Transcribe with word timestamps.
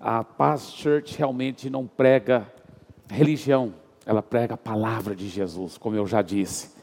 a 0.00 0.22
Paz 0.22 0.72
Church 0.72 1.16
realmente 1.16 1.70
não 1.70 1.86
prega 1.86 2.50
religião, 3.08 3.74
ela 4.04 4.22
prega 4.22 4.54
a 4.54 4.58
palavra 4.58 5.14
de 5.14 5.28
Jesus, 5.28 5.78
como 5.78 5.96
eu 5.96 6.06
já 6.06 6.22
disse. 6.22 6.74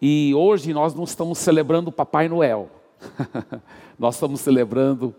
E 0.00 0.34
hoje 0.34 0.72
nós 0.72 0.94
não 0.94 1.04
estamos 1.04 1.38
celebrando 1.38 1.90
o 1.90 1.92
Papai 1.92 2.28
Noel, 2.28 2.70
nós 3.98 4.14
estamos 4.14 4.40
celebrando 4.40 5.14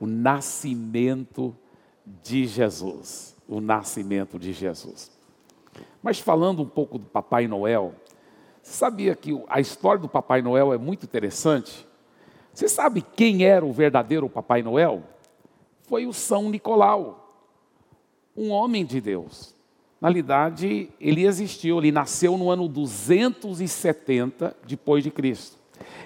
o 0.00 0.06
nascimento 0.06 1.54
de 2.22 2.46
Jesus. 2.46 3.36
O 3.48 3.60
nascimento 3.60 4.38
de 4.38 4.52
Jesus. 4.52 5.10
Mas 6.02 6.18
falando 6.18 6.62
um 6.62 6.68
pouco 6.68 6.98
do 6.98 7.06
Papai 7.06 7.48
Noel, 7.48 7.94
você 8.62 8.74
sabia 8.74 9.14
que 9.16 9.42
a 9.48 9.60
história 9.60 10.00
do 10.00 10.08
Papai 10.08 10.42
Noel 10.42 10.72
é 10.72 10.78
muito 10.78 11.04
interessante? 11.04 11.86
Você 12.52 12.68
sabe 12.68 13.00
quem 13.00 13.44
era 13.44 13.64
o 13.64 13.72
verdadeiro 13.72 14.28
Papai 14.28 14.62
Noel? 14.62 15.02
Foi 15.88 16.06
o 16.06 16.12
São 16.12 16.50
Nicolau, 16.50 17.48
um 18.36 18.50
homem 18.50 18.84
de 18.84 19.00
Deus. 19.00 19.54
Na 20.00 20.08
realidade, 20.08 20.90
ele 21.00 21.26
existiu, 21.26 21.78
ele 21.78 21.90
nasceu 21.90 22.36
no 22.36 22.50
ano 22.50 22.68
270 22.68 24.54
depois 24.66 25.02
de 25.02 25.10
Cristo. 25.10 25.56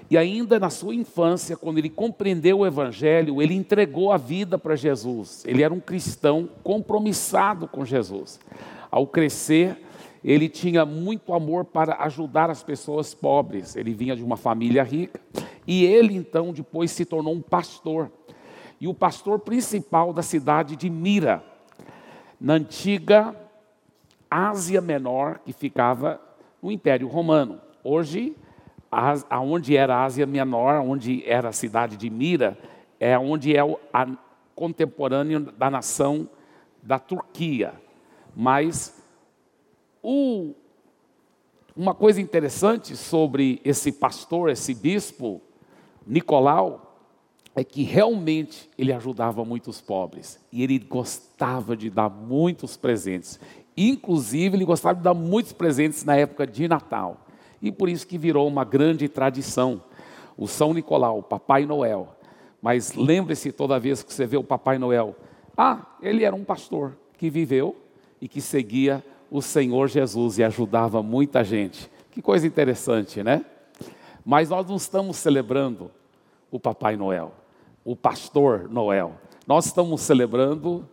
E 0.09 0.17
ainda 0.17 0.59
na 0.61 0.71
sua 0.71 0.95
infância, 0.95 1.57
quando 1.57 1.79
ele 1.79 1.91
compreendeu 1.91 2.61
o 2.61 2.67
Evangelho, 2.67 3.43
ele 3.43 3.55
entregou 3.55 4.13
a 4.13 4.17
vida 4.17 4.57
para 4.57 4.77
Jesus. 4.77 5.43
Ele 5.47 5.63
era 5.63 5.75
um 5.75 5.81
cristão 5.81 6.49
compromissado 6.63 7.67
com 7.67 7.85
Jesus. 7.85 8.39
Ao 8.91 9.07
crescer, 9.07 9.77
ele 10.23 10.49
tinha 10.49 10.87
muito 10.87 11.35
amor 11.35 11.65
para 11.65 11.97
ajudar 12.05 12.51
as 12.51 12.63
pessoas 12.63 13.15
pobres. 13.15 13.75
Ele 13.75 13.93
vinha 13.93 14.15
de 14.15 14.23
uma 14.23 14.37
família 14.37 14.85
rica. 14.85 15.21
E 15.67 15.85
ele, 15.85 16.15
então, 16.15 16.53
depois 16.53 16.91
se 16.91 17.05
tornou 17.05 17.35
um 17.35 17.43
pastor. 17.43 18.11
E 18.83 18.89
o 18.89 18.93
pastor 18.93 19.39
principal 19.39 20.13
da 20.13 20.23
cidade 20.23 20.75
de 20.75 20.91
Mira, 20.91 21.41
na 22.41 22.55
antiga 22.55 23.33
Ásia 24.29 24.81
Menor, 24.81 25.39
que 25.39 25.53
ficava 25.53 26.21
no 26.61 26.69
Império 26.69 27.07
Romano. 27.07 27.61
Hoje, 27.85 28.37
aonde 29.31 29.77
era 29.77 29.95
a 29.95 30.05
Ásia 30.05 30.27
Menor, 30.27 30.81
onde 30.81 31.23
era 31.25 31.51
a 31.51 31.53
cidade 31.53 31.97
de 31.97 32.11
Mira, 32.11 32.59
é 32.99 33.17
onde 33.17 33.57
é 33.57 33.63
o 33.63 33.79
a, 33.93 34.05
contemporâneo 34.53 35.39
da 35.39 35.71
nação 35.71 36.29
da 36.83 36.99
Turquia. 36.99 37.75
Mas 38.35 39.01
o, 40.03 40.57
uma 41.77 41.95
coisa 41.95 42.21
interessante 42.21 42.97
sobre 42.97 43.61
esse 43.65 43.93
pastor, 43.93 44.51
esse 44.51 44.75
bispo, 44.75 45.41
Nicolau, 46.05 46.92
é 47.55 47.63
que 47.63 47.83
realmente 47.83 48.71
ele 48.79 48.93
ajudava 48.93 49.45
muitos 49.45 49.81
pobres 49.81 50.41
e 50.51 50.63
ele 50.63 50.79
gostava 50.79 51.77
de 51.77 51.91
dar 51.91 52.09
muitos 52.09 52.77
presentes. 52.77 53.39
Inclusive, 53.77 54.57
ele 54.57 54.65
gostava 54.65 54.97
de 54.97 55.03
dar 55.03 55.15
muitos 55.15 55.53
presentes 55.53 56.05
na 56.05 56.17
época 56.17 56.47
de 56.47 56.67
Natal 56.67 57.27
e 57.63 57.71
por 57.71 57.89
isso 57.89 58.07
que 58.07 58.19
virou 58.19 58.49
uma 58.49 58.65
grande 58.65 59.09
tradição. 59.09 59.83
O 60.37 60.49
São 60.49 60.75
Nicolau, 60.75 61.19
o 61.19 61.23
Papai 61.23 61.65
Noel. 61.65 62.09
Mas 62.61 62.95
lembre-se 62.95 63.53
toda 63.53 63.79
vez 63.79 64.03
que 64.03 64.13
você 64.13 64.27
vê 64.27 64.37
o 64.37 64.45
Papai 64.45 64.79
Noel, 64.79 65.15
ah, 65.57 65.87
ele 66.01 66.25
era 66.25 66.35
um 66.35 66.45
pastor 66.45 66.97
que 67.17 67.31
viveu 67.31 67.77
e 68.21 68.27
que 68.27 68.41
seguia 68.41 69.05
o 69.31 69.41
Senhor 69.41 69.89
Jesus 69.89 70.39
e 70.39 70.45
ajudava 70.45 71.03
muita 71.03 71.45
gente. 71.45 71.91
Que 72.11 72.21
coisa 72.21 72.47
interessante, 72.47 73.23
né? 73.23 73.45
Mas 74.25 74.51
nós 74.51 74.67
não 74.67 74.77
estamos 74.77 75.17
celebrando 75.17 75.91
o 76.51 76.61
Papai 76.61 76.97
Noel, 76.97 77.33
o 77.85 77.97
Pastor 77.97 78.69
Noel. 78.69 79.15
Nós 79.47 79.67
estamos 79.67 80.01
celebrando 80.01 80.89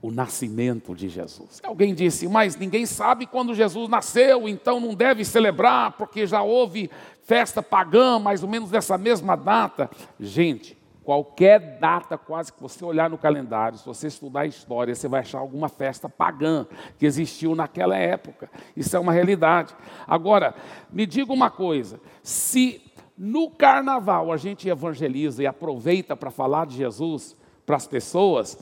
o 0.00 0.10
nascimento 0.10 0.94
de 0.94 1.08
Jesus. 1.08 1.60
Alguém 1.62 1.94
disse, 1.94 2.28
mas 2.28 2.56
ninguém 2.56 2.86
sabe 2.86 3.26
quando 3.26 3.54
Jesus 3.54 3.88
nasceu, 3.88 4.48
então 4.48 4.78
não 4.78 4.94
deve 4.94 5.24
celebrar, 5.24 5.92
porque 5.92 6.26
já 6.26 6.42
houve 6.42 6.90
festa 7.24 7.62
pagã, 7.62 8.18
mais 8.18 8.42
ou 8.42 8.48
menos 8.48 8.70
dessa 8.70 8.96
mesma 8.96 9.36
data. 9.36 9.90
Gente, 10.20 10.78
qualquer 11.02 11.78
data 11.80 12.16
quase 12.16 12.52
que 12.52 12.60
você 12.62 12.84
olhar 12.84 13.10
no 13.10 13.18
calendário, 13.18 13.78
se 13.78 13.84
você 13.86 14.06
estudar 14.06 14.40
a 14.40 14.46
história, 14.46 14.94
você 14.94 15.08
vai 15.08 15.20
achar 15.20 15.38
alguma 15.38 15.68
festa 15.68 16.08
pagã 16.08 16.66
que 16.98 17.06
existiu 17.06 17.54
naquela 17.54 17.96
época. 17.96 18.50
Isso 18.76 18.94
é 18.94 19.00
uma 19.00 19.12
realidade. 19.12 19.74
Agora, 20.06 20.54
me 20.92 21.06
diga 21.06 21.32
uma 21.32 21.50
coisa: 21.50 21.98
se 22.22 22.87
no 23.18 23.50
carnaval 23.50 24.32
a 24.32 24.36
gente 24.36 24.68
evangeliza 24.68 25.42
e 25.42 25.46
aproveita 25.46 26.16
para 26.16 26.30
falar 26.30 26.66
de 26.66 26.76
Jesus 26.76 27.36
para 27.66 27.76
as 27.76 27.86
pessoas, 27.86 28.56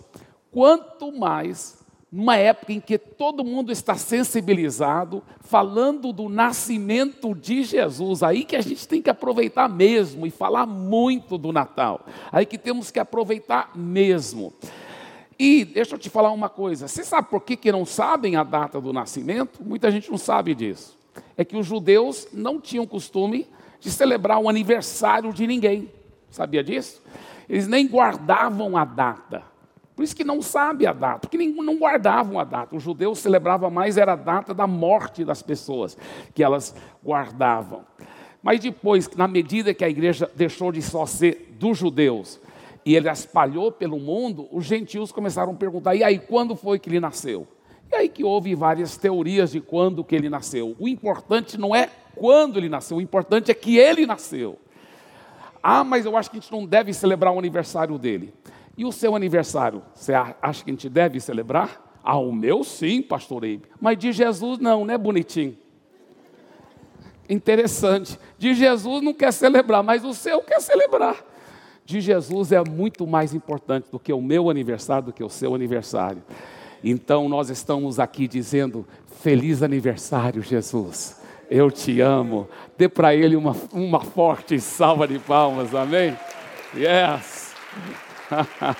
quanto 0.51 1.13
mais 1.13 1.85
numa 2.11 2.37
época 2.37 2.73
em 2.73 2.81
que 2.81 2.97
todo 2.97 3.45
mundo 3.45 3.71
está 3.71 3.95
sensibilizado, 3.97 5.23
falando 5.41 6.13
do 6.13 6.31
nascimento 6.31 7.35
de 7.35 7.63
Jesus, 7.63 8.23
aí 8.23 8.45
que 8.45 8.57
a 8.57 8.63
gente 8.63 8.89
tem 8.89 9.03
que 9.03 9.11
aproveitar 9.11 9.69
mesmo 9.69 10.27
e 10.27 10.31
falar 10.31 10.67
muito 10.67 11.37
do 11.37 11.53
Natal, 11.53 12.07
aí 12.33 12.47
que 12.47 12.57
temos 12.57 12.91
que 12.91 12.99
aproveitar 12.99 13.73
mesmo. 13.77 14.55
E 15.39 15.67
deixa 15.67 15.95
eu 15.95 15.99
te 15.99 16.09
falar 16.09 16.31
uma 16.31 16.49
coisa: 16.49 16.89
você 16.89 17.05
sabe 17.05 17.29
por 17.29 17.43
que, 17.43 17.57
que 17.57 17.71
não 17.71 17.85
sabem 17.85 18.37
a 18.37 18.43
data 18.43 18.81
do 18.81 18.93
nascimento? 18.93 19.63
Muita 19.63 19.91
gente 19.91 20.11
não 20.11 20.17
sabe 20.17 20.55
disso. 20.55 20.97
É 21.37 21.45
que 21.45 21.57
os 21.57 21.67
judeus 21.67 22.29
não 22.33 22.59
tinham 22.59 22.87
costume 22.87 23.47
de 23.81 23.91
celebrar 23.91 24.39
o 24.39 24.49
aniversário 24.49 25.33
de 25.33 25.47
ninguém. 25.47 25.91
Sabia 26.31 26.63
disso? 26.63 27.03
Eles 27.49 27.69
nem 27.69 27.87
guardavam 27.87 28.77
a 28.77 28.85
data. 28.85 29.43
Por 29.95 30.03
isso 30.03 30.15
que 30.15 30.25
não 30.25 30.43
sabe 30.43 30.87
a 30.87 30.93
data, 30.93 31.21
porque 31.21 31.39
não 31.39 31.79
guardavam 31.79 32.39
a 32.39 32.45
data. 32.45 32.77
Os 32.77 32.83
judeus 32.83 33.19
celebravam 33.19 33.71
mais 33.71 33.97
era 33.97 34.13
a 34.13 34.17
data 34.17 34.53
da 34.53 34.67
morte 34.67 35.25
das 35.25 35.41
pessoas 35.41 35.97
que 36.35 36.45
elas 36.45 36.75
guardavam. 37.03 37.83
Mas 38.43 38.61
depois, 38.61 39.09
na 39.17 39.27
medida 39.27 39.73
que 39.73 39.85
a 39.85 39.89
igreja 39.89 40.31
deixou 40.37 40.71
de 40.71 40.83
só 40.83 41.07
ser 41.07 41.57
dos 41.59 41.79
judeus 41.79 42.39
e 42.85 42.95
ele 42.95 43.11
espalhou 43.11 43.73
pelo 43.73 43.99
mundo, 43.99 44.47
os 44.53 44.67
gentios 44.67 45.11
começaram 45.11 45.53
a 45.53 45.57
perguntar: 45.57 45.95
e 45.95 46.05
aí, 46.05 46.19
quando 46.19 46.55
foi 46.55 46.79
que 46.79 46.91
ele 46.91 47.01
nasceu? 47.01 47.49
E 47.91 47.97
aí 47.97 48.09
que 48.09 48.23
houve 48.23 48.55
várias 48.55 48.97
teorias 48.97 49.51
de 49.51 49.61
quando 49.61 50.05
que 50.05 50.15
ele 50.15 50.29
nasceu. 50.29 50.77
O 50.79 50.87
importante 50.87 51.57
não 51.57 51.75
é 51.75 51.89
quando 52.17 52.59
ele 52.59 52.69
nasceu, 52.69 52.97
o 52.97 53.01
importante 53.01 53.51
é 53.51 53.55
que 53.55 53.79
ele 53.79 54.07
nasceu. 54.07 54.59
Ah, 55.63 55.85
mas 55.85 56.07
eu 56.07 56.17
acho 56.17 56.31
que 56.31 56.39
a 56.39 56.41
gente 56.41 56.51
não 56.51 56.65
deve 56.65 56.93
celebrar 56.93 57.33
o 57.33 57.39
aniversário 57.39 57.99
dele. 57.99 58.33
E 58.77 58.85
o 58.85 58.93
seu 58.93 59.15
aniversário, 59.15 59.83
você 59.95 60.13
acha 60.15 60.65
que 60.65 60.71
a 60.71 60.73
gente 60.73 60.89
deve 60.89 61.21
celebrar? 61.21 62.01
Ah, 62.03 62.19
o 62.19 62.33
meu 62.33 62.63
sim, 62.63 63.03
pastor 63.03 63.45
Eibe. 63.45 63.65
Mas 63.81 63.99
de 63.99 64.13
Jesus 64.13 64.59
não, 64.59 64.85
né, 64.85 64.97
bonitinho? 64.97 65.57
Interessante. 67.29 68.19
De 68.39 68.55
Jesus 68.55 69.03
não 69.03 69.13
quer 69.13 69.33
celebrar, 69.33 69.83
mas 69.83 70.05
o 70.05 70.15
seu 70.15 70.41
quer 70.41 70.61
celebrar. 70.61 71.17
De 71.85 72.01
Jesus 72.01 72.53
é 72.53 72.63
muito 72.63 73.07
mais 73.07 73.35
importante 73.35 73.91
do 73.91 73.99
que 73.99 74.13
o 74.13 74.21
meu 74.21 74.49
aniversário, 74.51 75.07
do 75.07 75.13
que 75.13 75.25
o 75.25 75.29
seu 75.29 75.55
aniversário. 75.55 76.23
Então 76.83 77.29
nós 77.29 77.51
estamos 77.51 77.99
aqui 77.99 78.29
dizendo: 78.29 78.87
Feliz 79.21 79.63
aniversário, 79.63 80.43
Jesus. 80.43 81.26
Eu 81.49 81.71
te 81.71 82.01
amo. 82.01 82.49
Dê 82.77 82.89
para 82.89 83.15
ele 83.15 83.37
uma, 83.37 83.55
uma 83.73 84.01
forte 84.01 84.59
salva 84.59 85.07
de 85.07 85.19
palmas, 85.19 85.75
amém? 85.75 86.17
Yes. 86.75 87.55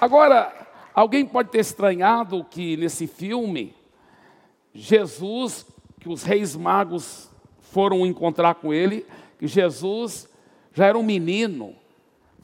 Agora, 0.00 0.52
alguém 0.94 1.26
pode 1.26 1.50
ter 1.50 1.60
estranhado 1.60 2.44
que 2.50 2.76
nesse 2.76 3.06
filme, 3.06 3.74
Jesus, 4.74 5.66
que 6.00 6.08
os 6.08 6.22
reis 6.22 6.56
magos 6.56 7.30
foram 7.60 8.06
encontrar 8.06 8.54
com 8.54 8.72
ele, 8.72 9.06
que 9.38 9.46
Jesus 9.46 10.28
já 10.72 10.86
era 10.86 10.98
um 10.98 11.02
menino. 11.02 11.74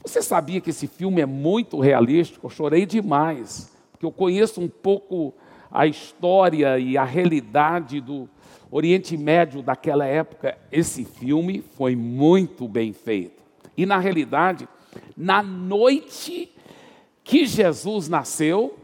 Você 0.03 0.21
sabia 0.21 0.61
que 0.61 0.69
esse 0.69 0.87
filme 0.87 1.21
é 1.21 1.25
muito 1.25 1.79
realístico? 1.79 2.45
Eu 2.45 2.51
chorei 2.51 2.85
demais, 2.85 3.71
porque 3.91 4.05
eu 4.05 4.11
conheço 4.11 4.61
um 4.61 4.69
pouco 4.69 5.33
a 5.71 5.85
história 5.85 6.79
e 6.79 6.97
a 6.97 7.03
realidade 7.03 8.01
do 8.01 8.29
Oriente 8.71 9.15
Médio 9.17 9.61
daquela 9.61 10.05
época. 10.05 10.57
Esse 10.71 11.03
filme 11.03 11.63
foi 11.75 11.95
muito 11.95 12.67
bem 12.67 12.93
feito. 12.93 13.43
E 13.77 13.85
na 13.85 13.97
realidade, 13.97 14.67
na 15.15 15.41
noite 15.41 16.51
que 17.23 17.45
Jesus 17.45 18.09
nasceu, 18.09 18.77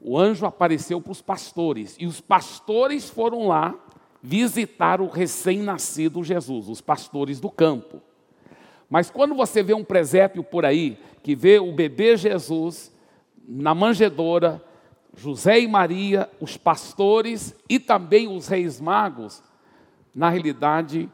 o 0.00 0.18
anjo 0.18 0.46
apareceu 0.46 1.00
para 1.00 1.12
os 1.12 1.20
pastores, 1.20 1.96
e 2.00 2.06
os 2.06 2.20
pastores 2.20 3.10
foram 3.10 3.46
lá 3.46 3.74
visitar 4.22 5.00
o 5.00 5.08
recém-nascido 5.08 6.24
Jesus, 6.24 6.68
os 6.68 6.80
pastores 6.80 7.38
do 7.38 7.50
campo. 7.50 8.00
Mas 8.88 9.10
quando 9.10 9.34
você 9.34 9.62
vê 9.62 9.74
um 9.74 9.84
presépio 9.84 10.42
por 10.42 10.64
aí, 10.64 10.98
que 11.22 11.34
vê 11.36 11.58
o 11.58 11.72
bebê 11.72 12.16
Jesus 12.16 12.92
na 13.46 13.74
manjedoura, 13.74 14.62
José 15.16 15.60
e 15.60 15.68
Maria, 15.68 16.30
os 16.40 16.56
pastores 16.56 17.54
e 17.68 17.78
também 17.78 18.28
os 18.28 18.48
reis 18.48 18.80
magos, 18.80 19.42
na 20.14 20.28
realidade 20.28 21.08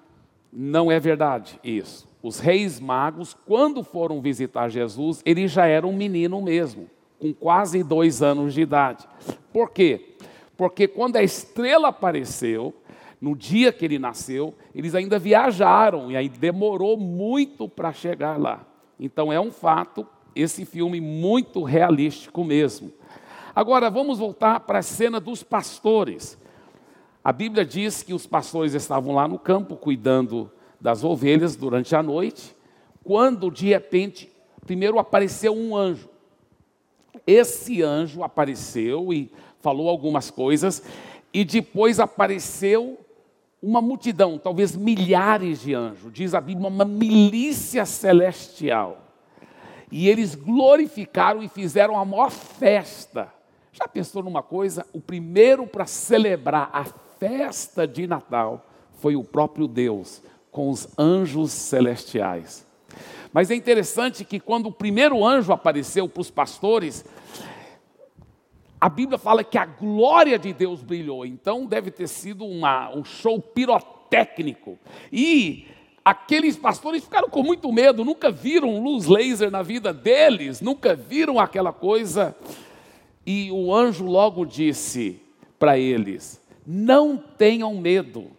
não 0.52 0.90
é 0.90 0.98
verdade 0.98 1.58
isso. 1.62 2.06
os 2.26 2.40
reis 2.40 2.80
magos, 2.80 3.36
quando 3.46 3.84
foram 3.84 4.20
visitar 4.20 4.68
Jesus, 4.68 5.22
ele 5.24 5.46
já 5.46 5.66
era 5.66 5.86
um 5.86 5.96
menino 5.96 6.42
mesmo, 6.42 6.90
com 7.20 7.32
quase 7.32 7.84
dois 7.84 8.20
anos 8.20 8.52
de 8.52 8.62
idade. 8.62 9.06
Por 9.52 9.70
quê? 9.70 10.16
Porque 10.56 10.88
quando 10.88 11.16
a 11.16 11.22
estrela 11.22 11.88
apareceu, 11.88 12.74
no 13.20 13.36
dia 13.36 13.72
que 13.72 13.84
ele 13.84 13.96
nasceu, 13.98 14.52
eles 14.74 14.94
ainda 14.96 15.20
viajaram 15.20 16.10
e 16.10 16.16
aí 16.16 16.28
demorou 16.28 16.96
muito 16.96 17.68
para 17.68 17.92
chegar 17.92 18.36
lá. 18.40 18.66
Então 18.98 19.32
é 19.32 19.40
um 19.40 19.52
fato, 19.52 20.04
esse 20.34 20.64
filme 20.64 21.00
muito 21.00 21.62
realístico 21.62 22.42
mesmo. 22.42 22.92
Agora 23.56 23.88
vamos 23.88 24.18
voltar 24.18 24.60
para 24.60 24.80
a 24.80 24.82
cena 24.82 25.18
dos 25.18 25.42
pastores. 25.42 26.36
A 27.24 27.32
Bíblia 27.32 27.64
diz 27.64 28.02
que 28.02 28.12
os 28.12 28.26
pastores 28.26 28.74
estavam 28.74 29.14
lá 29.14 29.26
no 29.26 29.38
campo 29.38 29.76
cuidando 29.76 30.52
das 30.78 31.02
ovelhas 31.02 31.56
durante 31.56 31.96
a 31.96 32.02
noite, 32.02 32.54
quando 33.02 33.50
de 33.50 33.68
repente, 33.68 34.30
primeiro 34.66 34.98
apareceu 34.98 35.56
um 35.56 35.74
anjo. 35.74 36.10
Esse 37.26 37.82
anjo 37.82 38.22
apareceu 38.22 39.10
e 39.10 39.32
falou 39.60 39.88
algumas 39.88 40.30
coisas, 40.30 40.82
e 41.32 41.42
depois 41.42 41.98
apareceu 41.98 43.00
uma 43.62 43.80
multidão, 43.80 44.36
talvez 44.36 44.76
milhares 44.76 45.62
de 45.62 45.72
anjos, 45.72 46.12
diz 46.12 46.34
a 46.34 46.42
Bíblia, 46.42 46.68
uma 46.68 46.84
milícia 46.84 47.86
celestial. 47.86 48.98
E 49.90 50.10
eles 50.10 50.34
glorificaram 50.34 51.42
e 51.42 51.48
fizeram 51.48 51.98
a 51.98 52.04
maior 52.04 52.30
festa. 52.30 53.34
Já 53.78 53.86
pensou 53.86 54.22
numa 54.22 54.42
coisa? 54.42 54.86
O 54.90 55.00
primeiro 55.00 55.66
para 55.66 55.84
celebrar 55.84 56.70
a 56.72 56.84
festa 57.18 57.86
de 57.86 58.06
Natal 58.06 58.66
foi 58.94 59.14
o 59.16 59.22
próprio 59.22 59.68
Deus, 59.68 60.22
com 60.50 60.70
os 60.70 60.88
anjos 60.98 61.52
celestiais. 61.52 62.66
Mas 63.30 63.50
é 63.50 63.54
interessante 63.54 64.24
que 64.24 64.40
quando 64.40 64.66
o 64.66 64.72
primeiro 64.72 65.22
anjo 65.22 65.52
apareceu 65.52 66.08
para 66.08 66.22
os 66.22 66.30
pastores, 66.30 67.04
a 68.80 68.88
Bíblia 68.88 69.18
fala 69.18 69.44
que 69.44 69.58
a 69.58 69.66
glória 69.66 70.38
de 70.38 70.54
Deus 70.54 70.82
brilhou, 70.82 71.26
então 71.26 71.66
deve 71.66 71.90
ter 71.90 72.08
sido 72.08 72.46
uma, 72.46 72.88
um 72.96 73.04
show 73.04 73.38
pirotécnico. 73.38 74.78
E 75.12 75.66
aqueles 76.02 76.56
pastores 76.56 77.04
ficaram 77.04 77.28
com 77.28 77.42
muito 77.42 77.70
medo, 77.70 78.06
nunca 78.06 78.30
viram 78.30 78.82
luz 78.82 79.06
laser 79.06 79.50
na 79.50 79.60
vida 79.60 79.92
deles, 79.92 80.62
nunca 80.62 80.94
viram 80.94 81.38
aquela 81.38 81.74
coisa. 81.74 82.34
E 83.26 83.50
o 83.50 83.74
anjo 83.74 84.06
logo 84.06 84.46
disse 84.46 85.20
para 85.58 85.76
eles: 85.76 86.40
Não 86.64 87.16
tenham 87.16 87.74
medo, 87.74 88.30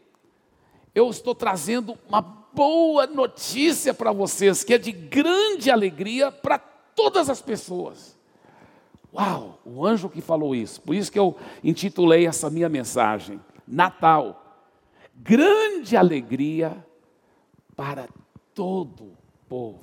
eu 0.96 1.10
estou 1.10 1.36
trazendo 1.36 1.98
uma 2.08 2.22
boa 2.22 3.06
notícia 3.06 3.94
para 3.94 4.12
vocês, 4.14 4.64
que 4.64 4.74
é 4.74 4.78
de 4.78 4.92
grande 4.92 5.70
alegria 5.70 6.32
para 6.32 6.58
todas 6.58 7.30
as 7.30 7.42
pessoas. 7.42 8.18
Uau, 9.14 9.60
o 9.66 9.86
anjo 9.86 10.10
que 10.10 10.22
falou 10.22 10.56
isso. 10.56 10.82
Por 10.82 10.96
isso 10.96 11.12
que 11.12 11.20
eu 11.20 11.36
intitulei 11.64 12.26
essa 12.26 12.50
minha 12.50 12.70
mensagem: 12.70 13.40
Natal. 13.68 14.44
Grande 15.20 15.98
alegria 15.98 16.86
para 17.76 18.08
todo 18.54 19.04
o 19.04 19.18
povo. 19.50 19.80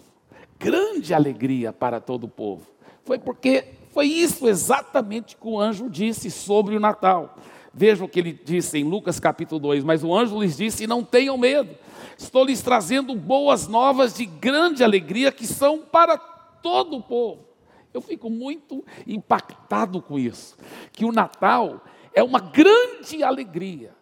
Grande 0.58 1.12
alegria 1.12 1.72
para 1.72 2.00
todo 2.00 2.24
o 2.24 2.28
povo. 2.28 2.70
Foi 3.04 3.18
porque 3.18 3.74
foi 3.94 4.06
isso 4.08 4.48
exatamente 4.48 5.36
que 5.36 5.46
o 5.46 5.58
anjo 5.58 5.88
disse 5.88 6.28
sobre 6.28 6.76
o 6.76 6.80
Natal. 6.80 7.36
Veja 7.72 8.04
o 8.04 8.08
que 8.08 8.18
ele 8.18 8.32
disse 8.32 8.76
em 8.76 8.82
Lucas 8.84 9.20
capítulo 9.20 9.60
2: 9.60 9.84
Mas 9.84 10.02
o 10.02 10.12
anjo 10.12 10.40
lhes 10.40 10.56
disse: 10.56 10.86
Não 10.86 11.04
tenham 11.04 11.38
medo, 11.38 11.70
estou 12.18 12.44
lhes 12.44 12.60
trazendo 12.60 13.14
boas 13.14 13.68
novas 13.68 14.14
de 14.14 14.26
grande 14.26 14.82
alegria 14.82 15.30
que 15.30 15.46
são 15.46 15.78
para 15.78 16.18
todo 16.18 16.96
o 16.96 17.02
povo. 17.02 17.44
Eu 17.92 18.00
fico 18.00 18.28
muito 18.28 18.84
impactado 19.06 20.02
com 20.02 20.18
isso, 20.18 20.56
que 20.92 21.04
o 21.04 21.12
Natal 21.12 21.80
é 22.12 22.22
uma 22.22 22.40
grande 22.40 23.22
alegria. 23.22 23.94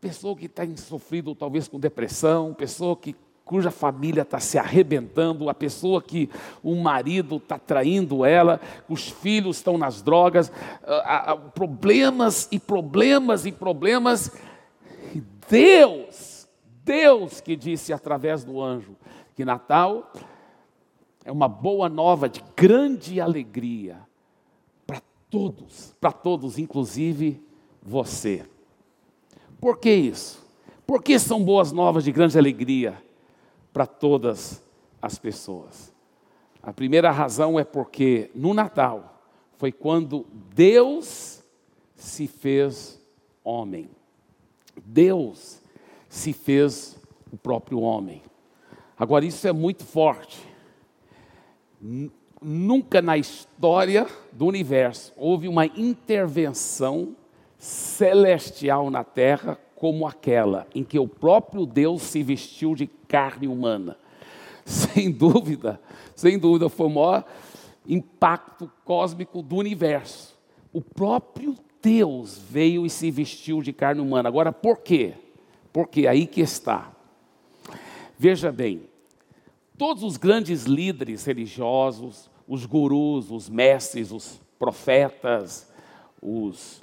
Pessoa 0.00 0.34
que 0.34 0.46
está 0.46 0.64
sofrido 0.76 1.36
talvez 1.36 1.68
com 1.68 1.78
depressão, 1.78 2.52
pessoa 2.52 2.96
que 2.96 3.14
cuja 3.50 3.72
família 3.72 4.22
está 4.22 4.38
se 4.38 4.56
arrebentando, 4.58 5.50
a 5.50 5.54
pessoa 5.54 6.00
que 6.00 6.30
o 6.62 6.76
marido 6.76 7.38
está 7.38 7.58
traindo 7.58 8.24
ela, 8.24 8.60
os 8.88 9.08
filhos 9.08 9.56
estão 9.56 9.76
nas 9.76 10.02
drogas, 10.02 10.52
problemas 11.52 12.46
e 12.52 12.60
problemas 12.60 13.46
e 13.46 13.50
problemas. 13.50 14.30
Deus, 15.48 16.46
Deus 16.84 17.40
que 17.40 17.56
disse 17.56 17.92
através 17.92 18.44
do 18.44 18.62
anjo 18.62 18.94
que 19.34 19.44
Natal 19.44 20.12
é 21.24 21.32
uma 21.32 21.48
boa 21.48 21.88
nova 21.88 22.28
de 22.28 22.44
grande 22.56 23.20
alegria 23.20 23.98
para 24.86 25.02
todos, 25.28 25.92
para 26.00 26.12
todos, 26.12 26.56
inclusive 26.56 27.44
você. 27.82 28.46
Por 29.60 29.78
que 29.78 29.92
isso? 29.92 30.38
Por 30.86 31.02
que 31.02 31.18
são 31.18 31.42
boas 31.42 31.72
novas 31.72 32.04
de 32.04 32.12
grande 32.12 32.38
alegria? 32.38 33.09
Para 33.72 33.86
todas 33.86 34.62
as 35.00 35.18
pessoas. 35.18 35.92
A 36.62 36.72
primeira 36.72 37.10
razão 37.10 37.58
é 37.58 37.64
porque 37.64 38.30
no 38.34 38.52
Natal 38.52 39.22
foi 39.56 39.72
quando 39.72 40.26
Deus 40.54 41.42
se 41.94 42.26
fez 42.26 43.00
homem. 43.44 43.90
Deus 44.84 45.60
se 46.08 46.32
fez 46.32 46.98
o 47.32 47.36
próprio 47.36 47.80
homem. 47.80 48.22
Agora, 48.98 49.24
isso 49.24 49.46
é 49.46 49.52
muito 49.52 49.84
forte. 49.84 50.46
Nunca 52.42 53.00
na 53.00 53.16
história 53.16 54.06
do 54.32 54.46
universo 54.46 55.12
houve 55.16 55.48
uma 55.48 55.64
intervenção 55.64 57.16
celestial 57.58 58.90
na 58.90 59.04
terra 59.04 59.58
como 59.80 60.06
aquela 60.06 60.66
em 60.74 60.84
que 60.84 60.98
o 60.98 61.08
próprio 61.08 61.64
Deus 61.64 62.02
se 62.02 62.22
vestiu 62.22 62.74
de 62.74 62.86
carne 62.86 63.48
humana. 63.48 63.96
Sem 64.62 65.10
dúvida, 65.10 65.80
sem 66.14 66.38
dúvida, 66.38 66.68
foi 66.68 66.86
o 66.86 66.90
maior 66.90 67.24
impacto 67.88 68.70
cósmico 68.84 69.40
do 69.40 69.56
universo. 69.56 70.38
O 70.70 70.82
próprio 70.82 71.56
Deus 71.80 72.36
veio 72.36 72.84
e 72.84 72.90
se 72.90 73.10
vestiu 73.10 73.62
de 73.62 73.72
carne 73.72 74.02
humana. 74.02 74.28
Agora, 74.28 74.52
por 74.52 74.80
quê? 74.80 75.14
Porque 75.72 76.06
aí 76.06 76.26
que 76.26 76.42
está. 76.42 76.92
Veja 78.18 78.52
bem, 78.52 78.82
todos 79.78 80.02
os 80.02 80.18
grandes 80.18 80.64
líderes 80.64 81.24
religiosos, 81.24 82.30
os 82.46 82.66
gurus, 82.66 83.30
os 83.30 83.48
mestres, 83.48 84.12
os 84.12 84.42
profetas, 84.58 85.72
os 86.20 86.82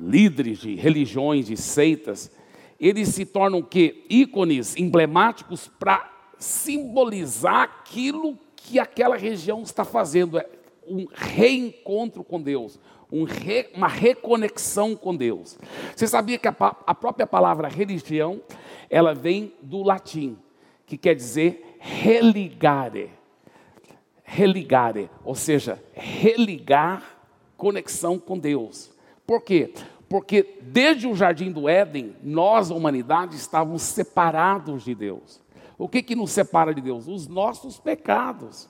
líderes 0.00 0.58
de 0.58 0.74
religiões, 0.74 1.46
de 1.46 1.56
seitas, 1.56 2.30
eles 2.78 3.08
se 3.08 3.26
tornam 3.26 3.62
que 3.62 4.04
ícones 4.08 4.76
emblemáticos 4.76 5.68
para 5.68 6.10
simbolizar 6.38 7.62
aquilo 7.62 8.38
que 8.56 8.78
aquela 8.78 9.16
região 9.16 9.62
está 9.62 9.84
fazendo, 9.84 10.38
é 10.38 10.46
um 10.86 11.06
reencontro 11.12 12.24
com 12.24 12.40
Deus, 12.40 12.80
um 13.12 13.24
re, 13.24 13.68
uma 13.74 13.88
reconexão 13.88 14.96
com 14.96 15.14
Deus. 15.14 15.58
Você 15.94 16.06
sabia 16.06 16.38
que 16.38 16.48
a, 16.48 16.56
a 16.86 16.94
própria 16.94 17.26
palavra 17.26 17.68
religião, 17.68 18.40
ela 18.88 19.14
vem 19.14 19.52
do 19.60 19.82
latim, 19.82 20.38
que 20.86 20.96
quer 20.96 21.14
dizer 21.14 21.76
religare. 21.78 23.10
Religare, 24.22 25.10
ou 25.24 25.34
seja, 25.34 25.82
religar 25.92 27.18
conexão 27.56 28.18
com 28.18 28.38
Deus. 28.38 28.90
Por 29.30 29.42
quê? 29.42 29.72
Porque 30.08 30.58
desde 30.60 31.06
o 31.06 31.14
jardim 31.14 31.52
do 31.52 31.68
Éden, 31.68 32.16
nós, 32.20 32.68
a 32.68 32.74
humanidade, 32.74 33.36
estávamos 33.36 33.82
separados 33.82 34.82
de 34.82 34.92
Deus. 34.92 35.40
O 35.78 35.88
que, 35.88 36.02
que 36.02 36.16
nos 36.16 36.32
separa 36.32 36.74
de 36.74 36.80
Deus? 36.80 37.06
Os 37.06 37.28
nossos 37.28 37.78
pecados. 37.78 38.68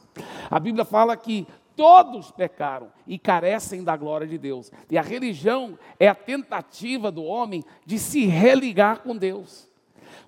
A 0.51 0.61
Bíblia 0.61 0.85
fala 0.85 1.17
que 1.17 1.47
todos 1.75 2.31
pecaram 2.31 2.89
e 3.07 3.19
carecem 3.19 3.83
da 3.83 3.97
glória 3.97 4.27
de 4.27 4.37
Deus. 4.37 4.71
E 4.91 4.99
a 4.99 5.03
religião 5.03 5.79
é 5.99 6.09
a 6.09 6.15
tentativa 6.15 7.11
do 7.11 7.25
homem 7.25 7.65
de 7.87 7.99
se 7.99 8.27
religar 8.27 8.99
com 8.99 9.17
Deus. 9.17 9.67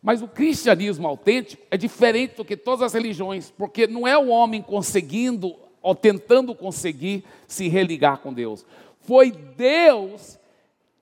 Mas 0.03 0.23
o 0.23 0.29
cristianismo 0.29 1.07
autêntico 1.07 1.63
é 1.71 1.77
diferente 1.77 2.37
do 2.37 2.45
que 2.45 2.57
todas 2.57 2.81
as 2.81 2.95
religiões, 2.95 3.51
porque 3.51 3.87
não 3.87 4.09
é 4.09 4.17
o 4.17 4.29
homem 4.29 4.63
conseguindo 4.63 5.55
ou 5.83 5.95
tentando 5.95 6.55
conseguir 6.55 7.23
se 7.47 7.69
religar 7.69 8.19
com 8.19 8.33
Deus. 8.33 8.65
Foi 9.03 9.31
Deus 9.31 10.39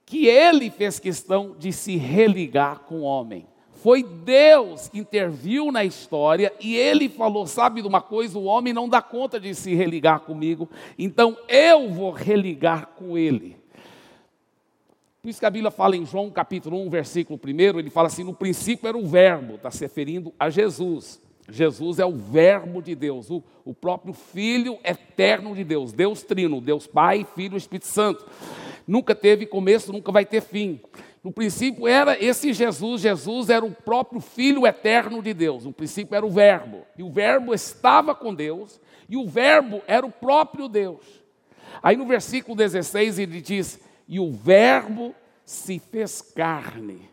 que 0.05 0.27
ele 0.27 0.71
fez 0.71 0.99
questão 0.99 1.55
de 1.59 1.73
se 1.73 1.97
religar 1.97 2.81
com 2.81 2.97
o 2.97 3.03
homem. 3.03 3.47
Foi 3.83 4.03
Deus 4.03 4.89
que 4.89 4.99
interviu 4.99 5.73
na 5.73 5.85
história 5.85 6.53
e 6.61 6.77
ele 6.77 7.09
falou: 7.09 7.47
sabe 7.47 7.81
de 7.81 7.89
uma 7.89 8.03
coisa, 8.03 8.39
o 8.39 8.45
homem 8.45 8.73
não 8.73 8.89
dá 8.89 9.01
conta 9.01 9.41
de 9.41 9.55
se 9.55 9.75
religar 9.75 10.21
comigo, 10.21 10.69
então 10.99 11.37
eu 11.49 11.89
vou 11.91 12.11
religar 12.11 12.89
com 12.97 13.17
ele. 13.17 13.57
Por 15.23 15.29
isso 15.29 15.41
que 15.41 15.47
a 15.47 15.51
Bíblia 15.51 15.71
fala 15.71 15.97
em 15.97 16.05
João 16.05 16.31
capítulo 16.31 16.79
1, 16.87 16.91
versículo 16.91 17.41
1, 17.43 17.79
ele 17.79 17.91
fala 17.91 18.09
assim: 18.09 18.25
no 18.25 18.35
princípio 18.35 18.89
era 18.89 18.99
o 18.99 19.07
verbo, 19.07 19.55
está 19.55 19.71
se 19.71 19.81
referindo 19.81 20.35
a 20.39 20.51
Jesus. 20.51 21.21
Jesus 21.51 21.99
é 21.99 22.07
o 22.07 22.17
Verbo 22.17 22.83
de 22.83 22.95
Deus, 22.95 23.31
o, 23.31 23.43
o 23.65 23.75
próprio 23.75 24.13
Filho 24.13 24.79
eterno 24.85 25.55
de 25.55 25.65
Deus, 25.65 25.93
Deus 25.93 26.23
Trino, 26.23 26.61
Deus 26.61 26.87
Pai, 26.87 27.27
Filho 27.35 27.55
e 27.55 27.59
Espírito 27.59 27.87
Santo. 27.87 28.27
Nunca 28.87 29.15
teve 29.15 29.47
começo, 29.47 29.93
nunca 29.93 30.11
vai 30.11 30.25
ter 30.25 30.41
fim. 30.41 30.81
No 31.23 31.31
princípio 31.31 31.87
era 31.87 32.23
esse 32.23 32.53
Jesus, 32.53 33.03
Jesus 33.03 33.51
era 33.51 33.65
o 33.65 33.71
próprio 33.71 34.21
Filho 34.21 34.67
eterno 34.67 35.23
de 35.23 35.35
Deus. 35.35 35.65
No 35.65 35.73
princípio 35.73 36.15
era 36.15 36.25
o 36.25 36.31
Verbo, 36.31 36.83
e 36.97 37.03
o 37.03 37.11
Verbo 37.11 37.53
estava 37.53 38.15
com 38.15 38.35
Deus, 38.35 38.81
e 39.09 39.17
o 39.17 39.29
Verbo 39.29 39.83
era 39.87 40.07
o 40.07 40.11
próprio 40.11 40.69
Deus. 40.69 41.21
Aí 41.83 41.97
no 41.97 42.07
versículo 42.07 42.57
16 42.57 43.19
ele 43.19 43.41
diz: 43.41 43.81
E 44.09 44.19
o 44.19 44.31
Verbo 44.33 45.15
se 45.45 45.79
fez 45.79 46.23
carne 46.23 47.09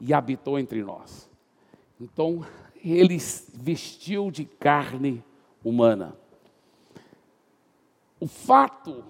e 0.00 0.14
habitou 0.14 0.58
entre 0.58 0.82
nós. 0.82 1.28
Então, 2.00 2.44
ele 2.84 3.18
vestiu 3.54 4.30
de 4.30 4.44
carne 4.44 5.24
humana. 5.64 6.16
O 8.20 8.26
fato 8.26 9.04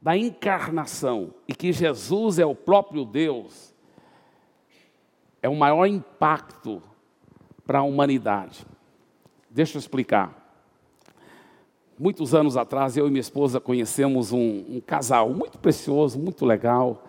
da 0.00 0.16
encarnação 0.16 1.34
e 1.46 1.54
que 1.54 1.72
Jesus 1.72 2.38
é 2.38 2.46
o 2.46 2.54
próprio 2.54 3.04
Deus 3.04 3.74
é 5.42 5.48
o 5.48 5.56
maior 5.56 5.86
impacto 5.86 6.82
para 7.66 7.80
a 7.80 7.82
humanidade. 7.82 8.66
Deixa 9.48 9.76
eu 9.76 9.80
explicar. 9.80 10.40
Muitos 11.98 12.34
anos 12.34 12.56
atrás, 12.56 12.96
eu 12.96 13.06
e 13.06 13.10
minha 13.10 13.20
esposa 13.20 13.60
conhecemos 13.60 14.32
um, 14.32 14.64
um 14.68 14.80
casal 14.80 15.30
muito 15.30 15.58
precioso, 15.58 16.18
muito 16.18 16.46
legal, 16.46 17.04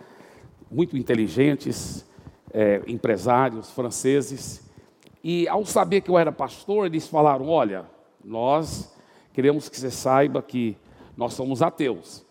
muito 0.70 0.98
inteligentes, 0.98 2.06
é, 2.54 2.82
empresários 2.88 3.72
franceses. 3.72 4.70
E 5.24 5.48
ao 5.48 5.66
saber 5.66 6.02
que 6.02 6.10
eu 6.10 6.18
era 6.18 6.32
pastor, 6.32 6.86
eles 6.86 7.08
falaram: 7.08 7.48
Olha, 7.48 7.86
nós 8.24 8.94
queremos 9.34 9.70
que 9.70 9.80
você 9.80 9.92
saiba 9.92 10.42
que 10.42 10.76
nós 11.16 11.34
somos 11.34 11.62
ateus, 11.62 12.26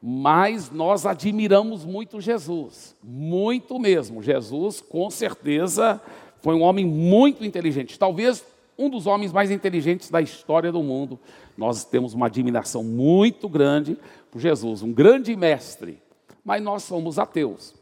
mas 0.00 0.70
nós 0.70 1.06
admiramos 1.06 1.84
muito 1.84 2.20
Jesus, 2.20 2.96
muito 3.02 3.78
mesmo. 3.78 4.22
Jesus, 4.22 4.80
com 4.80 5.10
certeza, 5.10 6.00
foi 6.40 6.54
um 6.54 6.62
homem 6.62 6.84
muito 6.84 7.44
inteligente, 7.44 7.98
talvez 7.98 8.44
um 8.78 8.90
dos 8.90 9.06
homens 9.06 9.32
mais 9.32 9.50
inteligentes 9.50 10.10
da 10.10 10.20
história 10.20 10.70
do 10.70 10.82
mundo. 10.82 11.18
Nós 11.56 11.84
temos 11.84 12.12
uma 12.12 12.26
admiração 12.26 12.84
muito 12.84 13.48
grande 13.48 13.96
por 14.30 14.40
Jesus, 14.40 14.82
um 14.82 14.92
grande 14.92 15.34
mestre, 15.34 15.98
mas 16.44 16.62
nós 16.62 16.82
somos 16.82 17.18
ateus. 17.18 17.74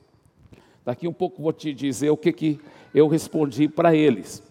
Daqui 0.84 1.08
um 1.08 1.12
pouco 1.12 1.42
vou 1.42 1.52
te 1.52 1.72
dizer 1.74 2.10
o 2.10 2.16
que, 2.16 2.32
que 2.32 2.60
eu 2.94 3.08
respondi 3.08 3.68
para 3.68 3.94
eles. 3.94 4.42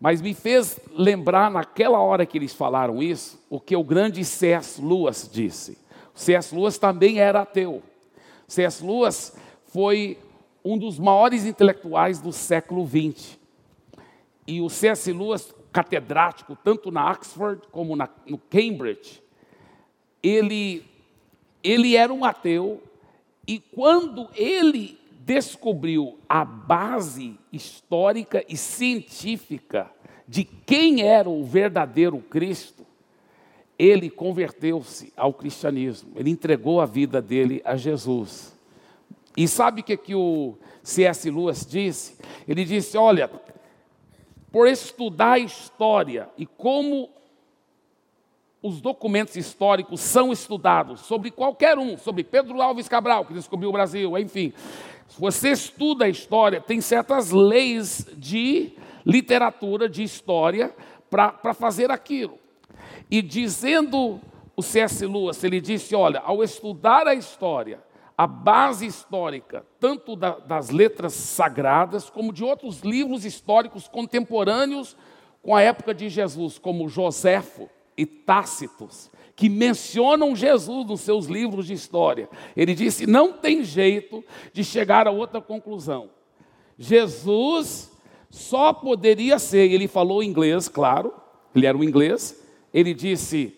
Mas 0.00 0.22
me 0.22 0.32
fez 0.32 0.78
lembrar, 0.92 1.50
naquela 1.50 1.98
hora 1.98 2.24
que 2.24 2.38
eles 2.38 2.54
falaram 2.54 3.02
isso, 3.02 3.40
o 3.50 3.58
que 3.58 3.74
o 3.74 3.82
grande 3.82 4.24
C.S. 4.24 4.80
Lewis 4.80 5.28
disse. 5.30 5.78
C.S. 6.14 6.54
Lewis 6.54 6.78
também 6.78 7.18
era 7.18 7.42
ateu. 7.42 7.82
C.S. 8.46 8.84
Lewis 8.84 9.36
foi 9.66 10.18
um 10.64 10.78
dos 10.78 10.98
maiores 10.98 11.44
intelectuais 11.44 12.20
do 12.20 12.32
século 12.32 12.86
XX. 12.86 13.38
E 14.46 14.60
o 14.60 14.68
C.S. 14.68 15.12
Lewis, 15.12 15.52
catedrático, 15.72 16.56
tanto 16.62 16.90
na 16.90 17.10
Oxford 17.10 17.62
como 17.72 17.96
na, 17.96 18.08
no 18.26 18.38
Cambridge, 18.38 19.22
ele, 20.22 20.84
ele 21.62 21.96
era 21.96 22.12
um 22.12 22.24
ateu, 22.24 22.82
e 23.46 23.58
quando 23.58 24.28
ele 24.34 24.98
descobriu 25.28 26.18
a 26.26 26.42
base 26.42 27.38
histórica 27.52 28.42
e 28.48 28.56
científica 28.56 29.90
de 30.26 30.42
quem 30.42 31.02
era 31.02 31.28
o 31.28 31.44
verdadeiro 31.44 32.18
Cristo, 32.18 32.86
ele 33.78 34.08
converteu-se 34.08 35.12
ao 35.14 35.34
cristianismo, 35.34 36.12
ele 36.16 36.30
entregou 36.30 36.80
a 36.80 36.86
vida 36.86 37.20
dele 37.20 37.60
a 37.62 37.76
Jesus. 37.76 38.56
E 39.36 39.46
sabe 39.46 39.82
o 39.82 39.84
que, 39.84 39.98
que 39.98 40.14
o 40.14 40.56
C.S. 40.82 41.30
Lewis 41.30 41.66
disse? 41.66 42.16
Ele 42.48 42.64
disse: 42.64 42.96
Olha, 42.96 43.30
por 44.50 44.66
estudar 44.66 45.32
a 45.32 45.38
história 45.38 46.30
e 46.38 46.46
como 46.46 47.10
os 48.62 48.80
documentos 48.80 49.36
históricos 49.36 50.00
são 50.00 50.32
estudados 50.32 51.00
sobre 51.02 51.30
qualquer 51.30 51.78
um, 51.78 51.98
sobre 51.98 52.24
Pedro 52.24 52.60
Alves 52.62 52.88
Cabral, 52.88 53.26
que 53.26 53.34
descobriu 53.34 53.68
o 53.68 53.72
Brasil, 53.72 54.18
enfim, 54.18 54.52
se 55.08 55.20
você 55.20 55.50
estuda 55.50 56.04
a 56.04 56.08
história, 56.08 56.60
tem 56.60 56.80
certas 56.80 57.30
leis 57.30 58.06
de 58.16 58.72
literatura, 59.04 59.88
de 59.88 60.02
história, 60.02 60.74
para 61.10 61.54
fazer 61.54 61.90
aquilo. 61.90 62.38
E 63.10 63.22
dizendo 63.22 64.20
o 64.54 64.62
C.S. 64.62 65.06
Lewis, 65.06 65.42
ele 65.42 65.60
disse: 65.60 65.94
olha, 65.94 66.20
ao 66.20 66.44
estudar 66.44 67.06
a 67.06 67.14
história, 67.14 67.82
a 68.16 68.26
base 68.26 68.84
histórica, 68.84 69.64
tanto 69.80 70.14
da, 70.14 70.38
das 70.38 70.70
letras 70.70 71.14
sagradas, 71.14 72.10
como 72.10 72.32
de 72.32 72.44
outros 72.44 72.80
livros 72.80 73.24
históricos 73.24 73.88
contemporâneos 73.88 74.96
com 75.42 75.54
a 75.54 75.62
época 75.62 75.94
de 75.94 76.08
Jesus, 76.08 76.58
como 76.58 76.88
Joséfo 76.88 77.70
e 77.96 78.04
Tácitos, 78.04 79.10
que 79.38 79.48
mencionam 79.48 80.34
Jesus 80.34 80.84
nos 80.84 81.00
seus 81.02 81.26
livros 81.26 81.68
de 81.68 81.72
história. 81.72 82.28
Ele 82.56 82.74
disse: 82.74 83.06
não 83.06 83.32
tem 83.32 83.62
jeito 83.62 84.24
de 84.52 84.64
chegar 84.64 85.06
a 85.06 85.12
outra 85.12 85.40
conclusão. 85.40 86.10
Jesus 86.76 87.96
só 88.28 88.72
poderia 88.72 89.38
ser, 89.38 89.70
ele 89.70 89.86
falou 89.86 90.24
inglês, 90.24 90.68
claro, 90.68 91.14
ele 91.54 91.66
era 91.66 91.78
um 91.78 91.84
inglês, 91.84 92.44
ele 92.74 92.92
disse: 92.92 93.56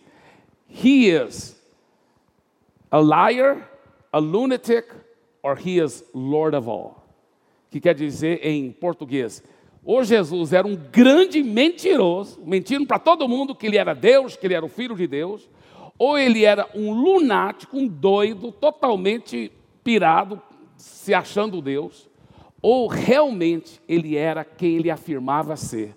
He 0.69 1.09
is 1.09 1.59
a 2.91 3.01
liar, 3.01 3.67
a 4.13 4.19
lunatic, 4.19 4.85
or 5.43 5.59
he 5.59 5.83
is 5.83 6.05
Lord 6.13 6.55
of 6.55 6.69
all. 6.69 7.07
Que 7.71 7.81
quer 7.81 7.95
dizer 7.95 8.47
em 8.47 8.71
português, 8.71 9.43
ou 9.83 10.05
Jesus 10.05 10.53
era 10.53 10.67
um 10.67 10.77
grande 10.77 11.43
mentiroso, 11.43 12.39
mentindo 12.45 12.87
para 12.87 12.99
todo 12.99 13.27
mundo 13.27 13.55
que 13.55 13.67
ele 13.67 13.79
era 13.79 13.95
Deus, 13.95 14.37
que 14.37 14.47
ele 14.47 14.53
era 14.53 14.67
o 14.67 14.69
filho 14.69 14.95
de 14.95 15.07
Deus, 15.07 15.49
ou 16.01 16.17
ele 16.17 16.47
era 16.47 16.67
um 16.75 16.95
lunático, 16.95 17.77
um 17.77 17.87
doido, 17.87 18.51
totalmente 18.51 19.53
pirado, 19.85 20.41
se 20.75 21.13
achando 21.13 21.61
Deus, 21.61 22.09
ou 22.63 22.89
realmente 22.89 23.83
ele 23.87 24.17
era 24.17 24.43
quem 24.43 24.77
ele 24.77 24.91
afirmava 24.91 25.57
ser, 25.57 25.95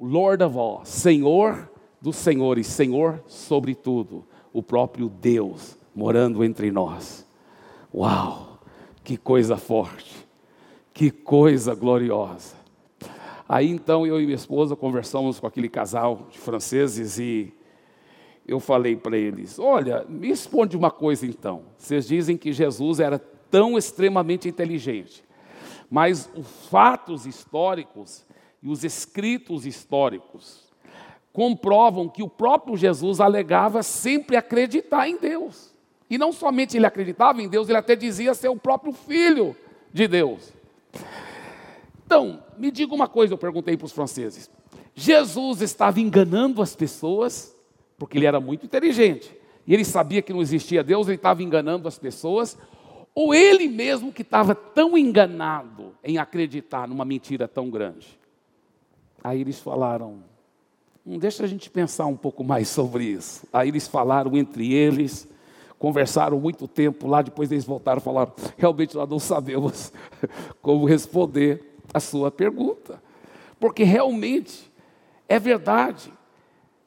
Lord 0.00 0.42
of 0.42 0.58
all, 0.58 0.80
Senhor 0.84 1.70
dos 2.00 2.16
senhores, 2.16 2.66
Senhor 2.66 3.22
sobre 3.28 3.76
tudo, 3.76 4.24
o 4.52 4.64
próprio 4.64 5.08
Deus 5.08 5.78
morando 5.94 6.42
entre 6.42 6.72
nós. 6.72 7.24
Uau, 7.94 8.58
que 9.04 9.16
coisa 9.16 9.56
forte, 9.56 10.26
que 10.92 11.08
coisa 11.08 11.72
gloriosa. 11.72 12.56
Aí 13.48 13.70
então 13.70 14.04
eu 14.04 14.20
e 14.20 14.24
minha 14.24 14.34
esposa 14.34 14.74
conversamos 14.74 15.38
com 15.38 15.46
aquele 15.46 15.68
casal 15.68 16.26
de 16.32 16.38
franceses 16.38 17.16
e 17.20 17.54
eu 18.50 18.58
falei 18.58 18.96
para 18.96 19.16
eles: 19.16 19.58
Olha, 19.58 20.04
me 20.08 20.28
responde 20.28 20.76
uma 20.76 20.90
coisa 20.90 21.24
então. 21.24 21.62
Vocês 21.78 22.08
dizem 22.08 22.36
que 22.36 22.52
Jesus 22.52 22.98
era 22.98 23.18
tão 23.50 23.78
extremamente 23.78 24.48
inteligente, 24.48 25.24
mas 25.88 26.28
os 26.34 26.46
fatos 26.68 27.26
históricos 27.26 28.26
e 28.60 28.68
os 28.68 28.82
escritos 28.82 29.64
históricos 29.64 30.68
comprovam 31.32 32.08
que 32.08 32.24
o 32.24 32.28
próprio 32.28 32.76
Jesus 32.76 33.20
alegava 33.20 33.84
sempre 33.84 34.36
acreditar 34.36 35.08
em 35.08 35.16
Deus. 35.16 35.72
E 36.08 36.18
não 36.18 36.32
somente 36.32 36.76
ele 36.76 36.86
acreditava 36.86 37.40
em 37.40 37.48
Deus, 37.48 37.68
ele 37.68 37.78
até 37.78 37.94
dizia 37.94 38.34
ser 38.34 38.48
o 38.48 38.56
próprio 38.56 38.92
filho 38.92 39.54
de 39.92 40.08
Deus. 40.08 40.52
Então, 42.04 42.42
me 42.58 42.72
diga 42.72 42.92
uma 42.92 43.06
coisa, 43.06 43.34
eu 43.34 43.38
perguntei 43.38 43.76
para 43.76 43.86
os 43.86 43.92
franceses. 43.92 44.50
Jesus 44.92 45.62
estava 45.62 46.00
enganando 46.00 46.60
as 46.60 46.74
pessoas 46.74 47.56
porque 48.00 48.16
ele 48.16 48.24
era 48.24 48.40
muito 48.40 48.64
inteligente. 48.64 49.30
E 49.66 49.74
ele 49.74 49.84
sabia 49.84 50.22
que 50.22 50.32
não 50.32 50.40
existia 50.40 50.82
Deus, 50.82 51.06
ele 51.06 51.16
estava 51.16 51.42
enganando 51.42 51.86
as 51.86 51.98
pessoas, 51.98 52.56
ou 53.14 53.34
ele 53.34 53.68
mesmo 53.68 54.10
que 54.10 54.22
estava 54.22 54.54
tão 54.54 54.96
enganado 54.96 55.94
em 56.02 56.16
acreditar 56.16 56.88
numa 56.88 57.04
mentira 57.04 57.46
tão 57.46 57.68
grande. 57.68 58.18
Aí 59.22 59.42
eles 59.42 59.60
falaram: 59.60 60.24
hum, 61.04 61.18
deixa 61.18 61.44
a 61.44 61.46
gente 61.46 61.68
pensar 61.68 62.06
um 62.06 62.16
pouco 62.16 62.42
mais 62.42 62.68
sobre 62.68 63.04
isso. 63.04 63.46
Aí 63.52 63.68
eles 63.68 63.86
falaram 63.86 64.34
entre 64.34 64.72
eles, 64.72 65.28
conversaram 65.78 66.40
muito 66.40 66.66
tempo 66.66 67.06
lá, 67.06 67.20
depois 67.20 67.52
eles 67.52 67.66
voltaram 67.66 67.98
e 67.98 68.02
falaram: 68.02 68.32
realmente 68.56 68.94
nós 68.94 69.10
não 69.10 69.18
sabemos 69.18 69.92
como 70.62 70.86
responder 70.86 71.76
a 71.92 72.00
sua 72.00 72.30
pergunta, 72.30 73.02
porque 73.60 73.84
realmente 73.84 74.72
é 75.28 75.38
verdade. 75.38 76.10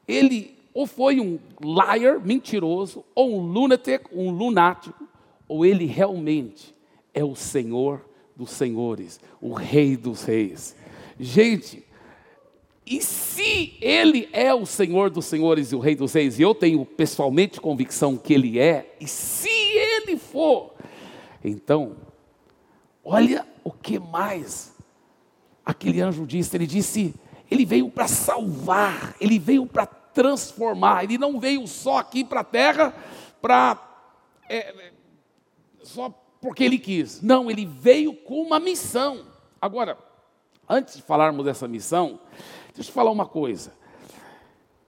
Ele 0.07 0.62
ou 0.73 0.87
foi 0.87 1.19
um 1.19 1.39
liar, 1.61 2.19
mentiroso, 2.19 3.03
ou 3.13 3.37
um 3.37 3.41
lunatic, 3.41 4.01
um 4.11 4.31
lunático, 4.31 5.07
ou 5.47 5.65
ele 5.65 5.85
realmente 5.85 6.73
é 7.13 7.23
o 7.23 7.35
Senhor 7.35 8.03
dos 8.35 8.49
senhores, 8.51 9.19
o 9.39 9.53
Rei 9.53 9.95
dos 9.95 10.23
reis. 10.23 10.75
Gente, 11.19 11.83
E 12.85 13.01
se 13.01 13.77
Ele 13.79 14.27
é 14.33 14.53
o 14.53 14.65
Senhor 14.65 15.09
dos 15.09 15.25
Senhores 15.25 15.71
e 15.71 15.75
o 15.75 15.79
Rei 15.79 15.95
dos 15.95 16.11
Reis, 16.11 16.37
e 16.37 16.41
eu 16.41 16.53
tenho 16.53 16.85
pessoalmente 16.85 17.61
convicção 17.61 18.17
que 18.17 18.33
Ele 18.33 18.59
é, 18.59 18.95
e 18.99 19.07
se 19.07 19.47
Ele 19.47 20.17
for, 20.17 20.73
então, 21.43 21.95
olha 23.03 23.45
o 23.63 23.71
que 23.71 23.99
mais 23.99 24.73
aquele 25.65 26.01
anjo 26.01 26.25
disse. 26.25 26.55
Ele 26.55 26.67
disse: 26.67 27.13
Ele 27.51 27.65
veio 27.65 27.89
para 27.89 28.07
salvar, 28.07 29.15
Ele 29.19 29.37
veio 29.37 29.65
para 29.65 29.85
transformar, 30.13 31.03
Ele 31.03 31.17
não 31.17 31.39
veio 31.39 31.67
só 31.67 31.97
aqui 31.97 32.23
para 32.23 32.41
a 32.41 32.45
terra 32.45 32.93
para. 33.41 33.77
É, 34.49 34.91
só 35.81 36.09
porque 36.41 36.63
Ele 36.63 36.77
quis. 36.77 37.21
Não, 37.21 37.49
Ele 37.49 37.65
veio 37.65 38.13
com 38.13 38.41
uma 38.41 38.59
missão. 38.59 39.25
Agora, 39.61 39.97
antes 40.67 40.95
de 40.95 41.01
falarmos 41.01 41.45
dessa 41.45 41.67
missão, 41.67 42.19
Deixa 42.75 42.89
eu 42.89 42.93
falar 42.93 43.11
uma 43.11 43.25
coisa. 43.25 43.73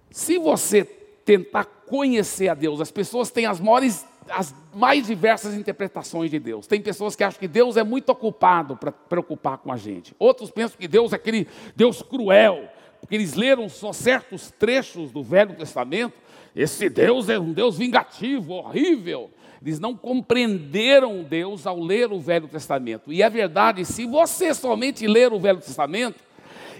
Se 0.09 0.37
você 0.37 0.83
tentar 0.83 1.65
conhecer 1.65 2.49
a 2.49 2.53
Deus, 2.53 2.81
as 2.81 2.91
pessoas 2.91 3.29
têm 3.29 3.45
as 3.45 3.59
maiores, 3.59 4.05
as 4.29 4.55
mais 4.73 5.05
diversas 5.05 5.53
interpretações 5.53 6.31
de 6.31 6.39
Deus. 6.39 6.65
Tem 6.65 6.81
pessoas 6.81 7.15
que 7.15 7.23
acham 7.23 7.39
que 7.39 7.47
Deus 7.47 7.77
é 7.77 7.83
muito 7.83 8.09
ocupado 8.09 8.75
para 8.75 8.91
preocupar 8.91 9.59
com 9.59 9.71
a 9.71 9.77
gente. 9.77 10.15
Outros 10.17 10.49
pensam 10.49 10.77
que 10.79 10.87
Deus 10.87 11.13
é 11.13 11.15
aquele 11.15 11.47
Deus 11.75 12.01
cruel, 12.01 12.67
porque 12.99 13.15
eles 13.15 13.33
leram 13.33 13.69
só 13.69 13.93
certos 13.93 14.51
trechos 14.51 15.11
do 15.11 15.21
Velho 15.21 15.55
Testamento. 15.55 16.13
Esse 16.55 16.89
Deus 16.89 17.29
é 17.29 17.39
um 17.39 17.53
Deus 17.53 17.77
vingativo, 17.77 18.53
horrível. 18.53 19.29
Eles 19.61 19.79
não 19.79 19.95
compreenderam 19.95 21.23
Deus 21.23 21.65
ao 21.67 21.79
ler 21.79 22.11
o 22.11 22.19
Velho 22.19 22.47
Testamento. 22.47 23.11
E 23.11 23.21
é 23.21 23.29
verdade, 23.29 23.83
se 23.85 24.05
você 24.05 24.53
somente 24.53 25.07
ler 25.07 25.33
o 25.33 25.39
Velho 25.39 25.59
Testamento, 25.59 26.23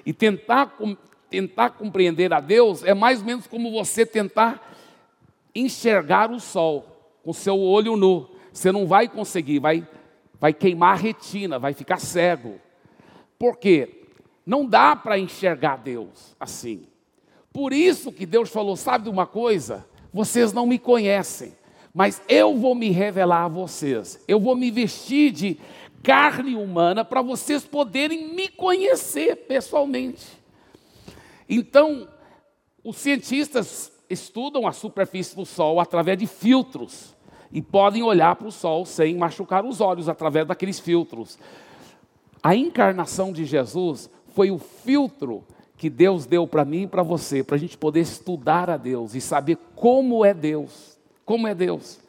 e 0.05 0.13
tentar, 0.13 0.77
tentar 1.29 1.71
compreender 1.71 2.31
a 2.31 2.39
Deus 2.39 2.83
é 2.83 2.93
mais 2.93 3.19
ou 3.19 3.25
menos 3.25 3.47
como 3.47 3.71
você 3.71 4.05
tentar 4.05 4.73
enxergar 5.53 6.31
o 6.31 6.39
sol 6.39 6.85
com 7.23 7.33
seu 7.33 7.59
olho 7.59 7.97
nu. 7.97 8.29
Você 8.53 8.71
não 8.71 8.85
vai 8.85 9.07
conseguir, 9.09 9.59
vai, 9.59 9.85
vai 10.39 10.53
queimar 10.53 10.93
a 10.93 11.01
retina, 11.01 11.57
vai 11.57 11.73
ficar 11.73 11.97
cego. 11.97 12.59
Por 13.39 13.57
quê? 13.57 13.94
Não 14.45 14.65
dá 14.65 14.95
para 14.95 15.17
enxergar 15.17 15.77
Deus 15.77 16.35
assim. 16.39 16.87
Por 17.51 17.73
isso 17.73 18.11
que 18.11 18.25
Deus 18.25 18.49
falou: 18.49 18.75
sabe 18.75 19.05
de 19.05 19.09
uma 19.09 19.25
coisa? 19.25 19.85
Vocês 20.13 20.53
não 20.53 20.67
me 20.67 20.77
conhecem, 20.77 21.53
mas 21.93 22.21
eu 22.29 22.55
vou 22.55 22.75
me 22.75 22.89
revelar 22.89 23.45
a 23.45 23.49
vocês. 23.49 24.23
Eu 24.27 24.39
vou 24.39 24.55
me 24.55 24.69
vestir 24.69 25.31
de 25.31 25.57
carne 26.03 26.55
humana 26.55 27.03
para 27.03 27.21
vocês 27.21 27.65
poderem 27.65 28.33
me 28.33 28.47
conhecer 28.47 29.35
pessoalmente. 29.47 30.25
Então, 31.49 32.07
os 32.83 32.97
cientistas 32.97 33.91
estudam 34.09 34.67
a 34.67 34.71
superfície 34.71 35.35
do 35.35 35.45
Sol 35.45 35.79
através 35.79 36.17
de 36.17 36.27
filtros 36.27 37.15
e 37.51 37.61
podem 37.61 38.03
olhar 38.03 38.35
para 38.35 38.47
o 38.47 38.51
Sol 38.51 38.85
sem 38.85 39.15
machucar 39.15 39.65
os 39.65 39.81
olhos 39.81 40.07
através 40.07 40.47
daqueles 40.47 40.79
filtros. 40.79 41.39
A 42.43 42.55
encarnação 42.55 43.33
de 43.33 43.43
Jesus 43.45 44.09
foi 44.35 44.51
o 44.51 44.59
filtro 44.59 45.43
que 45.77 45.89
Deus 45.89 46.25
deu 46.25 46.45
para 46.45 46.65
mim 46.65 46.83
e 46.83 46.87
para 46.87 47.01
você, 47.01 47.41
para 47.41 47.55
a 47.55 47.59
gente 47.59 47.77
poder 47.77 48.01
estudar 48.01 48.69
a 48.69 48.75
Deus 48.75 49.15
e 49.15 49.21
saber 49.21 49.57
como 49.75 50.25
é 50.25 50.33
Deus. 50.33 50.97
Como 51.23 51.47
é 51.47 51.55
Deus. 51.55 51.99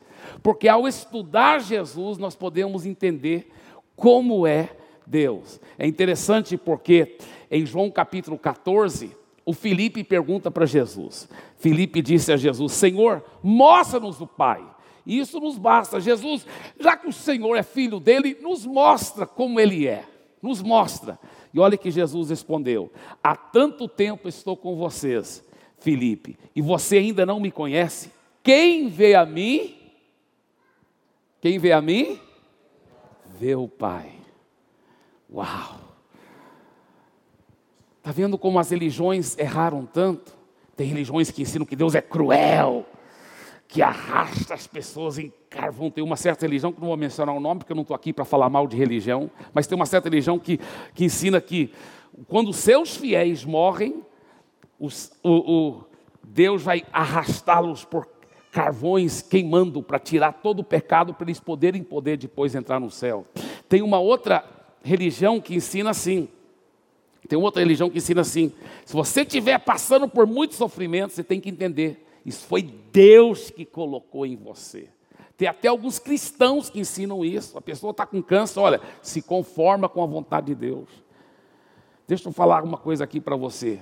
Porque 0.42 0.68
ao 0.68 0.88
estudar 0.88 1.60
Jesus, 1.60 2.18
nós 2.18 2.34
podemos 2.34 2.84
entender 2.84 3.50
como 3.94 4.46
é 4.46 4.70
Deus. 5.06 5.60
É 5.78 5.86
interessante 5.86 6.56
porque 6.56 7.16
em 7.48 7.64
João 7.64 7.90
capítulo 7.90 8.36
14, 8.36 9.16
o 9.44 9.52
Felipe 9.52 10.02
pergunta 10.02 10.50
para 10.50 10.66
Jesus. 10.66 11.28
Felipe 11.58 12.02
disse 12.02 12.32
a 12.32 12.36
Jesus: 12.36 12.72
Senhor, 12.72 13.24
mostra-nos 13.40 14.20
o 14.20 14.26
Pai. 14.26 14.64
Isso 15.06 15.38
nos 15.38 15.56
basta. 15.56 16.00
Jesus, 16.00 16.44
já 16.80 16.96
que 16.96 17.06
o 17.06 17.12
Senhor 17.12 17.54
é 17.54 17.62
filho 17.62 18.00
dele, 18.00 18.36
nos 18.42 18.66
mostra 18.66 19.24
como 19.24 19.60
ele 19.60 19.86
é. 19.86 20.04
Nos 20.42 20.60
mostra. 20.60 21.16
E 21.56 21.58
olha 21.58 21.76
que 21.76 21.90
Jesus 21.90 22.30
respondeu: 22.30 22.92
Há 23.22 23.34
tanto 23.34 23.88
tempo 23.88 24.28
estou 24.28 24.56
com 24.56 24.76
vocês, 24.76 25.42
Felipe, 25.78 26.38
e 26.54 26.62
você 26.62 26.98
ainda 26.98 27.26
não 27.26 27.40
me 27.40 27.50
conhece. 27.50 28.12
Quem 28.42 28.88
vê 28.88 29.14
a 29.14 29.26
mim? 29.26 29.74
Quem 31.40 31.58
vê 31.58 31.72
a 31.72 31.80
mim? 31.80 32.20
vê 33.38 33.54
o 33.54 33.68
Pai. 33.68 34.12
Uau! 35.32 35.80
Está 37.98 38.12
vendo 38.12 38.38
como 38.38 38.58
as 38.58 38.70
religiões 38.70 39.36
erraram 39.36 39.84
tanto? 39.84 40.34
Tem 40.76 40.86
religiões 40.86 41.30
que 41.30 41.42
ensinam 41.42 41.66
que 41.66 41.76
Deus 41.76 41.94
é 41.94 42.00
cruel, 42.00 42.86
que 43.68 43.82
arrasta 43.82 44.54
as 44.54 44.66
pessoas 44.66 45.18
em 45.18 45.32
carvão. 45.50 45.90
Tem 45.90 46.02
uma 46.02 46.16
certa 46.16 46.46
religião, 46.46 46.72
que 46.72 46.80
não 46.80 46.88
vou 46.88 46.96
mencionar 46.96 47.34
o 47.34 47.40
nome, 47.40 47.60
porque 47.60 47.72
eu 47.72 47.76
não 47.76 47.82
estou 47.82 47.94
aqui 47.94 48.12
para 48.12 48.24
falar 48.24 48.48
mal 48.48 48.66
de 48.66 48.76
religião, 48.76 49.30
mas 49.52 49.66
tem 49.66 49.76
uma 49.76 49.86
certa 49.86 50.08
religião 50.08 50.38
que, 50.38 50.60
que 50.94 51.04
ensina 51.04 51.40
que 51.40 51.72
quando 52.28 52.52
seus 52.52 52.96
fiéis 52.96 53.44
morrem, 53.44 54.02
os, 54.78 55.12
o, 55.22 55.30
o, 55.30 55.84
Deus 56.22 56.62
vai 56.62 56.84
arrastá-los 56.92 57.84
por 57.84 58.08
carvões 58.50 59.20
queimando 59.20 59.82
para 59.82 59.98
tirar 59.98 60.32
todo 60.32 60.60
o 60.60 60.64
pecado 60.64 61.12
para 61.12 61.26
eles 61.26 61.40
poderem 61.40 61.82
poder 61.82 62.16
depois 62.16 62.54
entrar 62.54 62.80
no 62.80 62.90
céu. 62.90 63.26
Tem 63.68 63.82
uma 63.82 63.98
outra 63.98 64.44
religião 64.82 65.40
que 65.40 65.54
ensina 65.54 65.90
assim. 65.90 66.28
Tem 67.28 67.38
outra 67.38 67.60
religião 67.60 67.90
que 67.90 67.98
ensina 67.98 68.22
assim: 68.22 68.52
se 68.84 68.94
você 68.94 69.22
estiver 69.22 69.58
passando 69.58 70.08
por 70.08 70.26
muito 70.26 70.54
sofrimento, 70.54 71.12
você 71.12 71.24
tem 71.24 71.40
que 71.40 71.50
entender, 71.50 72.05
isso 72.26 72.44
foi 72.46 72.62
Deus 72.62 73.50
que 73.50 73.64
colocou 73.64 74.26
em 74.26 74.36
você. 74.36 74.88
Tem 75.36 75.46
até 75.48 75.68
alguns 75.68 75.98
cristãos 75.98 76.68
que 76.68 76.80
ensinam 76.80 77.24
isso. 77.24 77.56
A 77.56 77.62
pessoa 77.62 77.92
está 77.92 78.04
com 78.04 78.22
câncer, 78.22 78.58
olha, 78.58 78.80
se 79.00 79.22
conforma 79.22 79.88
com 79.88 80.02
a 80.02 80.06
vontade 80.06 80.46
de 80.46 80.54
Deus. 80.54 80.88
Deixa 82.08 82.28
eu 82.28 82.32
falar 82.32 82.64
uma 82.64 82.76
coisa 82.76 83.04
aqui 83.04 83.20
para 83.20 83.36
você. 83.36 83.80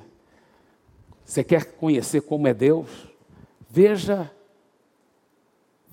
Você 1.24 1.42
quer 1.42 1.72
conhecer 1.76 2.20
como 2.22 2.46
é 2.46 2.54
Deus? 2.54 2.88
Veja 3.68 4.30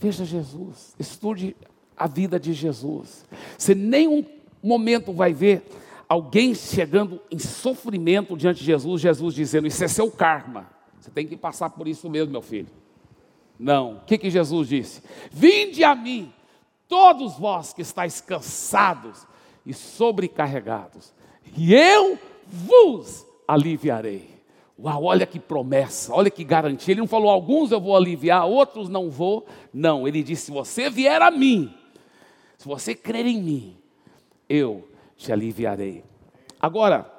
Veja 0.01 0.25
Jesus, 0.25 0.95
estude 0.97 1.55
a 1.95 2.07
vida 2.07 2.39
de 2.39 2.53
Jesus. 2.53 3.23
Você 3.55 3.75
nenhum 3.75 4.25
momento 4.61 5.13
vai 5.13 5.31
ver 5.31 5.63
alguém 6.09 6.55
chegando 6.55 7.21
em 7.29 7.37
sofrimento 7.37 8.35
diante 8.35 8.61
de 8.61 8.65
Jesus, 8.65 8.99
Jesus 8.99 9.35
dizendo: 9.35 9.67
Isso 9.67 9.83
é 9.83 9.87
seu 9.87 10.09
karma, 10.09 10.67
você 11.01 11.09
tem 11.09 11.25
que 11.25 11.35
passar 11.35 11.71
por 11.71 11.87
isso 11.87 12.07
mesmo, 12.07 12.31
meu 12.31 12.43
filho. 12.43 12.67
Não, 13.59 13.97
o 13.97 13.99
que, 14.01 14.19
que 14.19 14.29
Jesus 14.29 14.69
disse? 14.69 15.01
Vinde 15.31 15.83
a 15.83 15.95
mim, 15.95 16.31
todos 16.87 17.37
vós 17.37 17.73
que 17.73 17.81
estáis 17.81 18.21
cansados 18.21 19.25
e 19.65 19.73
sobrecarregados, 19.73 21.11
e 21.57 21.73
eu 21.73 22.19
vos 22.47 23.25
aliviarei. 23.47 24.29
Uau, 24.79 25.03
olha 25.05 25.25
que 25.25 25.39
promessa, 25.39 26.13
olha 26.13 26.29
que 26.29 26.43
garantia. 26.43 26.93
Ele 26.93 27.01
não 27.01 27.07
falou, 27.07 27.29
alguns 27.29 27.71
eu 27.71 27.79
vou 27.79 27.95
aliviar, 27.95 28.47
outros 28.47 28.89
não 28.89 29.09
vou. 29.09 29.45
Não, 29.73 30.07
ele 30.07 30.23
disse: 30.23 30.45
se 30.45 30.51
você 30.51 30.89
vier 30.89 31.21
a 31.21 31.29
mim, 31.29 31.71
se 32.57 32.67
você 32.67 32.95
crer 32.95 33.25
em 33.27 33.41
mim, 33.41 33.77
eu 34.49 34.87
te 35.15 35.31
aliviarei. 35.31 36.03
Agora, 36.59 37.10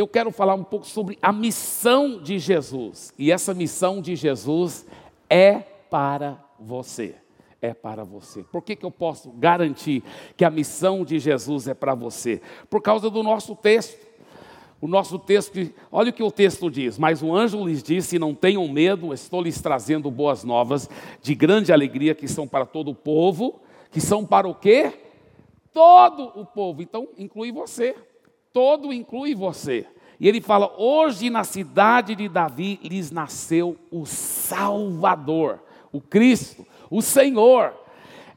eu 0.00 0.08
quero 0.08 0.30
falar 0.30 0.54
um 0.54 0.64
pouco 0.64 0.86
sobre 0.86 1.18
a 1.20 1.32
missão 1.32 2.20
de 2.22 2.38
Jesus. 2.38 3.12
E 3.18 3.30
essa 3.30 3.54
missão 3.54 4.00
de 4.00 4.16
Jesus 4.16 4.86
é 5.28 5.58
para 5.90 6.42
você. 6.58 7.14
É 7.62 7.74
para 7.74 8.04
você. 8.04 8.42
Por 8.42 8.62
que, 8.62 8.74
que 8.74 8.86
eu 8.86 8.90
posso 8.90 9.30
garantir 9.32 10.02
que 10.36 10.44
a 10.44 10.50
missão 10.50 11.04
de 11.04 11.18
Jesus 11.18 11.68
é 11.68 11.74
para 11.74 11.94
você? 11.94 12.40
Por 12.70 12.80
causa 12.80 13.10
do 13.10 13.22
nosso 13.22 13.54
texto 13.54 14.10
o 14.80 14.88
nosso 14.88 15.18
texto, 15.18 15.58
olha 15.92 16.08
o 16.08 16.12
que 16.12 16.22
o 16.22 16.30
texto 16.30 16.70
diz: 16.70 16.96
Mas 16.96 17.22
o 17.22 17.34
anjo 17.34 17.66
lhes 17.66 17.82
disse: 17.82 18.18
Não 18.18 18.34
tenham 18.34 18.66
medo, 18.66 19.12
estou 19.12 19.42
lhes 19.42 19.60
trazendo 19.60 20.10
boas 20.10 20.42
novas 20.42 20.88
de 21.20 21.34
grande 21.34 21.70
alegria 21.70 22.14
que 22.14 22.26
são 22.26 22.48
para 22.48 22.64
todo 22.64 22.90
o 22.90 22.94
povo, 22.94 23.60
que 23.90 24.00
são 24.00 24.24
para 24.24 24.48
o 24.48 24.54
quê? 24.54 24.90
Todo 25.70 26.32
o 26.34 26.46
povo. 26.46 26.80
Então, 26.80 27.08
inclui 27.18 27.52
você. 27.52 27.94
Todo 28.52 28.92
inclui 28.92 29.34
você. 29.34 29.86
E 30.18 30.28
ele 30.28 30.40
fala: 30.40 30.74
Hoje 30.76 31.30
na 31.30 31.44
cidade 31.44 32.14
de 32.14 32.28
Davi 32.28 32.78
lhes 32.82 33.10
nasceu 33.10 33.76
o 33.90 34.04
Salvador, 34.04 35.60
o 35.92 36.00
Cristo, 36.00 36.66
o 36.90 37.00
Senhor. 37.00 37.74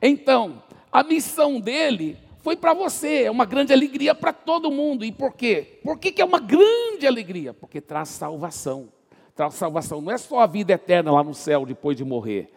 Então, 0.02 0.62
a 0.92 1.04
missão 1.04 1.60
dele 1.60 2.18
foi 2.44 2.58
para 2.58 2.74
você, 2.74 3.24
é 3.24 3.32
uma 3.32 3.46
grande 3.46 3.72
alegria 3.72 4.14
para 4.14 4.34
todo 4.34 4.70
mundo. 4.70 5.06
E 5.06 5.12
por 5.12 5.34
quê? 5.34 5.80
Por 5.82 5.98
que, 5.98 6.12
que 6.12 6.22
é 6.22 6.26
uma 6.26 6.40
grande 6.40 7.08
alegria? 7.08 7.54
Porque 7.54 7.80
traz 7.80 8.10
salvação. 8.10 8.90
Traz 9.34 9.54
salvação. 9.56 10.02
Não 10.02 10.12
é 10.12 10.18
só 10.18 10.40
a 10.40 10.46
vida 10.46 10.74
eterna 10.74 11.12
lá 11.12 11.24
no 11.24 11.34
céu 11.34 11.66
depois 11.66 11.98
de 11.98 12.04
morrer. 12.04 12.54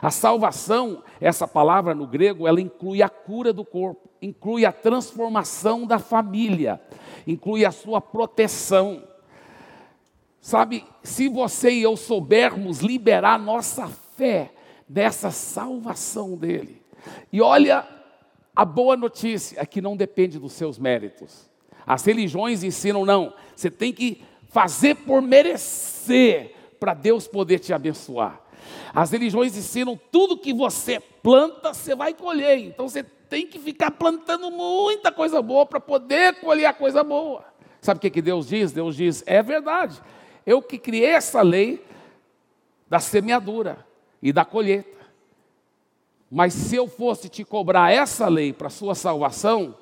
A 0.00 0.10
salvação, 0.10 1.02
essa 1.20 1.46
palavra 1.46 1.94
no 1.94 2.06
grego, 2.06 2.46
ela 2.46 2.60
inclui 2.60 3.02
a 3.02 3.08
cura 3.08 3.52
do 3.52 3.64
corpo, 3.64 4.08
inclui 4.20 4.64
a 4.64 4.72
transformação 4.72 5.86
da 5.86 5.98
família, 5.98 6.80
inclui 7.26 7.64
a 7.64 7.70
sua 7.70 8.00
proteção. 8.00 9.04
Sabe, 10.40 10.84
se 11.02 11.28
você 11.28 11.70
e 11.70 11.82
eu 11.82 11.96
soubermos 11.96 12.80
liberar 12.80 13.38
nossa 13.38 13.88
fé 14.16 14.52
dessa 14.88 15.30
salvação 15.30 16.36
dele. 16.36 16.82
E 17.32 17.40
olha, 17.40 17.86
a 18.54 18.64
boa 18.64 18.96
notícia 18.96 19.60
é 19.60 19.66
que 19.66 19.80
não 19.80 19.96
depende 19.96 20.38
dos 20.38 20.52
seus 20.52 20.78
méritos. 20.78 21.48
As 21.86 22.04
religiões 22.04 22.62
ensinam, 22.62 23.04
não, 23.04 23.32
você 23.54 23.70
tem 23.70 23.92
que 23.92 24.22
fazer 24.48 24.96
por 24.96 25.22
merecer 25.22 26.54
para 26.78 26.94
Deus 26.94 27.28
poder 27.28 27.58
te 27.58 27.72
abençoar. 27.72 28.40
As 28.94 29.10
religiões 29.10 29.56
ensinam 29.56 29.98
tudo 30.10 30.38
que 30.38 30.52
você 30.52 31.00
planta, 31.00 31.72
você 31.72 31.94
vai 31.94 32.14
colher. 32.14 32.58
Então 32.58 32.88
você 32.88 33.02
tem 33.02 33.46
que 33.46 33.58
ficar 33.58 33.92
plantando 33.92 34.50
muita 34.50 35.12
coisa 35.12 35.40
boa 35.40 35.64
para 35.64 35.80
poder 35.80 36.40
colher 36.40 36.66
a 36.66 36.72
coisa 36.72 37.04
boa. 37.04 37.44
Sabe 37.80 37.98
o 37.98 38.00
que, 38.00 38.10
que 38.10 38.22
Deus 38.22 38.48
diz? 38.48 38.72
Deus 38.72 38.96
diz: 38.96 39.22
é 39.26 39.42
verdade. 39.42 40.00
Eu 40.44 40.60
que 40.60 40.78
criei 40.78 41.10
essa 41.10 41.42
lei 41.42 41.84
da 42.88 42.98
semeadura 42.98 43.86
e 44.20 44.32
da 44.32 44.44
colheita. 44.44 45.00
Mas 46.30 46.54
se 46.54 46.76
eu 46.76 46.86
fosse 46.86 47.28
te 47.28 47.44
cobrar 47.44 47.92
essa 47.92 48.28
lei 48.28 48.52
para 48.52 48.68
sua 48.68 48.94
salvação, 48.94 49.74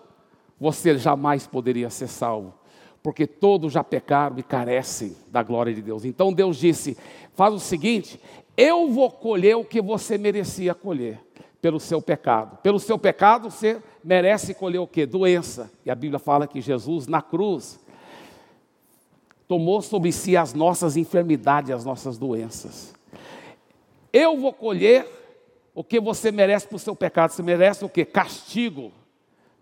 você 0.58 0.96
jamais 0.98 1.46
poderia 1.46 1.90
ser 1.90 2.08
salvo, 2.08 2.54
porque 3.02 3.26
todos 3.26 3.72
já 3.72 3.84
pecaram 3.84 4.38
e 4.38 4.42
carecem 4.42 5.16
da 5.28 5.42
glória 5.42 5.74
de 5.74 5.82
Deus. 5.82 6.04
Então 6.04 6.32
Deus 6.32 6.56
disse: 6.56 6.96
faz 7.34 7.54
o 7.54 7.60
seguinte, 7.60 8.20
eu 8.58 8.90
vou 8.90 9.08
colher 9.08 9.56
o 9.56 9.64
que 9.64 9.80
você 9.80 10.18
merecia 10.18 10.74
colher 10.74 11.20
pelo 11.62 11.78
seu 11.78 12.02
pecado. 12.02 12.56
Pelo 12.56 12.80
seu 12.80 12.98
pecado 12.98 13.52
você 13.52 13.80
merece 14.02 14.52
colher 14.52 14.80
o 14.80 14.86
que? 14.86 15.06
Doença. 15.06 15.70
E 15.86 15.90
a 15.92 15.94
Bíblia 15.94 16.18
fala 16.18 16.44
que 16.44 16.60
Jesus 16.60 17.06
na 17.06 17.22
cruz 17.22 17.78
tomou 19.46 19.80
sobre 19.80 20.10
si 20.10 20.36
as 20.36 20.54
nossas 20.54 20.96
enfermidades, 20.96 21.70
as 21.70 21.84
nossas 21.84 22.18
doenças. 22.18 22.92
Eu 24.12 24.36
vou 24.36 24.52
colher 24.52 25.06
o 25.72 25.84
que 25.84 26.00
você 26.00 26.32
merece 26.32 26.66
por 26.66 26.80
seu 26.80 26.96
pecado. 26.96 27.30
Você 27.30 27.44
merece 27.44 27.84
o 27.84 27.88
que? 27.88 28.04
Castigo. 28.04 28.90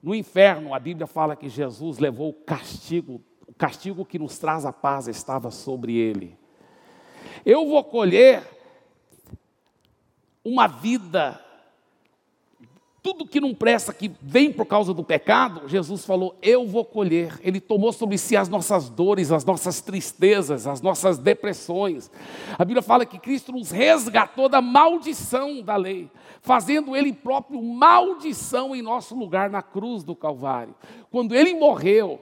No 0.02 0.14
inferno, 0.14 0.72
a 0.72 0.78
Bíblia 0.78 1.06
fala 1.06 1.37
que 1.37 1.50
Jesus 1.50 1.98
levou 1.98 2.30
o 2.30 2.32
castigo, 2.32 3.20
o 3.46 3.52
castigo 3.52 4.06
que 4.06 4.18
nos 4.18 4.38
traz 4.38 4.64
a 4.64 4.72
paz 4.72 5.06
estava 5.06 5.50
sobre 5.50 5.96
ele. 5.96 6.35
Eu 7.44 7.68
vou 7.68 7.85
colher 7.85 8.55
uma 10.46 10.68
vida 10.68 11.42
tudo 13.02 13.24
que 13.24 13.40
não 13.40 13.54
presta, 13.54 13.92
que 13.92 14.11
vem 14.20 14.52
por 14.52 14.66
causa 14.66 14.92
do 14.92 15.04
pecado, 15.04 15.68
Jesus 15.68 16.04
falou: 16.04 16.35
Eu 16.42 16.66
vou 16.66 16.85
colher. 16.85 17.38
Ele 17.40 17.61
tomou 17.61 17.92
sobre 17.92 18.18
si 18.18 18.37
as 18.37 18.48
nossas 18.48 18.88
dores, 18.88 19.30
as 19.30 19.44
nossas 19.44 19.80
tristezas, 19.80 20.66
as 20.66 20.80
nossas 20.80 21.16
depressões. 21.16 22.11
A 22.59 22.64
Bíblia 22.64 22.82
fala 22.82 23.06
que 23.06 23.20
Cristo 23.20 23.52
nos 23.52 23.70
resgatou 23.70 24.48
da 24.48 24.61
maldição 24.61 25.62
da 25.62 25.76
lei, 25.76 26.11
fazendo 26.42 26.96
Ele 26.96 27.12
próprio 27.12 27.62
maldição 27.62 28.74
em 28.74 28.82
nosso 28.82 29.14
lugar 29.14 29.48
na 29.48 29.62
cruz 29.62 30.02
do 30.02 30.16
Calvário. 30.16 30.74
Quando 31.09 31.32
Ele 31.32 31.54
morreu, 31.54 32.20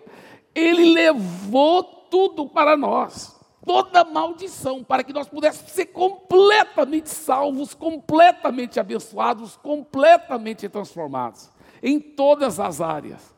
Ele 0.55 0.93
levou 0.93 1.83
tudo 1.83 2.47
para 2.47 2.77
nós 2.77 3.35
toda 3.65 4.05
maldição, 4.05 4.85
para 4.85 5.03
que 5.03 5.13
nós 5.13 5.29
pudéssemos 5.29 5.73
ser 5.73 5.87
completamente 5.87 7.09
salvos, 7.09 7.75
completamente 7.75 8.79
abençoados, 8.79 9.57
completamente 9.57 10.69
transformados, 10.69 11.51
em 11.83 11.99
todas 11.99 12.61
as 12.61 12.81
áreas. 12.81 13.35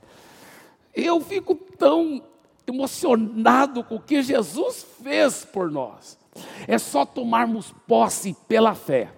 Eu 0.92 1.20
fico 1.20 1.54
tão 1.54 2.22
emocionado 2.66 3.84
com 3.84 3.96
o 3.96 4.00
que 4.00 4.22
Jesus 4.22 4.84
fez 5.02 5.44
por 5.44 5.70
nós. 5.70 6.18
É 6.66 6.78
só 6.78 7.04
tomarmos 7.04 7.72
posse 7.86 8.36
pela 8.48 8.74
fé. 8.74 9.12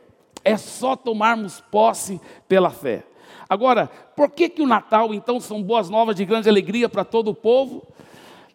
É 0.45 0.57
só 0.57 0.95
tomarmos 0.95 1.61
posse 1.61 2.21
pela 2.47 2.71
fé. 2.71 3.05
Agora, 3.49 3.87
por 4.15 4.31
que, 4.31 4.49
que 4.49 4.63
o 4.63 4.67
Natal, 4.67 5.15
então, 5.15 5.41
são 5.41 5.63
boas 5.63 5.89
novas 5.89 6.15
de 6.15 6.25
grande 6.25 6.49
alegria 6.49 6.89
para 6.89 7.05
todo 7.05 7.29
o 7.29 7.35
povo? 7.35 7.87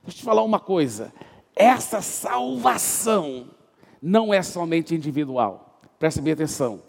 Deixa 0.04 0.10
eu 0.10 0.14
te 0.14 0.24
falar 0.24 0.44
uma 0.44 0.60
coisa 0.60 1.12
essa 1.56 2.02
salvação 2.02 3.48
não 4.02 4.34
é 4.34 4.42
somente 4.42 4.96
individual. 4.96 5.82
Preste 5.98 6.22
bem 6.22 6.34
atenção. 6.34 6.82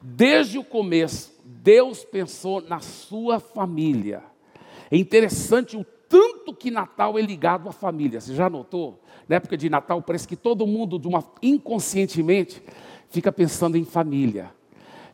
Desde 0.00 0.58
o 0.58 0.64
começo, 0.64 1.32
Deus 1.44 2.04
pensou 2.04 2.60
na 2.60 2.80
sua 2.80 3.40
família. 3.40 4.22
É 4.90 4.96
interessante 4.96 5.76
o 5.76 5.84
tanto 6.08 6.54
que 6.54 6.70
Natal 6.70 7.18
é 7.18 7.22
ligado 7.22 7.68
à 7.68 7.72
família. 7.72 8.20
Você 8.20 8.34
já 8.34 8.48
notou? 8.48 9.02
Na 9.28 9.36
época 9.36 9.56
de 9.56 9.68
Natal, 9.68 10.00
parece 10.00 10.28
que 10.28 10.36
todo 10.36 10.66
mundo, 10.66 11.00
uma, 11.08 11.24
inconscientemente, 11.42 12.62
fica 13.08 13.32
pensando 13.32 13.76
em 13.76 13.84
família. 13.84 14.54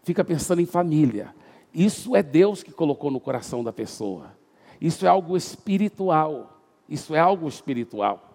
Fica 0.03 0.23
pensando 0.23 0.61
em 0.61 0.67
família. 0.67 1.35
Isso 1.73 2.15
é 2.15 2.23
Deus 2.23 2.63
que 2.63 2.73
colocou 2.73 3.11
no 3.11 3.21
coração 3.21 3.65
da 3.65 3.73
pessoa. 3.73 4.37
Isso 4.81 5.07
é 5.07 5.09
algo 5.09 5.37
espiritual. 5.37 6.61
Isso 6.89 7.15
é 7.15 7.19
algo 7.19 7.49
espiritual. 7.49 8.32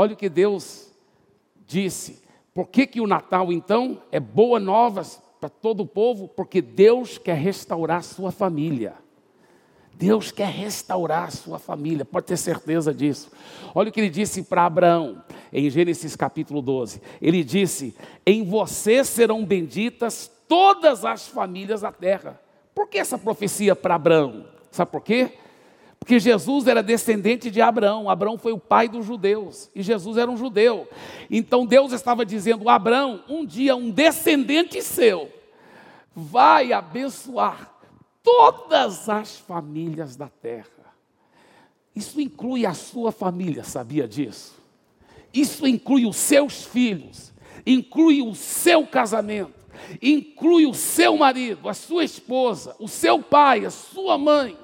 Olha 0.00 0.12
o 0.12 0.16
que 0.16 0.28
Deus 0.28 0.92
disse. 1.66 2.22
Por 2.54 2.68
que, 2.68 2.86
que 2.86 3.00
o 3.00 3.06
Natal, 3.08 3.52
então, 3.52 4.00
é 4.12 4.20
boa 4.20 4.60
nova 4.60 5.02
para 5.40 5.48
todo 5.48 5.80
o 5.80 5.86
povo? 5.86 6.28
Porque 6.28 6.62
Deus 6.62 7.18
quer 7.18 7.34
restaurar 7.34 7.96
a 7.96 8.02
sua 8.02 8.30
família. 8.30 8.94
Deus 9.92 10.30
quer 10.30 10.50
restaurar 10.50 11.24
a 11.24 11.30
sua 11.32 11.58
família, 11.58 12.04
pode 12.04 12.26
ter 12.26 12.36
certeza 12.36 12.94
disso. 12.94 13.32
Olha 13.74 13.88
o 13.88 13.92
que 13.92 13.98
ele 13.98 14.08
disse 14.08 14.44
para 14.44 14.66
Abraão, 14.66 15.20
em 15.52 15.68
Gênesis 15.68 16.14
capítulo 16.14 16.62
12. 16.62 17.02
Ele 17.20 17.42
disse: 17.42 17.96
Em 18.24 18.44
você 18.44 19.02
serão 19.02 19.44
benditas 19.44 20.30
todas 20.46 21.04
as 21.04 21.26
famílias 21.26 21.80
da 21.80 21.90
terra. 21.90 22.40
Por 22.72 22.86
que 22.86 22.98
essa 22.98 23.18
profecia 23.18 23.74
para 23.74 23.96
Abraão? 23.96 24.46
Sabe 24.70 24.92
por 24.92 25.02
quê? 25.02 25.32
Porque 26.08 26.20
Jesus 26.20 26.66
era 26.66 26.82
descendente 26.82 27.50
de 27.50 27.60
Abraão, 27.60 28.08
Abraão 28.08 28.38
foi 28.38 28.50
o 28.50 28.58
pai 28.58 28.88
dos 28.88 29.04
judeus, 29.04 29.68
e 29.74 29.82
Jesus 29.82 30.16
era 30.16 30.30
um 30.30 30.38
judeu. 30.38 30.88
Então 31.30 31.66
Deus 31.66 31.92
estava 31.92 32.24
dizendo: 32.24 32.70
Abraão, 32.70 33.22
um 33.28 33.44
dia 33.44 33.76
um 33.76 33.90
descendente 33.90 34.80
seu 34.80 35.30
vai 36.16 36.72
abençoar 36.72 37.70
todas 38.22 39.06
as 39.10 39.36
famílias 39.36 40.16
da 40.16 40.30
terra. 40.30 40.94
Isso 41.94 42.18
inclui 42.22 42.64
a 42.64 42.72
sua 42.72 43.12
família, 43.12 43.62
sabia 43.62 44.08
disso? 44.08 44.54
Isso 45.30 45.66
inclui 45.66 46.06
os 46.06 46.16
seus 46.16 46.64
filhos, 46.64 47.34
inclui 47.66 48.22
o 48.22 48.34
seu 48.34 48.86
casamento, 48.86 49.52
inclui 50.00 50.64
o 50.64 50.72
seu 50.72 51.18
marido, 51.18 51.68
a 51.68 51.74
sua 51.74 52.02
esposa, 52.02 52.74
o 52.78 52.88
seu 52.88 53.22
pai, 53.22 53.66
a 53.66 53.70
sua 53.70 54.16
mãe. 54.16 54.56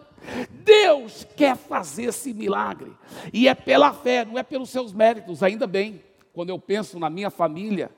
Deus 0.50 1.26
quer 1.36 1.56
fazer 1.56 2.04
esse 2.04 2.32
milagre. 2.32 2.92
E 3.32 3.48
é 3.48 3.54
pela 3.54 3.92
fé, 3.92 4.24
não 4.24 4.38
é 4.38 4.42
pelos 4.42 4.70
seus 4.70 4.92
méritos, 4.92 5.42
ainda 5.42 5.66
bem. 5.66 6.00
Quando 6.32 6.50
eu 6.50 6.58
penso 6.58 6.98
na 6.98 7.08
minha 7.08 7.30
família, 7.30 7.90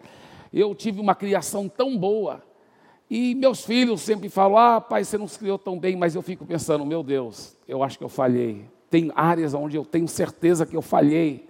eu 0.52 0.74
tive 0.74 1.00
uma 1.00 1.14
criação 1.14 1.68
tão 1.68 1.96
boa. 1.96 2.42
E 3.08 3.34
meus 3.34 3.64
filhos 3.64 4.00
sempre 4.02 4.28
falam: 4.28 4.58
Ah, 4.58 4.80
pai, 4.80 5.04
você 5.04 5.16
não 5.16 5.28
se 5.28 5.38
criou 5.38 5.58
tão 5.58 5.78
bem, 5.78 5.96
mas 5.96 6.14
eu 6.14 6.22
fico 6.22 6.44
pensando: 6.44 6.84
Meu 6.84 7.02
Deus, 7.02 7.56
eu 7.66 7.82
acho 7.82 7.96
que 7.96 8.04
eu 8.04 8.08
falhei. 8.08 8.64
Tem 8.90 9.10
áreas 9.14 9.54
onde 9.54 9.76
eu 9.76 9.84
tenho 9.84 10.08
certeza 10.08 10.66
que 10.66 10.76
eu 10.76 10.82
falhei. 10.82 11.48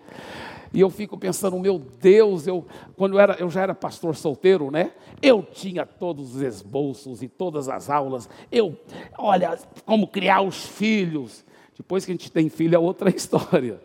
E 0.76 0.80
eu 0.80 0.90
fico 0.90 1.16
pensando, 1.16 1.58
meu 1.58 1.78
Deus, 1.78 2.46
eu 2.46 2.66
quando 2.98 3.14
eu, 3.14 3.18
era, 3.18 3.34
eu 3.40 3.48
já 3.48 3.62
era 3.62 3.74
pastor 3.74 4.14
solteiro, 4.14 4.70
né? 4.70 4.92
Eu 5.22 5.42
tinha 5.42 5.86
todos 5.86 6.36
os 6.36 6.42
esboços 6.42 7.22
e 7.22 7.28
todas 7.28 7.66
as 7.66 7.88
aulas. 7.88 8.28
Eu, 8.52 8.78
olha, 9.16 9.58
como 9.86 10.06
criar 10.06 10.42
os 10.42 10.66
filhos. 10.66 11.46
Depois 11.74 12.04
que 12.04 12.10
a 12.10 12.14
gente 12.14 12.30
tem 12.30 12.50
filho 12.50 12.74
é 12.74 12.78
outra 12.78 13.08
história. 13.16 13.80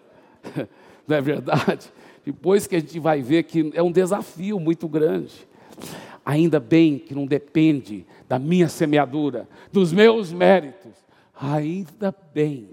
Não 1.07 1.15
é 1.15 1.21
verdade? 1.21 1.89
Depois 2.25 2.67
que 2.67 2.75
a 2.75 2.79
gente 2.81 2.99
vai 2.99 3.21
ver 3.21 3.43
que 3.43 3.71
é 3.73 3.81
um 3.81 3.91
desafio 3.91 4.59
muito 4.59 4.85
grande. 4.89 5.47
Ainda 6.25 6.59
bem 6.59 6.99
que 6.99 7.15
não 7.15 7.25
depende 7.25 8.05
da 8.27 8.37
minha 8.37 8.67
semeadura, 8.67 9.47
dos 9.71 9.93
meus 9.93 10.33
méritos. 10.33 10.91
Ainda 11.33 12.13
bem 12.33 12.67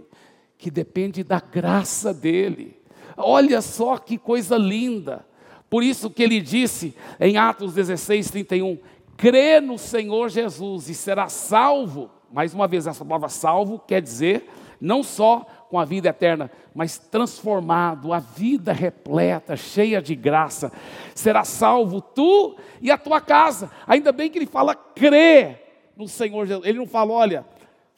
que 0.58 0.72
depende 0.72 1.22
da 1.22 1.38
graça 1.38 2.12
dele. 2.12 2.77
Olha 3.18 3.60
só 3.60 3.98
que 3.98 4.16
coisa 4.16 4.56
linda. 4.56 5.26
Por 5.68 5.82
isso 5.82 6.08
que 6.08 6.22
ele 6.22 6.40
disse 6.40 6.94
em 7.20 7.36
Atos 7.36 7.74
16, 7.74 8.30
31, 8.30 8.78
crê 9.16 9.60
no 9.60 9.76
Senhor 9.76 10.28
Jesus 10.28 10.88
e 10.88 10.94
será 10.94 11.28
salvo. 11.28 12.10
Mais 12.32 12.54
uma 12.54 12.68
vez, 12.68 12.86
essa 12.86 13.04
palavra 13.04 13.28
salvo 13.28 13.78
quer 13.78 14.00
dizer 14.00 14.48
não 14.80 15.02
só 15.02 15.44
com 15.68 15.78
a 15.78 15.84
vida 15.84 16.08
eterna, 16.08 16.50
mas 16.74 16.98
transformado, 16.98 18.12
a 18.12 18.20
vida 18.20 18.72
repleta, 18.72 19.56
cheia 19.56 20.00
de 20.00 20.14
graça. 20.14 20.72
Será 21.14 21.44
salvo 21.44 22.00
tu 22.00 22.56
e 22.80 22.90
a 22.90 22.96
tua 22.96 23.20
casa. 23.20 23.70
Ainda 23.86 24.12
bem 24.12 24.30
que 24.30 24.38
ele 24.38 24.46
fala 24.46 24.74
crê 24.74 25.56
no 25.96 26.06
Senhor 26.06 26.46
Jesus. 26.46 26.64
Ele 26.64 26.78
não 26.78 26.86
fala, 26.86 27.12
olha, 27.12 27.46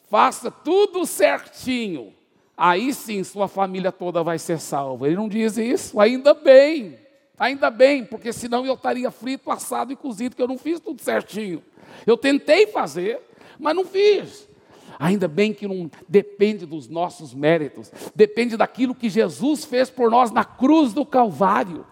faça 0.09 0.49
tudo 0.49 1.05
certinho 1.05 2.13
aí 2.61 2.93
sim 2.93 3.23
sua 3.23 3.47
família 3.47 3.91
toda 3.91 4.21
vai 4.21 4.37
ser 4.37 4.59
salva. 4.59 5.07
Ele 5.07 5.15
não 5.15 5.27
diz 5.27 5.57
isso, 5.57 5.99
ainda 5.99 6.31
bem, 6.35 6.95
ainda 7.37 7.71
bem, 7.71 8.05
porque 8.05 8.31
senão 8.31 8.63
eu 8.63 8.75
estaria 8.75 9.09
frito, 9.09 9.49
assado 9.49 9.91
e 9.91 9.95
cozido, 9.95 10.35
que 10.35 10.41
eu 10.41 10.47
não 10.47 10.59
fiz 10.59 10.79
tudo 10.79 11.01
certinho. 11.01 11.63
Eu 12.05 12.15
tentei 12.15 12.67
fazer, 12.67 13.19
mas 13.59 13.75
não 13.75 13.83
fiz. 13.83 14.47
Ainda 14.99 15.27
bem 15.27 15.51
que 15.51 15.67
não 15.67 15.89
depende 16.07 16.67
dos 16.67 16.87
nossos 16.87 17.33
méritos, 17.33 17.91
depende 18.13 18.55
daquilo 18.55 18.93
que 18.93 19.09
Jesus 19.09 19.65
fez 19.65 19.89
por 19.89 20.11
nós 20.11 20.29
na 20.29 20.45
cruz 20.45 20.93
do 20.93 21.03
Calvário. 21.03 21.83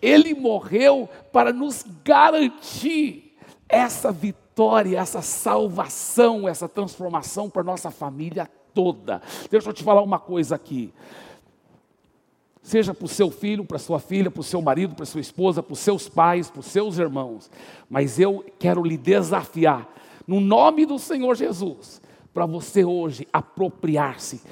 Ele 0.00 0.32
morreu 0.32 1.10
para 1.30 1.52
nos 1.52 1.84
garantir 2.02 3.36
essa 3.68 4.10
vitória, 4.10 4.98
essa 4.98 5.20
salvação, 5.20 6.48
essa 6.48 6.66
transformação 6.66 7.50
para 7.50 7.62
nossa 7.62 7.90
família 7.90 8.48
toda. 8.76 9.22
Deixa 9.50 9.70
eu 9.70 9.72
te 9.72 9.82
falar 9.82 10.02
uma 10.02 10.18
coisa 10.18 10.54
aqui. 10.54 10.92
Seja 12.62 12.92
para 12.92 13.06
o 13.06 13.08
seu 13.08 13.30
filho, 13.30 13.64
para 13.64 13.78
sua 13.78 13.98
filha, 13.98 14.30
para 14.30 14.40
o 14.40 14.44
seu 14.44 14.60
marido, 14.60 14.94
para 14.94 15.06
sua 15.06 15.20
esposa, 15.20 15.62
para 15.62 15.72
os 15.72 15.78
seus 15.78 16.10
pais, 16.10 16.50
para 16.50 16.60
os 16.60 16.66
seus 16.66 16.98
irmãos. 16.98 17.50
Mas 17.88 18.20
eu 18.20 18.44
quero 18.58 18.82
lhe 18.82 18.98
desafiar, 18.98 19.88
no 20.26 20.40
nome 20.40 20.84
do 20.84 20.98
Senhor 20.98 21.34
Jesus, 21.36 22.02
para 22.34 22.44
você 22.44 22.84
hoje 22.84 23.26
apropriar-se 23.32 24.42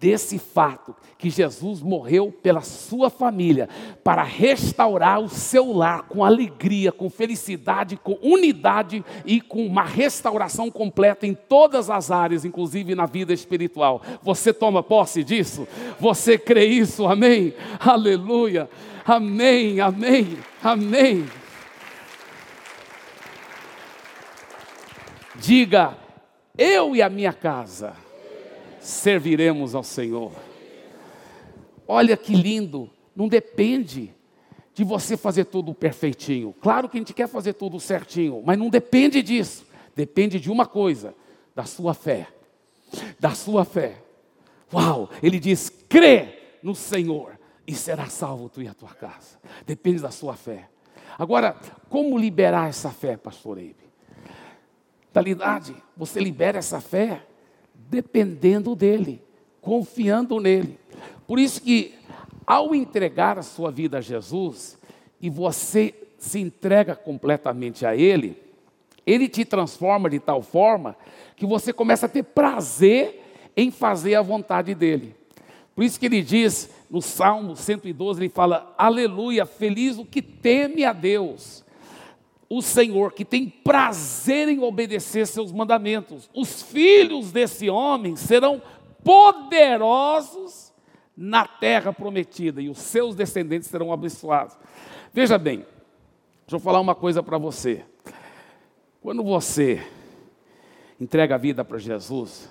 desse 0.00 0.38
fato 0.38 0.94
que 1.16 1.28
Jesus 1.28 1.82
morreu 1.82 2.30
pela 2.30 2.60
sua 2.60 3.10
família 3.10 3.68
para 4.04 4.22
restaurar 4.22 5.20
o 5.20 5.28
seu 5.28 5.72
lar 5.72 6.02
com 6.02 6.24
alegria, 6.24 6.92
com 6.92 7.10
felicidade, 7.10 7.96
com 7.96 8.16
unidade 8.22 9.04
e 9.26 9.40
com 9.40 9.66
uma 9.66 9.82
restauração 9.82 10.70
completa 10.70 11.26
em 11.26 11.34
todas 11.34 11.90
as 11.90 12.10
áreas, 12.10 12.44
inclusive 12.44 12.94
na 12.94 13.06
vida 13.06 13.32
espiritual. 13.32 14.00
Você 14.22 14.52
toma 14.52 14.82
posse 14.82 15.24
disso? 15.24 15.66
Você 15.98 16.38
crê 16.38 16.66
isso? 16.66 17.06
Amém? 17.06 17.52
Aleluia. 17.80 18.70
Amém. 19.04 19.80
Amém. 19.80 20.38
Amém. 20.62 21.26
Diga 25.34 25.96
eu 26.56 26.94
e 26.94 27.02
a 27.02 27.08
minha 27.08 27.32
casa 27.32 28.07
serviremos 28.80 29.74
ao 29.74 29.82
Senhor. 29.82 30.32
Olha 31.86 32.16
que 32.16 32.34
lindo, 32.34 32.90
não 33.14 33.28
depende 33.28 34.14
de 34.74 34.84
você 34.84 35.16
fazer 35.16 35.46
tudo 35.46 35.74
perfeitinho. 35.74 36.54
Claro 36.60 36.88
que 36.88 36.96
a 36.96 37.00
gente 37.00 37.14
quer 37.14 37.28
fazer 37.28 37.54
tudo 37.54 37.80
certinho, 37.80 38.42
mas 38.44 38.58
não 38.58 38.68
depende 38.68 39.22
disso. 39.22 39.66
Depende 39.96 40.38
de 40.38 40.50
uma 40.50 40.66
coisa, 40.66 41.14
da 41.54 41.64
sua 41.64 41.94
fé. 41.94 42.28
Da 43.18 43.30
sua 43.30 43.64
fé. 43.64 44.02
Uau, 44.72 45.10
ele 45.22 45.40
diz: 45.40 45.70
crê 45.88 46.58
no 46.62 46.74
Senhor 46.74 47.38
e 47.66 47.74
será 47.74 48.06
salvo 48.06 48.48
tu 48.48 48.62
e 48.62 48.68
a 48.68 48.74
tua 48.74 48.90
casa. 48.90 49.38
Depende 49.66 50.00
da 50.00 50.10
sua 50.10 50.34
fé. 50.34 50.68
Agora, 51.18 51.56
como 51.88 52.16
liberar 52.16 52.68
essa 52.68 52.90
fé, 52.90 53.16
pastor 53.16 53.58
Eibe? 53.58 53.88
mentalidade, 55.18 55.74
você 55.96 56.20
libera 56.20 56.58
essa 56.58 56.80
fé 56.80 57.22
dependendo 57.88 58.74
dele, 58.74 59.22
confiando 59.60 60.40
nele. 60.40 60.78
Por 61.26 61.38
isso 61.38 61.60
que 61.60 61.94
ao 62.46 62.74
entregar 62.74 63.38
a 63.38 63.42
sua 63.42 63.70
vida 63.70 63.98
a 63.98 64.00
Jesus 64.00 64.78
e 65.20 65.28
você 65.28 65.94
se 66.18 66.38
entrega 66.38 66.94
completamente 66.94 67.86
a 67.86 67.96
ele, 67.96 68.36
ele 69.06 69.28
te 69.28 69.44
transforma 69.44 70.10
de 70.10 70.18
tal 70.18 70.42
forma 70.42 70.96
que 71.36 71.46
você 71.46 71.72
começa 71.72 72.06
a 72.06 72.08
ter 72.08 72.22
prazer 72.22 73.50
em 73.56 73.70
fazer 73.70 74.14
a 74.14 74.22
vontade 74.22 74.74
dele. 74.74 75.14
Por 75.74 75.84
isso 75.84 75.98
que 75.98 76.06
ele 76.06 76.22
diz 76.22 76.70
no 76.90 77.00
Salmo 77.00 77.54
112, 77.54 78.20
ele 78.20 78.28
fala: 78.28 78.74
Aleluia, 78.76 79.46
feliz 79.46 79.98
o 79.98 80.04
que 80.04 80.20
teme 80.20 80.84
a 80.84 80.92
Deus 80.92 81.64
o 82.50 82.62
Senhor, 82.62 83.12
que 83.12 83.24
tem 83.24 83.48
prazer 83.48 84.48
em 84.48 84.60
obedecer 84.60 85.26
seus 85.26 85.52
mandamentos. 85.52 86.30
Os 86.34 86.62
filhos 86.62 87.30
desse 87.30 87.68
homem 87.68 88.16
serão 88.16 88.62
poderosos 89.04 90.72
na 91.16 91.46
terra 91.46 91.92
prometida 91.92 92.62
e 92.62 92.68
os 92.68 92.78
seus 92.78 93.14
descendentes 93.14 93.68
serão 93.68 93.92
abençoados. 93.92 94.56
Veja 95.12 95.36
bem, 95.36 95.66
deixa 96.46 96.56
eu 96.56 96.60
falar 96.60 96.80
uma 96.80 96.94
coisa 96.94 97.22
para 97.22 97.36
você. 97.36 97.84
Quando 99.00 99.22
você 99.22 99.86
entrega 101.00 101.34
a 101.34 101.38
vida 101.38 101.64
para 101.64 101.78
Jesus 101.78 102.48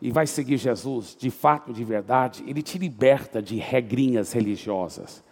e 0.00 0.10
vai 0.10 0.26
seguir 0.26 0.56
Jesus 0.56 1.16
de 1.18 1.30
fato, 1.30 1.72
de 1.72 1.84
verdade, 1.84 2.44
ele 2.46 2.62
te 2.62 2.78
liberta 2.78 3.42
de 3.42 3.56
regrinhas 3.56 4.32
religiosas. 4.32 5.22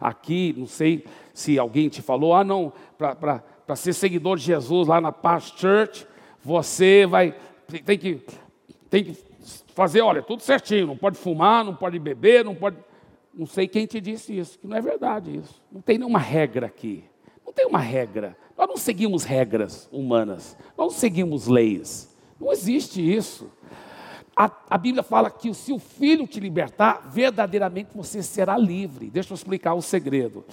Aqui, 0.00 0.54
não 0.56 0.66
sei 0.66 1.04
se 1.34 1.58
alguém 1.58 1.88
te 1.88 2.00
falou, 2.00 2.34
ah, 2.34 2.42
não, 2.42 2.72
para 2.96 3.76
ser 3.76 3.92
seguidor 3.92 4.36
de 4.38 4.44
Jesus 4.44 4.88
lá 4.88 5.00
na 5.00 5.12
Paz 5.12 5.52
Church, 5.56 6.06
você 6.42 7.06
vai, 7.06 7.34
tem 7.84 7.98
que, 7.98 8.20
tem 8.88 9.04
que 9.04 9.18
fazer, 9.74 10.00
olha, 10.00 10.22
tudo 10.22 10.42
certinho, 10.42 10.86
não 10.86 10.96
pode 10.96 11.18
fumar, 11.18 11.64
não 11.64 11.74
pode 11.74 11.98
beber, 11.98 12.44
não 12.44 12.54
pode. 12.54 12.76
Não 13.32 13.46
sei 13.46 13.68
quem 13.68 13.86
te 13.86 14.00
disse 14.00 14.36
isso, 14.36 14.58
que 14.58 14.66
não 14.66 14.76
é 14.76 14.80
verdade 14.80 15.36
isso. 15.36 15.62
Não 15.70 15.80
tem 15.80 15.98
nenhuma 15.98 16.18
regra 16.18 16.66
aqui. 16.66 17.04
Não 17.46 17.52
tem 17.52 17.66
uma 17.66 17.78
regra. 17.78 18.36
Nós 18.58 18.68
não 18.68 18.76
seguimos 18.76 19.24
regras 19.24 19.88
humanas, 19.92 20.56
nós 20.76 20.92
não 20.92 20.98
seguimos 20.98 21.46
leis. 21.46 22.14
Não 22.40 22.52
existe 22.52 23.00
isso. 23.00 23.50
A, 24.40 24.50
a, 24.70 24.78
Bíblia 24.78 25.02
fala 25.02 25.30
que 25.30 25.52
se 25.52 25.70
o 25.70 25.78
Filho 25.78 26.26
te 26.26 26.40
libertar, 26.40 27.10
verdadeiramente 27.12 27.90
você 27.94 28.22
será 28.22 28.56
livre. 28.56 29.10
Deixa 29.10 29.32
eu 29.32 29.34
explicar 29.34 29.74
o 29.74 29.82
segredo. 29.82 30.46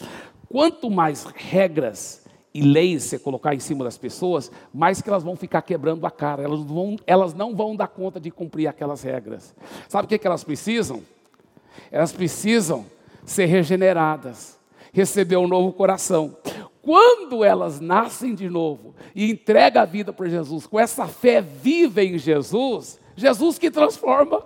Quanto 0.50 0.90
mais 0.90 1.24
regras 1.24 2.26
e 2.54 2.62
leis 2.62 3.04
você 3.04 3.18
colocar 3.18 3.56
em 3.56 3.62
cima 3.62 3.86
das 3.86 3.98
pessoas, 3.98 4.52
mais 4.74 5.02
que 5.02 5.08
elas 5.08 5.24
vão 5.24 5.38
ficar 5.38 5.62
quebrando 5.62 6.06
a 6.06 6.12
cara. 6.12 6.44
Elas, 6.44 6.60
vão, 6.60 6.98
elas 7.08 7.34
não 7.34 7.56
vão 7.56 7.78
dar 7.78 7.88
conta 7.88 8.20
de 8.20 8.30
cumprir 8.30 8.68
aquelas 8.68 9.04
regras. 9.04 9.56
Sabe 9.88 10.04
o 10.04 10.10
que, 10.10 10.18
que 10.18 10.28
elas 10.28 10.44
precisam? 10.44 11.02
Elas 11.90 12.12
precisam 12.12 12.86
ser 13.24 13.46
regeneradas, 13.46 14.60
receber 14.92 15.38
um 15.38 15.48
novo 15.48 15.72
coração. 15.72 16.36
Quando 16.82 17.42
elas 17.42 17.80
nascem 17.80 18.36
de 18.36 18.50
novo 18.50 18.94
e 19.16 19.32
entregam 19.32 19.82
a 19.82 19.86
vida 19.86 20.12
para 20.12 20.28
Jesus, 20.28 20.68
com 20.68 20.78
essa 20.78 21.08
fé 21.08 21.40
viva 21.42 22.04
em 22.04 22.18
Jesus, 22.18 23.00
Jesus 23.18 23.58
que 23.58 23.72
transforma. 23.72 24.44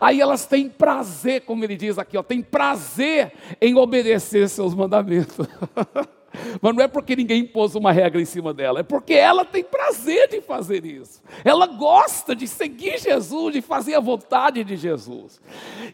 Aí 0.00 0.20
elas 0.20 0.46
têm 0.46 0.68
prazer, 0.68 1.42
como 1.42 1.64
ele 1.64 1.76
diz 1.76 1.98
aqui, 1.98 2.16
ó, 2.16 2.22
tem 2.22 2.42
prazer 2.42 3.32
em 3.60 3.74
obedecer 3.76 4.48
seus 4.48 4.74
mandamentos. 4.74 5.46
Mas 6.60 6.76
não 6.76 6.82
é 6.82 6.86
porque 6.86 7.16
ninguém 7.16 7.42
impôs 7.42 7.74
uma 7.74 7.90
regra 7.90 8.20
em 8.20 8.24
cima 8.24 8.54
dela, 8.54 8.80
é 8.80 8.82
porque 8.82 9.14
ela 9.14 9.44
tem 9.44 9.64
prazer 9.64 10.28
de 10.28 10.40
fazer 10.40 10.84
isso. 10.84 11.22
Ela 11.44 11.66
gosta 11.66 12.36
de 12.36 12.46
seguir 12.46 12.98
Jesus, 12.98 13.54
de 13.54 13.60
fazer 13.60 13.94
a 13.94 14.00
vontade 14.00 14.62
de 14.62 14.76
Jesus. 14.76 15.40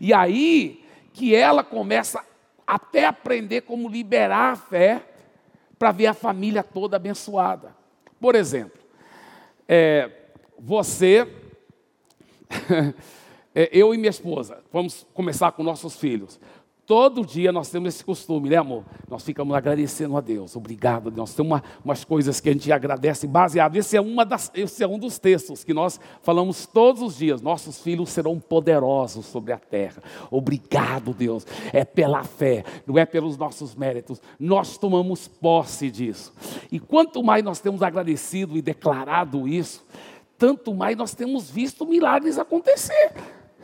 E 0.00 0.12
aí 0.12 0.84
que 1.12 1.34
ela 1.34 1.64
começa 1.64 2.22
até 2.66 3.06
aprender 3.06 3.62
como 3.62 3.88
liberar 3.88 4.52
a 4.52 4.56
fé 4.56 5.02
para 5.78 5.92
ver 5.92 6.08
a 6.08 6.14
família 6.14 6.62
toda 6.62 6.96
abençoada. 6.96 7.74
Por 8.20 8.34
exemplo, 8.34 8.78
é, 9.68 10.10
você 10.58 11.26
eu 13.54 13.94
e 13.94 13.96
minha 13.96 14.10
esposa, 14.10 14.58
vamos 14.72 15.06
começar 15.14 15.52
com 15.52 15.62
nossos 15.62 15.96
filhos. 15.96 16.38
Todo 16.86 17.26
dia 17.26 17.50
nós 17.50 17.68
temos 17.68 17.92
esse 17.92 18.04
costume, 18.04 18.48
né, 18.48 18.56
amor? 18.56 18.84
Nós 19.10 19.24
ficamos 19.24 19.56
agradecendo 19.56 20.16
a 20.16 20.20
Deus. 20.20 20.54
Obrigado, 20.54 21.10
Nós 21.10 21.34
temos 21.34 21.50
uma, 21.50 21.62
umas 21.84 22.04
coisas 22.04 22.38
que 22.38 22.48
a 22.48 22.52
gente 22.52 22.70
agradece 22.70 23.26
baseado. 23.26 23.74
Esse 23.74 23.96
é, 23.96 24.00
uma 24.00 24.24
das, 24.24 24.52
esse 24.54 24.84
é 24.84 24.86
um 24.86 24.96
dos 24.96 25.18
textos 25.18 25.64
que 25.64 25.74
nós 25.74 25.98
falamos 26.22 26.64
todos 26.64 27.02
os 27.02 27.18
dias. 27.18 27.42
Nossos 27.42 27.82
filhos 27.82 28.10
serão 28.10 28.38
poderosos 28.38 29.26
sobre 29.26 29.52
a 29.52 29.58
terra. 29.58 30.00
Obrigado, 30.30 31.12
Deus. 31.12 31.44
É 31.72 31.84
pela 31.84 32.22
fé, 32.22 32.62
não 32.86 32.96
é 32.96 33.04
pelos 33.04 33.36
nossos 33.36 33.74
méritos. 33.74 34.22
Nós 34.38 34.78
tomamos 34.78 35.26
posse 35.26 35.90
disso. 35.90 36.32
E 36.70 36.78
quanto 36.78 37.20
mais 37.20 37.42
nós 37.42 37.58
temos 37.58 37.82
agradecido 37.82 38.56
e 38.56 38.62
declarado 38.62 39.48
isso, 39.48 39.84
tanto 40.38 40.74
mais 40.74 40.96
nós 40.96 41.14
temos 41.14 41.50
visto 41.50 41.86
milagres 41.86 42.38
acontecer. 42.38 43.12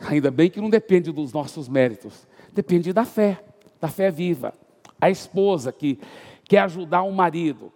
Ainda 0.01 0.31
bem 0.31 0.49
que 0.49 0.61
não 0.61 0.69
depende 0.69 1.11
dos 1.11 1.31
nossos 1.31 1.69
méritos, 1.69 2.27
depende 2.51 2.91
da 2.91 3.05
fé, 3.05 3.43
da 3.79 3.87
fé 3.87 4.11
viva. 4.11 4.53
A 4.99 5.09
esposa 5.09 5.71
que 5.71 5.99
quer 6.45 6.59
ajudar 6.59 7.03
um 7.03 7.11
marido 7.11 7.71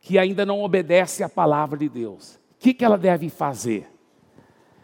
que 0.00 0.18
ainda 0.18 0.44
não 0.44 0.62
obedece 0.62 1.22
à 1.22 1.28
palavra 1.28 1.78
de 1.78 1.88
Deus, 1.88 2.34
o 2.34 2.38
que, 2.58 2.74
que 2.74 2.84
ela 2.84 2.98
deve 2.98 3.28
fazer? 3.28 3.88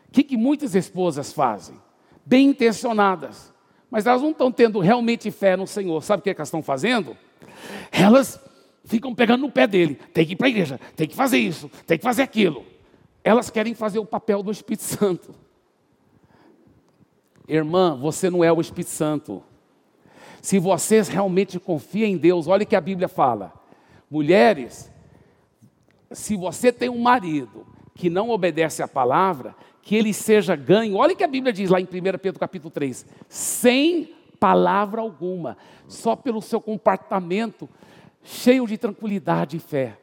O 0.09 0.13
que, 0.13 0.23
que 0.23 0.37
muitas 0.37 0.75
esposas 0.75 1.33
fazem? 1.33 1.77
Bem 2.25 2.49
intencionadas, 2.49 3.53
mas 3.91 4.07
elas 4.07 4.23
não 4.23 4.31
estão 4.31 4.51
tendo 4.51 4.81
realmente 4.81 5.31
fé 5.31 5.57
no 5.57 5.67
Senhor. 5.67 6.03
Sabe 6.03 6.21
o 6.21 6.25
que, 6.25 6.35
que 6.35 6.41
elas 6.41 6.49
estão 6.49 6.63
fazendo? 6.63 7.17
Elas 7.93 8.41
ficam 8.85 9.15
pegando 9.15 9.43
no 9.43 9.53
pé 9.53 9.67
dele. 9.67 9.95
Tem 10.13 10.25
que 10.27 10.33
ir 10.33 10.37
para 10.37 10.47
a 10.47 10.51
igreja, 10.51 10.81
tem 10.97 11.07
que 11.07 11.15
fazer 11.15 11.39
isso, 11.39 11.71
tem 11.87 11.99
que 11.99 12.05
fazer 12.05 12.23
aquilo. 12.23 12.65
Elas 13.23 13.51
querem 13.51 13.75
fazer 13.75 13.99
o 13.99 14.07
papel 14.07 14.43
do 14.43 14.51
Espírito 14.51 14.83
Santo. 14.83 15.35
Irmã, 17.47 17.97
você 17.97 18.31
não 18.31 18.45
é 18.45 18.53
o 18.53 18.61
Espírito 18.61 18.91
Santo. 18.91 19.43
Se 20.41 20.59
vocês 20.59 21.09
realmente 21.09 21.59
confiam 21.59 22.09
em 22.09 22.17
Deus, 22.17 22.47
olha 22.47 22.63
o 22.63 22.67
que 22.67 22.77
a 22.77 22.81
Bíblia 22.81 23.09
fala. 23.09 23.53
Mulheres, 24.11 24.91
se 26.11 26.37
você 26.37 26.73
tem 26.73 26.89
um 26.89 27.01
marido 27.01 27.67
que 27.95 28.09
não 28.09 28.31
obedece 28.31 28.83
à 28.83 28.89
palavra, 28.89 29.55
que 29.83 29.95
ele 29.95 30.15
seja 30.15 30.57
ganho. 30.57 30.97
Olha 30.97 31.13
o 31.13 31.17
que 31.17 31.25
a 31.25 31.29
Bíblia 31.29 31.53
diz 31.53 31.69
lá 31.69 31.81
em 31.81 31.85
1 31.85 31.89
Pedro 32.19 32.41
capítulo 32.41 32.71
3. 32.71 33.07
Sem 33.29 34.15
palavra 34.39 35.01
alguma, 35.01 35.57
só 35.87 36.17
pelo 36.17 36.41
seu 36.41 36.61
comportamento 36.61 37.69
cheio 38.23 38.67
de 38.67 38.79
tranquilidade 38.79 39.57
e 39.57 39.61
fé. 39.61 39.99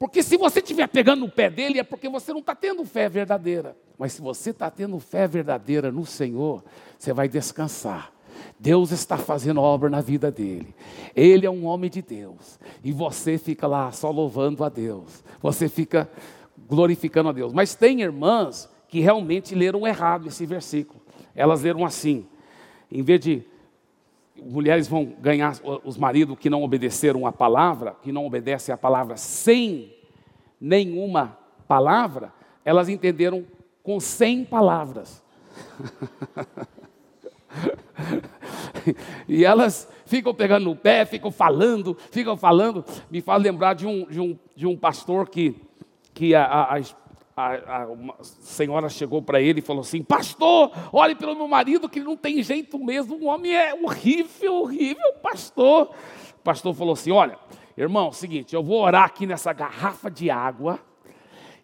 Porque 0.00 0.22
se 0.22 0.38
você 0.38 0.60
estiver 0.60 0.88
pegando 0.88 1.20
no 1.20 1.30
pé 1.30 1.50
dele, 1.50 1.78
é 1.78 1.84
porque 1.84 2.08
você 2.08 2.32
não 2.32 2.40
está 2.40 2.54
tendo 2.54 2.82
fé 2.86 3.06
verdadeira. 3.06 3.76
Mas 3.98 4.14
se 4.14 4.22
você 4.22 4.48
está 4.48 4.70
tendo 4.70 4.98
fé 4.98 5.28
verdadeira 5.28 5.92
no 5.92 6.06
Senhor, 6.06 6.64
você 6.98 7.12
vai 7.12 7.28
descansar. 7.28 8.10
Deus 8.58 8.92
está 8.92 9.18
fazendo 9.18 9.60
obra 9.60 9.90
na 9.90 10.00
vida 10.00 10.30
dele. 10.30 10.74
Ele 11.14 11.44
é 11.44 11.50
um 11.50 11.66
homem 11.66 11.90
de 11.90 12.00
Deus. 12.00 12.58
E 12.82 12.92
você 12.92 13.36
fica 13.36 13.66
lá 13.66 13.92
só 13.92 14.10
louvando 14.10 14.64
a 14.64 14.70
Deus. 14.70 15.22
Você 15.42 15.68
fica 15.68 16.10
glorificando 16.66 17.28
a 17.28 17.32
Deus. 17.32 17.52
Mas 17.52 17.74
tem 17.74 18.00
irmãs 18.00 18.70
que 18.88 19.00
realmente 19.00 19.54
leram 19.54 19.86
errado 19.86 20.28
esse 20.28 20.46
versículo. 20.46 20.98
Elas 21.34 21.60
leram 21.60 21.84
assim: 21.84 22.26
em 22.90 23.02
vez 23.02 23.20
de 23.20 23.44
mulheres 24.42 24.88
vão 24.88 25.14
ganhar 25.20 25.54
os 25.84 25.96
maridos 25.96 26.38
que 26.38 26.50
não 26.50 26.62
obedeceram 26.62 27.26
a 27.26 27.32
palavra, 27.32 27.96
que 28.02 28.12
não 28.12 28.26
obedecem 28.26 28.72
a 28.72 28.78
palavra 28.78 29.16
sem 29.16 29.94
nenhuma 30.60 31.38
palavra, 31.66 32.32
elas 32.64 32.88
entenderam 32.88 33.44
com 33.82 33.98
cem 33.98 34.44
palavras. 34.44 35.22
e 39.28 39.44
elas 39.44 39.88
ficam 40.04 40.34
pegando 40.34 40.64
no 40.64 40.76
pé, 40.76 41.04
ficam 41.04 41.30
falando, 41.30 41.96
ficam 42.10 42.36
falando. 42.36 42.84
Me 43.10 43.20
faz 43.20 43.42
lembrar 43.42 43.74
de 43.74 43.86
um, 43.86 44.04
de 44.06 44.20
um, 44.20 44.38
de 44.54 44.66
um 44.66 44.76
pastor 44.76 45.28
que, 45.28 45.56
que 46.12 46.34
a, 46.34 46.44
a, 46.44 46.80
a, 47.36 47.84
a 47.84 47.88
senhora 48.22 48.88
chegou 48.88 49.22
para 49.22 49.40
ele 49.40 49.60
e 49.60 49.62
falou 49.62 49.82
assim: 49.82 50.02
Pastor, 50.02 50.70
olhe 50.92 51.14
pelo 51.14 51.36
meu 51.36 51.48
marido 51.48 51.88
que 51.88 51.98
ele 51.98 52.06
não 52.06 52.16
tem 52.16 52.42
jeito 52.42 52.78
mesmo, 52.78 53.16
o 53.16 53.26
homem 53.26 53.54
é 53.54 53.74
horrível, 53.74 54.54
horrível, 54.54 55.12
pastor. 55.22 55.90
O 56.38 56.42
pastor 56.42 56.74
falou 56.74 56.92
assim: 56.92 57.10
Olha, 57.10 57.38
irmão, 57.76 58.08
é 58.08 58.12
seguinte, 58.12 58.54
eu 58.54 58.62
vou 58.62 58.82
orar 58.82 59.04
aqui 59.04 59.26
nessa 59.26 59.52
garrafa 59.52 60.10
de 60.10 60.30
água 60.30 60.78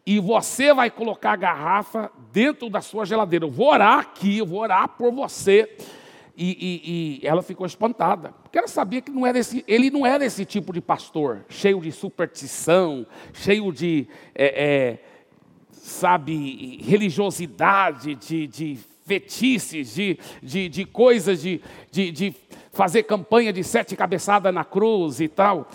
e 0.06 0.20
você 0.20 0.72
vai 0.72 0.88
colocar 0.88 1.32
a 1.32 1.36
garrafa 1.36 2.12
dentro 2.30 2.70
da 2.70 2.80
sua 2.80 3.04
geladeira. 3.04 3.44
Eu 3.44 3.50
vou 3.50 3.68
orar 3.68 3.98
aqui, 3.98 4.38
eu 4.38 4.46
vou 4.46 4.60
orar 4.60 4.88
por 4.90 5.12
você. 5.12 5.76
E, 6.38 6.50
e, 6.50 7.20
e, 7.22 7.26
ela 7.26 7.40
ficou 7.40 7.66
espantada, 7.66 8.34
porque 8.42 8.58
ela 8.58 8.68
sabia 8.68 9.00
que 9.00 9.10
não 9.10 9.26
era 9.26 9.38
esse, 9.38 9.64
ele 9.66 9.90
não 9.90 10.04
era 10.04 10.22
esse 10.22 10.44
tipo 10.44 10.70
de 10.70 10.82
pastor, 10.82 11.46
cheio 11.48 11.80
de 11.80 11.90
superstição, 11.90 13.06
cheio 13.32 13.72
de, 13.72 14.06
é, 14.34 14.44
é, 14.44 15.05
sabe, 15.86 16.80
religiosidade, 16.82 18.14
de, 18.16 18.46
de 18.46 18.78
fetiches, 19.04 19.94
de, 19.94 20.18
de, 20.42 20.68
de 20.68 20.84
coisas, 20.84 21.40
de, 21.40 21.60
de, 21.90 22.10
de 22.10 22.34
fazer 22.72 23.04
campanha 23.04 23.52
de 23.52 23.62
sete 23.62 23.94
cabeçadas 23.94 24.52
na 24.52 24.64
cruz 24.64 25.20
e 25.20 25.28
tal. 25.28 25.68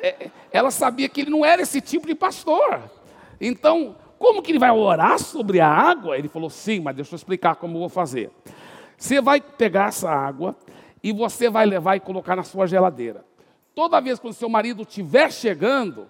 É, 0.00 0.30
ela 0.52 0.70
sabia 0.70 1.08
que 1.08 1.22
ele 1.22 1.30
não 1.30 1.44
era 1.44 1.60
esse 1.60 1.80
tipo 1.80 2.06
de 2.06 2.14
pastor. 2.14 2.80
Então, 3.40 3.96
como 4.16 4.42
que 4.42 4.52
ele 4.52 4.60
vai 4.60 4.70
orar 4.70 5.18
sobre 5.18 5.60
a 5.60 5.68
água? 5.68 6.16
Ele 6.16 6.28
falou, 6.28 6.48
sim, 6.48 6.80
mas 6.80 6.94
deixa 6.94 7.14
eu 7.14 7.16
explicar 7.16 7.56
como 7.56 7.74
eu 7.74 7.80
vou 7.80 7.88
fazer. 7.88 8.30
Você 8.96 9.20
vai 9.20 9.40
pegar 9.40 9.88
essa 9.88 10.08
água 10.08 10.56
e 11.02 11.12
você 11.12 11.50
vai 11.50 11.66
levar 11.66 11.96
e 11.96 12.00
colocar 12.00 12.36
na 12.36 12.44
sua 12.44 12.66
geladeira. 12.66 13.24
Toda 13.74 14.00
vez 14.00 14.18
que 14.18 14.28
o 14.28 14.32
seu 14.32 14.48
marido 14.48 14.82
estiver 14.82 15.32
chegando, 15.32 16.06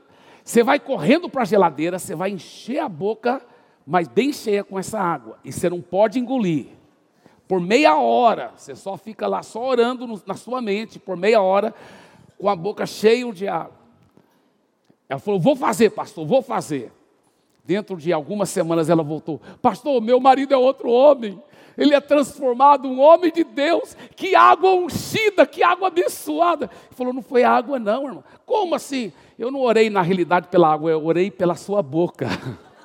você 0.48 0.62
vai 0.62 0.80
correndo 0.80 1.28
para 1.28 1.42
a 1.42 1.44
geladeira, 1.44 1.98
você 1.98 2.14
vai 2.14 2.30
encher 2.30 2.78
a 2.78 2.88
boca, 2.88 3.42
mas 3.87 4.08
bem 4.08 4.32
cheia 4.32 4.64
com 4.64 4.78
essa 4.78 4.98
água. 4.98 5.38
E 5.44 5.52
você 5.52 5.68
não 5.68 5.82
pode 5.82 6.18
engolir. 6.18 6.68
Por 7.46 7.61
meia 7.61 7.98
hora, 7.98 8.52
você 8.56 8.74
só 8.74 8.96
fica 8.96 9.26
lá 9.26 9.42
só 9.42 9.62
orando 9.62 10.06
no, 10.06 10.18
na 10.26 10.32
sua 10.32 10.62
mente, 10.62 10.98
por 10.98 11.18
meia 11.18 11.42
hora, 11.42 11.74
com 12.38 12.48
a 12.48 12.56
boca 12.56 12.87
cheia 12.87 13.30
de 13.30 13.46
água. 13.46 13.74
Ela 15.06 15.20
falou: 15.20 15.38
Vou 15.38 15.54
fazer, 15.54 15.90
pastor, 15.90 16.26
vou 16.26 16.40
fazer. 16.40 16.90
Dentro 17.62 17.98
de 17.98 18.11
algumas 18.11 18.48
semanas 18.48 18.88
ela 18.88 19.02
voltou: 19.02 19.42
Pastor, 19.61 20.00
meu 20.00 20.18
marido 20.18 20.54
é 20.54 20.56
outro 20.56 20.88
homem. 20.88 21.38
Ele 21.76 21.94
é 21.94 22.00
transformado 22.00 22.88
um 22.88 23.00
homem 23.00 23.30
de 23.30 23.44
Deus. 23.44 23.94
Que 24.16 24.34
água 24.34 24.72
ungida, 24.72 25.46
que 25.46 25.62
água 25.62 25.88
abençoada. 25.88 26.70
Ele 26.87 26.96
falou: 26.96 27.12
Não 27.12 27.22
foi 27.22 27.44
água, 27.44 27.78
não, 27.78 28.06
irmão. 28.06 28.24
Como 28.46 28.74
assim? 28.74 29.12
Eu 29.38 29.53
não 29.53 29.61
orei 29.61 29.88
na 29.88 30.03
realidade 30.03 30.48
pela 30.48 30.72
água, 30.72 30.90
eu 30.90 31.05
orei 31.05 31.31
pela 31.31 31.55
sua 31.55 31.81
boca. 31.81 32.27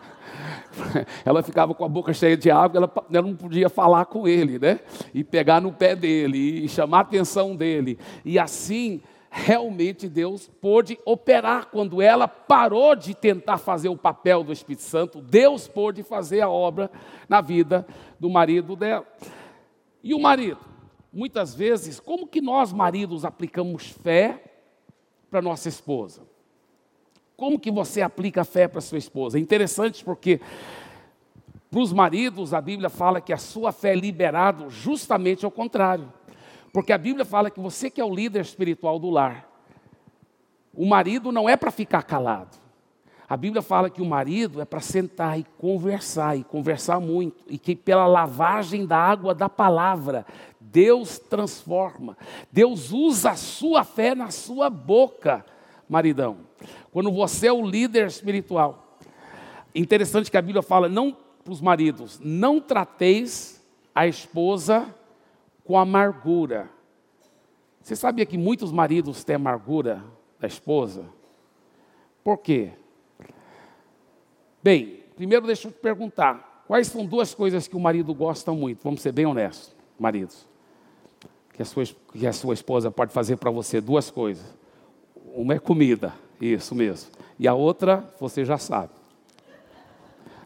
ela 1.26 1.42
ficava 1.42 1.74
com 1.74 1.84
a 1.84 1.90
boca 1.90 2.14
cheia 2.14 2.38
de 2.38 2.52
água, 2.52 2.78
ela, 2.78 2.94
ela, 3.12 3.28
não 3.28 3.36
podia 3.36 3.70
falar 3.70 4.06
com 4.06 4.28
ele, 4.28 4.60
né? 4.60 4.80
E 5.16 5.24
pegar 5.24 5.60
no 5.60 5.74
pé 5.74 5.96
dele, 5.96 6.64
e 6.64 6.70
chamar 6.70 7.00
a 7.00 7.02
atenção 7.02 7.56
dele. 7.56 7.98
E 8.24 8.38
assim 8.38 9.02
realmente 9.32 10.08
Deus 10.08 10.48
pôde 10.62 11.00
operar. 11.04 11.72
Quando 11.72 12.00
ela 12.00 12.28
parou 12.28 12.96
de 12.96 13.16
tentar 13.16 13.58
fazer 13.58 13.90
o 13.90 13.98
papel 13.98 14.44
do 14.44 14.54
Espírito 14.54 14.84
Santo, 14.84 15.22
Deus 15.22 15.68
pôde 15.68 16.04
fazer 16.04 16.42
a 16.42 16.50
obra 16.50 16.92
na 17.28 17.42
vida 17.42 17.84
do 18.20 18.30
marido 18.30 18.76
dela. 18.76 19.08
E 20.04 20.14
o 20.14 20.20
marido? 20.20 20.60
Muitas 21.12 21.56
vezes, 21.56 22.00
como 22.00 22.28
que 22.28 22.42
nós 22.42 22.72
maridos 22.72 23.26
aplicamos 23.26 23.88
fé 23.88 24.40
para 25.32 25.42
nossa 25.42 25.68
esposa? 25.68 26.33
Como 27.36 27.60
que 27.60 27.72
você 27.72 28.02
aplica 28.02 28.44
fé 28.44 28.68
para 28.68 28.82
sua 28.82 28.98
esposa? 28.98 29.38
É 29.38 29.42
interessante 29.42 30.04
porque 30.04 30.40
para 31.70 31.80
os 31.80 31.92
maridos 31.92 32.54
a 32.54 32.62
Bíblia 32.62 32.90
fala 32.90 33.20
que 33.20 33.34
a 33.34 33.38
sua 33.38 33.72
fé 33.72 33.94
é 33.94 33.96
liberada 33.96 34.70
justamente 34.70 35.44
ao 35.44 35.52
contrário. 35.52 36.12
Porque 36.72 36.94
a 36.94 36.98
Bíblia 36.98 37.26
fala 37.26 37.50
que 37.50 37.60
você 37.60 37.90
que 37.90 38.00
é 38.00 38.06
o 38.06 38.14
líder 38.14 38.42
espiritual 38.42 39.00
do 39.00 39.10
lar, 39.10 39.50
o 40.74 40.86
marido 40.86 41.32
não 41.32 41.48
é 41.48 41.56
para 41.56 41.72
ficar 41.72 42.04
calado. 42.04 42.58
A 43.28 43.38
Bíblia 43.38 43.62
fala 43.62 43.90
que 43.90 44.02
o 44.02 44.06
marido 44.06 44.62
é 44.62 44.66
para 44.66 44.80
sentar 44.80 45.40
e 45.40 45.46
conversar, 45.58 46.38
e 46.38 46.44
conversar 46.44 47.00
muito, 47.00 47.44
e 47.48 47.58
que 47.58 47.76
pela 47.76 48.06
lavagem 48.06 48.86
da 48.86 48.98
água 48.98 49.34
da 49.34 49.50
palavra, 49.50 50.26
Deus 50.60 51.18
transforma. 51.18 52.18
Deus 52.52 52.92
usa 52.92 53.32
a 53.32 53.36
sua 53.36 53.84
fé 53.84 54.14
na 54.14 54.30
sua 54.30 54.70
boca, 54.70 55.46
maridão. 55.94 56.38
Quando 56.92 57.12
você 57.12 57.48
é 57.48 57.54
o 57.54 57.64
líder 57.64 58.08
espiritual. 58.08 58.98
Interessante 59.76 60.32
que 60.32 60.38
a 60.38 60.42
Bíblia 60.42 60.64
fala, 60.64 60.90
não 60.90 61.16
para 61.44 61.54
os 61.54 61.62
maridos, 61.62 62.20
não 62.24 62.60
trateis 62.60 63.64
a 63.94 64.08
esposa 64.08 64.88
com 65.64 65.78
amargura. 65.78 66.70
Você 67.82 67.96
sabia 67.96 68.26
que 68.26 68.38
muitos 68.38 68.72
maridos 68.72 69.24
têm 69.24 69.36
amargura 69.36 70.04
da 70.40 70.48
esposa? 70.48 71.06
Por 72.24 72.38
quê? 72.38 72.72
Bem, 74.64 75.04
primeiro 75.16 75.46
deixa 75.46 75.68
eu 75.68 75.72
te 75.72 75.80
perguntar: 75.80 76.64
quais 76.66 76.88
são 76.88 77.06
duas 77.06 77.36
coisas 77.36 77.68
que 77.68 77.76
o 77.76 77.80
marido 77.80 78.14
gosta 78.14 78.52
muito? 78.52 78.84
Vamos 78.84 79.02
ser 79.02 79.12
bem 79.12 79.26
honestos, 79.26 79.76
maridos. 80.00 80.48
Que 81.54 81.62
a 81.62 81.66
sua, 81.66 81.84
que 82.14 82.26
a 82.26 82.34
sua 82.34 82.54
esposa 82.54 82.90
pode 82.90 83.12
fazer 83.12 83.36
para 83.36 83.52
você 83.52 83.82
duas 83.82 84.10
coisas. 84.10 84.63
Uma 85.36 85.56
é 85.56 85.60
comida, 85.60 86.14
isso 86.40 86.76
mesmo. 86.76 87.10
E 87.40 87.48
a 87.48 87.56
outra, 87.56 88.08
você 88.20 88.46
já 88.46 88.60
sabe. 88.60 88.92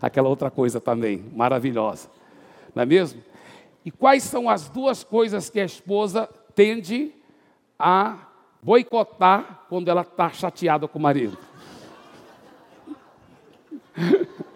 Aquela 0.02 0.30
outra 0.30 0.50
coisa 0.50 0.80
também, 0.80 1.26
maravilhosa. 1.36 2.10
Não 2.74 2.84
é 2.84 2.86
mesmo? 2.86 3.22
E 3.84 3.92
quais 3.92 4.24
são 4.24 4.50
as 4.50 4.70
duas 4.70 5.04
coisas 5.04 5.50
que 5.50 5.60
a 5.60 5.66
esposa 5.66 6.30
tende 6.56 7.14
a 7.78 8.18
boicotar 8.64 9.66
quando 9.68 9.90
ela 9.90 10.04
está 10.04 10.30
chateada 10.30 10.88
com 10.88 10.98
o 11.00 11.02
marido? 11.02 11.38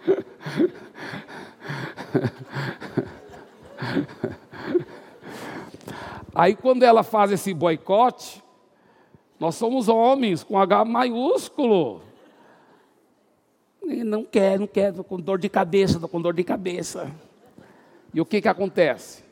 Aí 6.34 6.56
quando 6.56 6.84
ela 6.84 7.03
faz 7.03 7.34
esse 7.34 7.53
boicote, 7.53 8.41
nós 9.42 9.56
somos 9.56 9.89
homens 9.89 10.44
com 10.44 10.56
H 10.56 10.86
maiúsculo. 10.86 12.04
E 13.82 14.04
não 14.04 14.24
quer, 14.24 14.60
não 14.60 14.68
quer, 14.68 14.89
estou 14.89 15.04
com 15.04 15.20
dor 15.20 15.39
de 15.39 15.50
cabeça, 15.50 15.96
estou 15.96 16.08
com 16.08 16.22
dor 16.22 16.36
de 16.36 16.44
cabeça. 16.44 17.12
E 18.14 18.22
o 18.22 18.26
que, 18.26 18.39
que 18.39 18.48
acontece? 18.48 19.24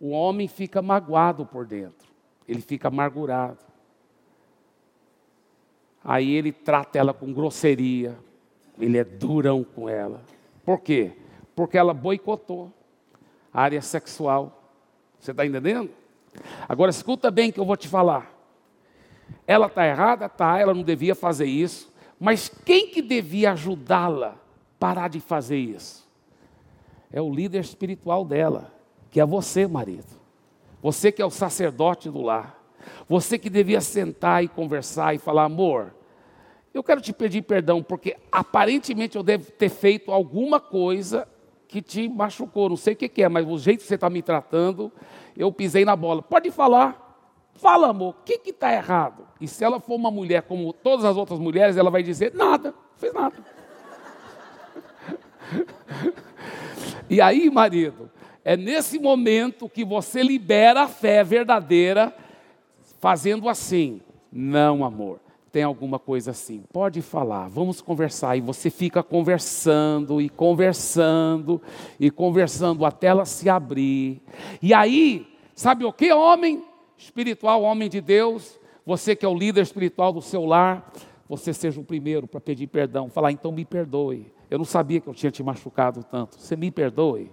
O 0.00 0.10
homem 0.10 0.46
fica 0.46 0.80
magoado 0.80 1.44
por 1.44 1.66
dentro, 1.66 2.06
ele 2.46 2.60
fica 2.60 2.86
amargurado. 2.86 3.58
Aí 6.04 6.32
ele 6.32 6.52
trata 6.52 6.96
ela 6.96 7.12
com 7.12 7.32
grosseria, 7.32 8.16
ele 8.78 8.96
é 8.96 9.02
durão 9.02 9.64
com 9.64 9.88
ela. 9.88 10.22
Por 10.64 10.78
quê? 10.78 11.10
Porque 11.52 11.76
ela 11.76 11.92
boicotou 11.92 12.72
a 13.52 13.60
área 13.60 13.82
sexual 13.82 14.70
Você 15.18 15.32
está 15.32 15.44
entendendo? 15.44 15.90
Agora 16.68 16.92
escuta 16.92 17.28
bem 17.28 17.50
que 17.50 17.58
eu 17.58 17.64
vou 17.64 17.76
te 17.76 17.88
falar. 17.88 18.35
Ela 19.46 19.66
está 19.66 19.86
errada? 19.86 20.28
Tá, 20.28 20.58
ela 20.58 20.74
não 20.74 20.82
devia 20.82 21.14
fazer 21.14 21.46
isso. 21.46 21.92
Mas 22.18 22.48
quem 22.48 22.88
que 22.88 23.02
devia 23.02 23.52
ajudá-la 23.52 24.28
a 24.28 24.34
parar 24.78 25.08
de 25.08 25.20
fazer 25.20 25.58
isso? 25.58 26.06
É 27.12 27.20
o 27.20 27.32
líder 27.32 27.60
espiritual 27.60 28.24
dela, 28.24 28.72
que 29.10 29.20
é 29.20 29.26
você, 29.26 29.66
marido. 29.66 30.16
Você 30.82 31.12
que 31.12 31.22
é 31.22 31.26
o 31.26 31.30
sacerdote 31.30 32.10
do 32.10 32.22
lar. 32.22 32.62
Você 33.08 33.38
que 33.38 33.50
devia 33.50 33.80
sentar 33.80 34.44
e 34.44 34.48
conversar 34.48 35.14
e 35.14 35.18
falar, 35.18 35.44
amor, 35.44 35.94
eu 36.72 36.82
quero 36.82 37.00
te 37.00 37.12
pedir 37.12 37.42
perdão, 37.42 37.82
porque 37.82 38.16
aparentemente 38.30 39.16
eu 39.16 39.22
devo 39.22 39.50
ter 39.52 39.68
feito 39.68 40.12
alguma 40.12 40.60
coisa 40.60 41.26
que 41.66 41.80
te 41.80 42.08
machucou. 42.08 42.68
Não 42.68 42.76
sei 42.76 42.92
o 42.94 42.96
que, 42.96 43.08
que 43.08 43.22
é, 43.22 43.28
mas 43.28 43.46
o 43.46 43.58
jeito 43.58 43.80
que 43.80 43.86
você 43.86 43.94
está 43.94 44.10
me 44.10 44.22
tratando, 44.22 44.92
eu 45.36 45.50
pisei 45.50 45.84
na 45.84 45.96
bola. 45.96 46.22
Pode 46.22 46.50
falar. 46.50 47.05
Fala, 47.58 47.88
amor, 47.88 48.10
o 48.10 48.24
que 48.24 48.40
está 48.50 48.72
errado? 48.72 49.26
E 49.40 49.48
se 49.48 49.64
ela 49.64 49.80
for 49.80 49.94
uma 49.94 50.10
mulher 50.10 50.42
como 50.42 50.72
todas 50.72 51.04
as 51.04 51.16
outras 51.16 51.38
mulheres, 51.38 51.76
ela 51.76 51.90
vai 51.90 52.02
dizer: 52.02 52.34
nada, 52.34 52.70
não 52.70 52.96
fez 52.96 53.12
nada. 53.12 53.36
e 57.08 57.20
aí, 57.20 57.50
marido, 57.50 58.10
é 58.44 58.56
nesse 58.56 58.98
momento 58.98 59.68
que 59.68 59.84
você 59.84 60.22
libera 60.22 60.82
a 60.82 60.88
fé 60.88 61.22
verdadeira, 61.24 62.14
fazendo 63.00 63.48
assim: 63.48 64.00
não, 64.30 64.84
amor, 64.84 65.20
tem 65.50 65.62
alguma 65.62 65.98
coisa 65.98 66.32
assim, 66.32 66.62
pode 66.72 67.00
falar, 67.00 67.48
vamos 67.48 67.80
conversar. 67.80 68.36
E 68.36 68.40
você 68.40 68.68
fica 68.68 69.02
conversando 69.02 70.20
e 70.20 70.28
conversando 70.28 71.62
e 71.98 72.10
conversando 72.10 72.84
até 72.84 73.06
ela 73.06 73.24
se 73.24 73.48
abrir. 73.48 74.20
E 74.60 74.74
aí, 74.74 75.26
sabe 75.54 75.84
o 75.84 75.92
que, 75.92 76.12
homem? 76.12 76.62
Espiritual, 76.96 77.62
homem 77.62 77.88
de 77.88 78.00
Deus, 78.00 78.58
você 78.84 79.14
que 79.14 79.24
é 79.24 79.28
o 79.28 79.34
líder 79.34 79.62
espiritual 79.62 80.12
do 80.12 80.22
seu 80.22 80.44
lar, 80.44 80.92
você 81.28 81.52
seja 81.52 81.80
o 81.80 81.84
primeiro 81.84 82.26
para 82.26 82.40
pedir 82.40 82.68
perdão, 82.68 83.10
falar, 83.10 83.32
então 83.32 83.50
me 83.50 83.64
perdoe. 83.64 84.32
Eu 84.48 84.58
não 84.58 84.64
sabia 84.64 85.00
que 85.00 85.08
eu 85.08 85.14
tinha 85.14 85.30
te 85.30 85.42
machucado 85.42 86.04
tanto. 86.04 86.40
Você 86.40 86.54
me 86.54 86.70
perdoe. 86.70 87.30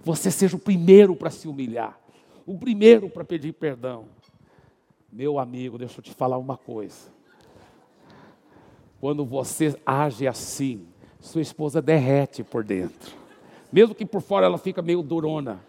Você 0.00 0.30
seja 0.30 0.56
o 0.56 0.58
primeiro 0.58 1.14
para 1.14 1.30
se 1.30 1.48
humilhar, 1.48 1.98
o 2.46 2.58
primeiro 2.58 3.08
para 3.08 3.24
pedir 3.24 3.52
perdão. 3.52 4.06
Meu 5.10 5.38
amigo, 5.38 5.78
deixa 5.78 6.00
eu 6.00 6.02
te 6.02 6.12
falar 6.12 6.36
uma 6.36 6.56
coisa. 6.56 7.12
Quando 9.00 9.24
você 9.24 9.78
age 9.86 10.26
assim, 10.26 10.86
sua 11.20 11.40
esposa 11.40 11.80
derrete 11.80 12.42
por 12.42 12.64
dentro. 12.64 13.14
Mesmo 13.72 13.94
que 13.94 14.04
por 14.04 14.20
fora 14.20 14.46
ela 14.46 14.58
fica 14.58 14.82
meio 14.82 15.02
durona, 15.02 15.60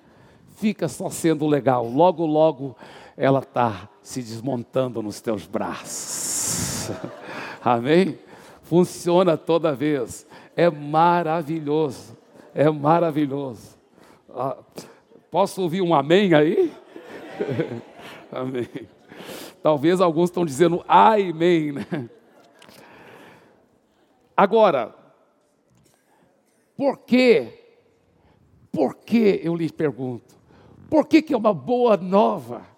fica 0.56 0.88
só 0.88 1.10
sendo 1.10 1.48
legal. 1.48 1.88
Logo, 1.88 2.26
logo 2.26 2.76
ela 3.18 3.40
está 3.40 3.90
se 4.02 4.22
desmontando 4.22 5.02
nos 5.02 5.22
teus 5.22 5.48
braços. 5.48 6.90
Amém? 7.64 8.20
Funciona 8.64 9.38
toda 9.38 9.74
vez. 9.74 10.28
É 10.56 10.70
maravilhoso. 10.70 12.18
É 12.54 12.70
maravilhoso. 12.70 13.78
Ah, 14.30 14.58
posso 15.32 15.62
ouvir 15.62 15.82
um 15.82 15.94
amém 15.94 16.34
aí? 16.34 16.74
amém. 18.32 18.68
Talvez 19.64 20.02
alguns 20.02 20.30
estão 20.30 20.46
dizendo 20.46 20.84
amém, 20.88 21.72
né? 21.72 22.10
Agora, 24.36 24.94
por 26.76 27.00
que? 27.00 27.48
Por 28.72 28.96
que 28.98 29.40
eu 29.42 29.56
lhe 29.56 29.72
pergunto? 29.72 30.36
Por 30.90 31.08
que, 31.08 31.22
que 31.22 31.34
é 31.34 31.38
uma 31.38 31.54
boa 31.54 31.96
nova? 31.96 32.75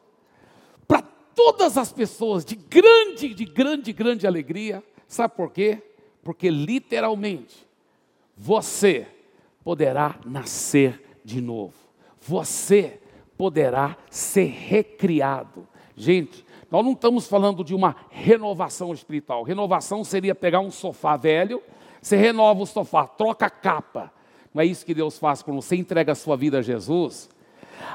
Todas 1.38 1.78
as 1.78 1.94
pessoas 1.94 2.44
de 2.44 2.56
grande, 2.56 3.32
de 3.32 3.46
grande, 3.46 3.94
grande 3.94 4.26
alegria. 4.26 4.84
Sabe 5.08 5.36
por 5.36 5.52
quê? 5.52 5.84
Porque 6.24 6.50
literalmente 6.50 7.64
você 8.36 9.06
poderá 9.64 10.16
nascer 10.26 11.20
de 11.24 11.40
novo. 11.40 11.76
Você 12.22 13.00
poderá 13.38 13.96
ser 14.10 14.46
recriado. 14.48 15.68
Gente, 15.96 16.44
nós 16.72 16.84
não 16.84 16.94
estamos 16.94 17.28
falando 17.28 17.64
de 17.64 17.76
uma 17.76 17.96
renovação 18.10 18.92
espiritual. 18.92 19.44
Renovação 19.44 20.04
seria 20.04 20.34
pegar 20.34 20.62
um 20.62 20.72
sofá 20.72 21.16
velho, 21.16 21.62
você 22.02 22.18
renova 22.18 22.64
o 22.64 22.66
sofá, 22.66 23.06
troca 23.06 23.46
a 23.46 23.52
capa. 23.52 24.12
Não 24.52 24.64
é 24.64 24.66
isso 24.66 24.84
que 24.84 24.94
Deus 24.96 25.20
faz 25.20 25.44
quando 25.44 25.62
você 25.62 25.76
entrega 25.76 26.14
a 26.14 26.16
sua 26.16 26.36
vida 26.36 26.58
a 26.58 26.64
Jesus? 26.64 27.30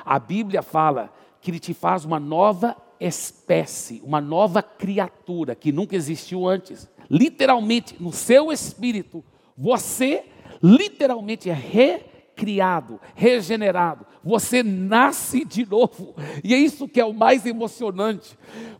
A 0.04 0.20
Bíblia 0.20 0.62
fala 0.62 1.12
que 1.40 1.50
Ele 1.50 1.58
te 1.58 1.74
faz 1.74 2.04
uma 2.04 2.20
nova 2.20 2.76
espécie, 3.04 4.00
uma 4.04 4.20
nova 4.20 4.62
criatura 4.62 5.54
que 5.54 5.72
nunca 5.72 5.96
existiu 5.96 6.46
antes. 6.46 6.88
Literalmente, 7.10 7.96
no 8.00 8.12
seu 8.12 8.52
espírito, 8.52 9.24
você 9.56 10.24
literalmente 10.62 11.50
é 11.50 11.54
re 11.54 12.00
criado, 12.34 13.00
regenerado. 13.14 14.06
Você 14.24 14.62
nasce 14.62 15.44
de 15.44 15.68
novo. 15.68 16.14
E 16.42 16.54
é 16.54 16.58
isso 16.58 16.88
que 16.88 17.00
é 17.00 17.04
o 17.04 17.12
mais 17.12 17.44
emocionante. 17.44 18.36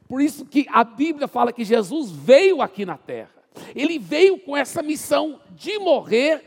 Por 0.09 0.21
isso 0.21 0.45
que 0.45 0.67
a 0.71 0.83
Bíblia 0.83 1.29
fala 1.29 1.53
que 1.53 1.65
Jesus 1.65 2.11
veio 2.11 2.63
aqui 2.63 2.87
na 2.87 2.97
terra. 2.97 3.31
Ele 3.75 3.99
veio 3.99 4.39
com 4.39 4.57
essa 4.57 4.83
missão 4.83 5.41
de 5.51 5.79
morrer, 5.79 6.43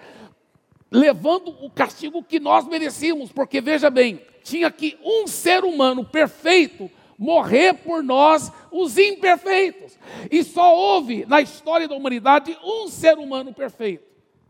levando 0.92 1.50
o 1.64 1.70
castigo 1.70 2.24
que 2.24 2.40
nós 2.40 2.68
merecíamos, 2.68 3.32
porque 3.32 3.62
veja 3.62 3.90
bem, 3.90 4.20
tinha 4.44 4.72
que 4.72 4.98
um 5.04 5.28
ser 5.28 5.64
humano 5.64 6.04
perfeito 6.04 6.90
morrer 7.18 7.74
por 7.74 8.04
nós, 8.04 8.52
os 8.72 8.98
imperfeitos. 8.98 9.98
E 10.32 10.44
só 10.44 10.76
houve 10.76 11.26
na 11.26 11.42
história 11.42 11.88
da 11.88 11.96
humanidade 11.96 12.58
um 12.64 12.88
ser 12.88 13.18
humano 13.18 13.54
perfeito, 13.54 14.06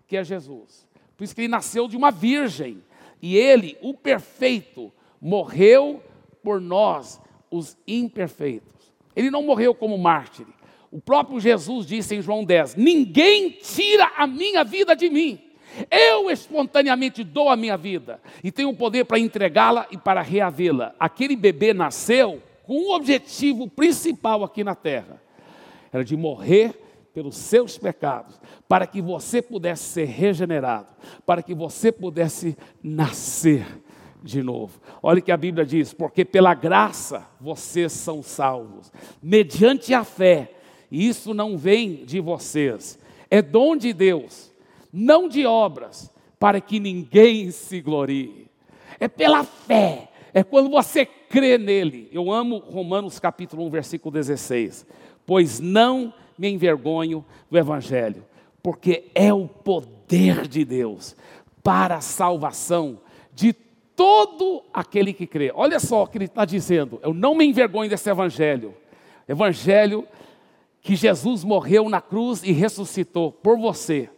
que 0.08 0.18
é 0.18 0.24
Jesus. 0.24 0.88
Por 1.18 1.24
isso 1.24 1.36
que 1.36 1.42
ele 1.42 1.48
nasceu 1.48 1.88
de 1.88 1.96
uma 1.96 2.12
virgem. 2.12 2.84
E 3.22 3.38
ele, 3.38 3.78
o 3.82 3.94
perfeito, 3.94 4.92
morreu 5.22 6.04
por 6.44 6.60
nós, 6.60 7.20
os 7.50 7.78
imperfeitos. 7.88 8.94
Ele 9.16 9.32
não 9.32 9.44
morreu 9.44 9.74
como 9.74 9.98
mártir. 9.98 10.46
O 10.92 11.00
próprio 11.00 11.40
Jesus 11.40 11.86
disse 11.86 12.16
em 12.16 12.22
João 12.22 12.44
10: 12.44 12.76
Ninguém 12.76 13.52
tira 13.52 14.12
a 14.18 14.28
minha 14.28 14.64
vida 14.64 14.96
de 14.96 15.10
mim. 15.10 15.42
Eu 15.92 16.30
espontaneamente 16.30 17.24
dou 17.24 17.50
a 17.50 17.56
minha 17.56 17.76
vida 17.76 18.22
e 18.44 18.52
tenho 18.52 18.70
o 18.70 18.76
poder 18.76 19.04
para 19.06 19.20
entregá-la 19.20 19.88
e 19.92 19.98
para 19.98 20.22
reavê-la. 20.22 20.96
Aquele 21.00 21.36
bebê 21.36 21.74
nasceu 21.74 22.42
com 22.66 22.76
um 22.78 22.92
objetivo 22.94 23.70
principal 23.70 24.44
aqui 24.44 24.64
na 24.64 24.76
terra: 24.76 25.22
era 25.92 26.04
de 26.04 26.18
morrer 26.18 26.82
pelos 27.14 27.38
seus 27.38 27.78
pecados, 27.78 28.40
para 28.68 28.86
que 28.86 29.02
você 29.02 29.42
pudesse 29.42 29.84
ser 29.84 30.06
regenerado, 30.06 30.88
para 31.26 31.42
que 31.42 31.54
você 31.54 31.92
pudesse 31.92 32.58
nascer 32.84 33.66
de 34.22 34.44
novo. 34.44 34.82
Olha 35.02 35.20
o 35.20 35.22
que 35.22 35.32
a 35.32 35.38
Bíblia 35.38 35.66
diz: 35.66 35.94
porque 35.94 36.26
pela 36.26 36.54
graça 36.54 37.26
vocês 37.40 37.94
são 37.94 38.22
salvos, 38.22 38.92
mediante 39.22 39.94
a 39.94 40.04
fé, 40.04 40.52
e 40.92 41.08
isso 41.08 41.34
não 41.34 41.58
vem 41.58 42.04
de 42.04 42.20
vocês, 42.20 43.00
é 43.30 43.42
dom 43.42 43.78
de 43.78 43.94
Deus, 43.94 44.52
não 44.92 45.30
de 45.30 45.46
obras, 45.46 46.12
para 46.40 46.60
que 46.60 46.80
ninguém 46.80 47.52
se 47.52 47.80
glorie. 47.80 48.48
É 49.00 49.08
pela 49.08 49.44
fé, 49.44 50.10
é 50.34 50.44
quando 50.44 50.70
você 50.70 51.06
crê 51.36 51.58
nele. 51.58 52.08
Eu 52.14 52.32
amo 52.32 52.60
Romanos 52.60 53.20
capítulo 53.20 53.66
1, 53.66 53.70
versículo 53.70 54.10
16. 54.14 54.86
Pois 55.26 55.60
não 55.60 56.14
me 56.38 56.48
envergonho 56.48 57.26
do 57.52 57.58
Evangelho, 57.58 58.24
porque 58.64 59.12
é 59.14 59.34
o 59.34 59.46
poder 59.46 60.48
de 60.48 60.64
Deus 60.64 61.14
para 61.62 61.96
a 61.96 62.02
salvação 62.02 63.02
de 63.34 63.52
todo 63.52 64.64
aquele 64.74 65.12
que 65.12 65.28
crê. 65.28 65.52
Olha 65.54 65.78
só 65.78 66.04
o 66.04 66.08
que 66.08 66.18
ele 66.18 66.24
está 66.24 66.46
dizendo: 66.46 67.02
eu 67.04 67.14
não 67.14 67.36
me 67.36 67.44
envergonho 67.44 67.90
desse 67.90 68.10
Evangelho, 68.10 68.74
Evangelho 69.28 70.08
que 70.82 70.96
Jesus 70.96 71.44
morreu 71.44 71.90
na 71.90 72.00
cruz 72.00 72.44
e 72.44 72.54
ressuscitou 72.54 73.34
por 73.34 73.60
você. 73.60 74.10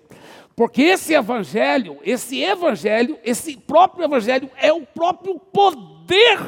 Porque 0.55 0.83
esse 0.83 1.13
evangelho, 1.13 1.97
esse 2.03 2.43
evangelho, 2.43 3.17
esse 3.23 3.55
próprio 3.55 4.03
evangelho 4.03 4.49
é 4.57 4.73
o 4.73 4.81
próprio 4.81 5.39
poder 5.39 5.96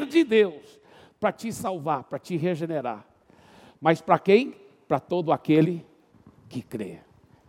de 0.06 0.24
Deus 0.24 0.80
para 1.18 1.32
te 1.32 1.52
salvar, 1.52 2.04
para 2.04 2.18
te 2.18 2.36
regenerar. 2.36 3.06
Mas 3.80 4.00
para 4.00 4.18
quem? 4.18 4.54
para 4.90 4.98
todo 4.98 5.30
aquele 5.30 5.86
que 6.48 6.60
crê. 6.60 6.98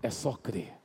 É 0.03 0.11
só 0.11 0.33
crer. 0.33 0.77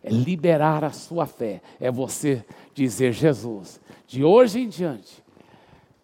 É 0.00 0.10
liberar 0.10 0.84
a 0.84 0.92
sua 0.92 1.26
fé. 1.26 1.60
É 1.80 1.90
você 1.90 2.44
dizer: 2.72 3.12
Jesus, 3.12 3.80
de 4.06 4.22
hoje 4.22 4.60
em 4.60 4.68
diante, 4.68 5.24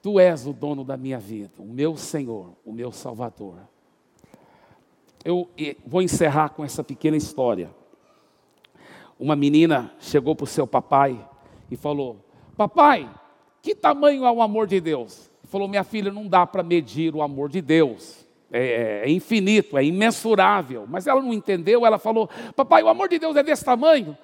tu 0.02 0.18
és 0.18 0.48
o 0.48 0.52
dono 0.52 0.82
da 0.82 0.96
minha 0.96 1.20
vida, 1.20 1.52
o 1.58 1.64
meu 1.64 1.96
Senhor, 1.96 2.56
o 2.64 2.72
meu 2.72 2.90
Salvador. 2.90 3.58
Eu 5.24 5.48
vou 5.86 6.02
encerrar 6.02 6.48
com 6.48 6.64
essa 6.64 6.82
pequena 6.82 7.16
história. 7.16 7.70
Uma 9.16 9.36
menina 9.36 9.94
chegou 10.00 10.34
para 10.34 10.42
o 10.42 10.48
seu 10.48 10.66
papai 10.66 11.24
e 11.70 11.76
falou: 11.76 12.16
Papai, 12.56 13.08
que 13.62 13.74
tamanho 13.74 14.24
é 14.24 14.30
o 14.30 14.42
amor 14.42 14.66
de 14.66 14.80
Deus? 14.80 15.30
falou: 15.50 15.68
Minha 15.68 15.84
filha, 15.84 16.12
não 16.12 16.26
dá 16.26 16.46
para 16.46 16.62
medir 16.62 17.14
o 17.14 17.20
amor 17.20 17.50
de 17.50 17.60
Deus. 17.60 18.24
É, 18.52 19.02
é, 19.04 19.10
infinito, 19.10 19.76
é 19.76 19.84
imensurável. 19.84 20.86
Mas 20.88 21.06
ela 21.06 21.20
não 21.20 21.32
entendeu, 21.32 21.84
ela 21.84 21.98
falou: 21.98 22.30
Papai, 22.56 22.82
o 22.82 22.88
amor 22.88 23.08
de 23.08 23.18
Deus 23.18 23.36
é 23.36 23.42
desse 23.42 23.64
tamanho? 23.64 24.16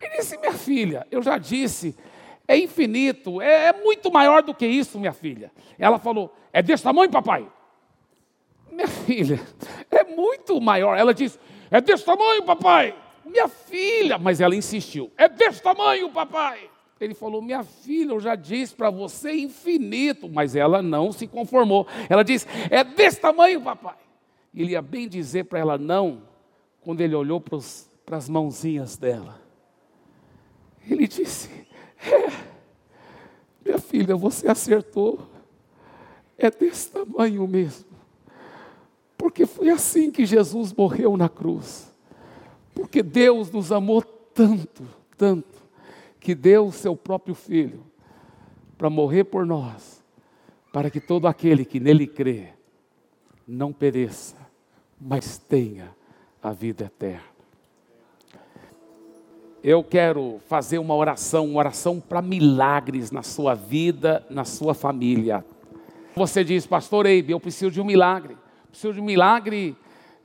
Ele 0.00 0.16
disse: 0.16 0.38
Minha 0.38 0.52
filha, 0.52 1.06
eu 1.10 1.22
já 1.22 1.38
disse, 1.38 1.96
é 2.46 2.56
infinito, 2.56 3.40
é, 3.40 3.68
é 3.68 3.72
muito 3.72 4.10
maior 4.12 4.42
do 4.42 4.54
que 4.54 4.66
isso, 4.66 4.98
minha 4.98 5.12
filha. 5.12 5.50
Ela 5.78 5.98
falou: 5.98 6.32
É 6.52 6.62
desse 6.62 6.84
tamanho, 6.84 7.10
papai? 7.10 7.46
Minha 8.70 8.88
filha, 8.88 9.40
é 9.90 10.04
muito 10.04 10.60
maior. 10.60 10.96
Ela 10.96 11.14
disse: 11.14 11.38
É 11.70 11.80
desse 11.80 12.04
tamanho, 12.04 12.42
papai? 12.44 12.94
Minha 13.24 13.48
filha, 13.48 14.18
mas 14.18 14.40
ela 14.40 14.54
insistiu: 14.54 15.10
É 15.16 15.28
desse 15.28 15.62
tamanho, 15.62 16.10
papai? 16.10 16.70
Ele 17.00 17.14
falou: 17.14 17.42
Minha 17.42 17.62
filha, 17.62 18.12
eu 18.12 18.20
já 18.20 18.34
disse 18.34 18.74
para 18.74 18.90
você 18.90 19.32
infinito, 19.32 20.28
mas 20.28 20.56
ela 20.56 20.80
não 20.80 21.12
se 21.12 21.26
conformou. 21.26 21.86
Ela 22.08 22.22
disse: 22.22 22.46
É 22.70 22.82
desse 22.82 23.20
tamanho, 23.20 23.60
papai. 23.60 23.96
Ele 24.54 24.72
ia 24.72 24.80
bem 24.80 25.06
dizer 25.06 25.44
para 25.44 25.58
ela 25.58 25.76
não, 25.76 26.22
quando 26.80 27.02
ele 27.02 27.14
olhou 27.14 27.40
para 27.40 28.16
as 28.16 28.28
mãozinhas 28.28 28.96
dela. 28.96 29.40
Ele 30.88 31.06
disse: 31.06 31.50
É, 32.00 32.32
minha 33.64 33.78
filha, 33.78 34.16
você 34.16 34.48
acertou. 34.48 35.18
É 36.38 36.50
desse 36.50 36.90
tamanho 36.90 37.46
mesmo. 37.48 37.86
Porque 39.16 39.46
foi 39.46 39.70
assim 39.70 40.10
que 40.10 40.26
Jesus 40.26 40.72
morreu 40.72 41.16
na 41.16 41.30
cruz. 41.30 41.90
Porque 42.74 43.02
Deus 43.02 43.50
nos 43.50 43.72
amou 43.72 44.02
tanto, 44.02 44.86
tanto 45.16 45.65
que 46.26 46.34
deu 46.34 46.66
o 46.66 46.72
seu 46.72 46.96
próprio 46.96 47.36
filho 47.36 47.86
para 48.76 48.90
morrer 48.90 49.22
por 49.22 49.46
nós, 49.46 50.04
para 50.72 50.90
que 50.90 51.00
todo 51.00 51.28
aquele 51.28 51.64
que 51.64 51.78
nele 51.78 52.04
crê 52.04 52.48
não 53.46 53.72
pereça, 53.72 54.34
mas 55.00 55.38
tenha 55.38 55.94
a 56.42 56.50
vida 56.50 56.86
eterna. 56.86 57.22
Eu 59.62 59.84
quero 59.84 60.40
fazer 60.48 60.80
uma 60.80 60.96
oração, 60.96 61.46
uma 61.46 61.60
oração 61.60 62.00
para 62.00 62.20
milagres 62.20 63.12
na 63.12 63.22
sua 63.22 63.54
vida, 63.54 64.26
na 64.28 64.44
sua 64.44 64.74
família. 64.74 65.44
Você 66.16 66.42
diz, 66.42 66.66
pastor 66.66 67.06
Eibe, 67.06 67.30
eu 67.30 67.38
preciso 67.38 67.70
de 67.70 67.80
um 67.80 67.84
milagre. 67.84 68.36
Preciso 68.68 68.94
de 68.94 69.00
um 69.00 69.04
milagre 69.04 69.76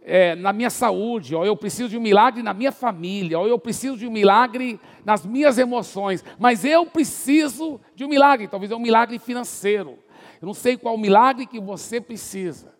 é, 0.03 0.35
na 0.35 0.51
minha 0.51 0.69
saúde, 0.69 1.35
ou 1.35 1.45
eu 1.45 1.55
preciso 1.55 1.89
de 1.89 1.97
um 1.97 2.01
milagre 2.01 2.41
na 2.41 2.53
minha 2.53 2.71
família, 2.71 3.37
ou 3.37 3.47
eu 3.47 3.59
preciso 3.59 3.97
de 3.97 4.07
um 4.07 4.11
milagre 4.11 4.79
nas 5.05 5.25
minhas 5.25 5.57
emoções, 5.57 6.23
mas 6.39 6.65
eu 6.65 6.85
preciso 6.85 7.79
de 7.95 8.03
um 8.03 8.07
milagre, 8.07 8.47
talvez 8.47 8.71
é 8.71 8.75
um 8.75 8.79
milagre 8.79 9.19
financeiro. 9.19 9.97
Eu 10.41 10.47
não 10.47 10.53
sei 10.53 10.75
qual 10.75 10.97
milagre 10.97 11.45
que 11.45 11.59
você 11.59 12.01
precisa, 12.01 12.73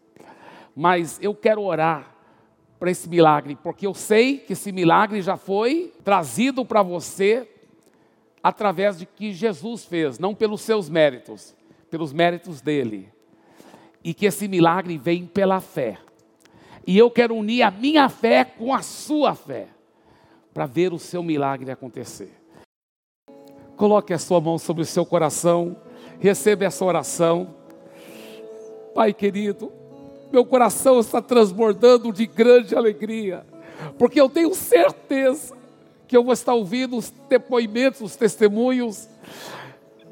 mas 0.76 1.20
eu 1.22 1.36
quero 1.36 1.62
orar 1.62 2.16
para 2.80 2.90
esse 2.90 3.08
milagre, 3.08 3.56
porque 3.62 3.86
eu 3.86 3.94
sei 3.94 4.40
que 4.40 4.54
esse 4.54 4.72
milagre 4.72 5.22
já 5.22 5.38
foi 5.38 5.94
trazido 6.04 6.66
para 6.66 6.82
você 6.82 7.48
através 8.42 8.98
de 8.98 9.06
que 9.06 9.32
Jesus 9.32 9.86
fez, 9.86 10.18
não 10.18 10.34
pelos 10.34 10.62
seus 10.62 10.90
méritos, 10.90 11.56
pelos 11.92 12.12
méritos 12.12 12.60
dele. 12.60 13.08
E 14.04 14.16
que 14.16 14.26
esse 14.26 14.48
milagre 14.48 14.98
vem 14.98 15.28
pela 15.28 15.60
fé. 15.60 16.00
E 16.86 16.98
eu 16.98 17.10
quero 17.12 17.36
unir 17.36 17.62
a 17.62 17.72
minha 17.72 18.10
fé 18.10 18.44
com 18.44 18.74
a 18.74 18.82
sua 18.82 19.36
fé, 19.36 19.68
para 20.54 20.66
ver 20.66 20.94
o 20.94 21.00
seu 21.00 21.24
milagre 21.24 21.72
acontecer. 21.72 22.32
Coloque 23.78 24.14
a 24.14 24.20
sua 24.20 24.42
mão 24.42 24.58
sobre 24.58 24.84
o 24.84 24.86
seu 24.86 25.06
coração, 25.06 25.78
receba 26.20 26.66
essa 26.66 26.84
oração. 26.84 27.56
Pai 28.94 29.14
querido, 29.14 29.72
meu 30.32 30.46
coração 30.46 31.00
está 31.00 31.22
transbordando 31.22 32.12
de 32.12 32.26
grande 32.26 32.76
alegria, 32.76 33.46
porque 33.98 34.20
eu 34.20 34.30
tenho 34.30 34.54
certeza 34.54 35.56
que 36.08 36.18
eu 36.18 36.24
vou 36.24 36.34
estar 36.34 36.54
ouvindo 36.54 36.98
os 36.98 37.10
depoimentos, 37.30 38.02
os 38.02 38.16
testemunhos 38.16 39.08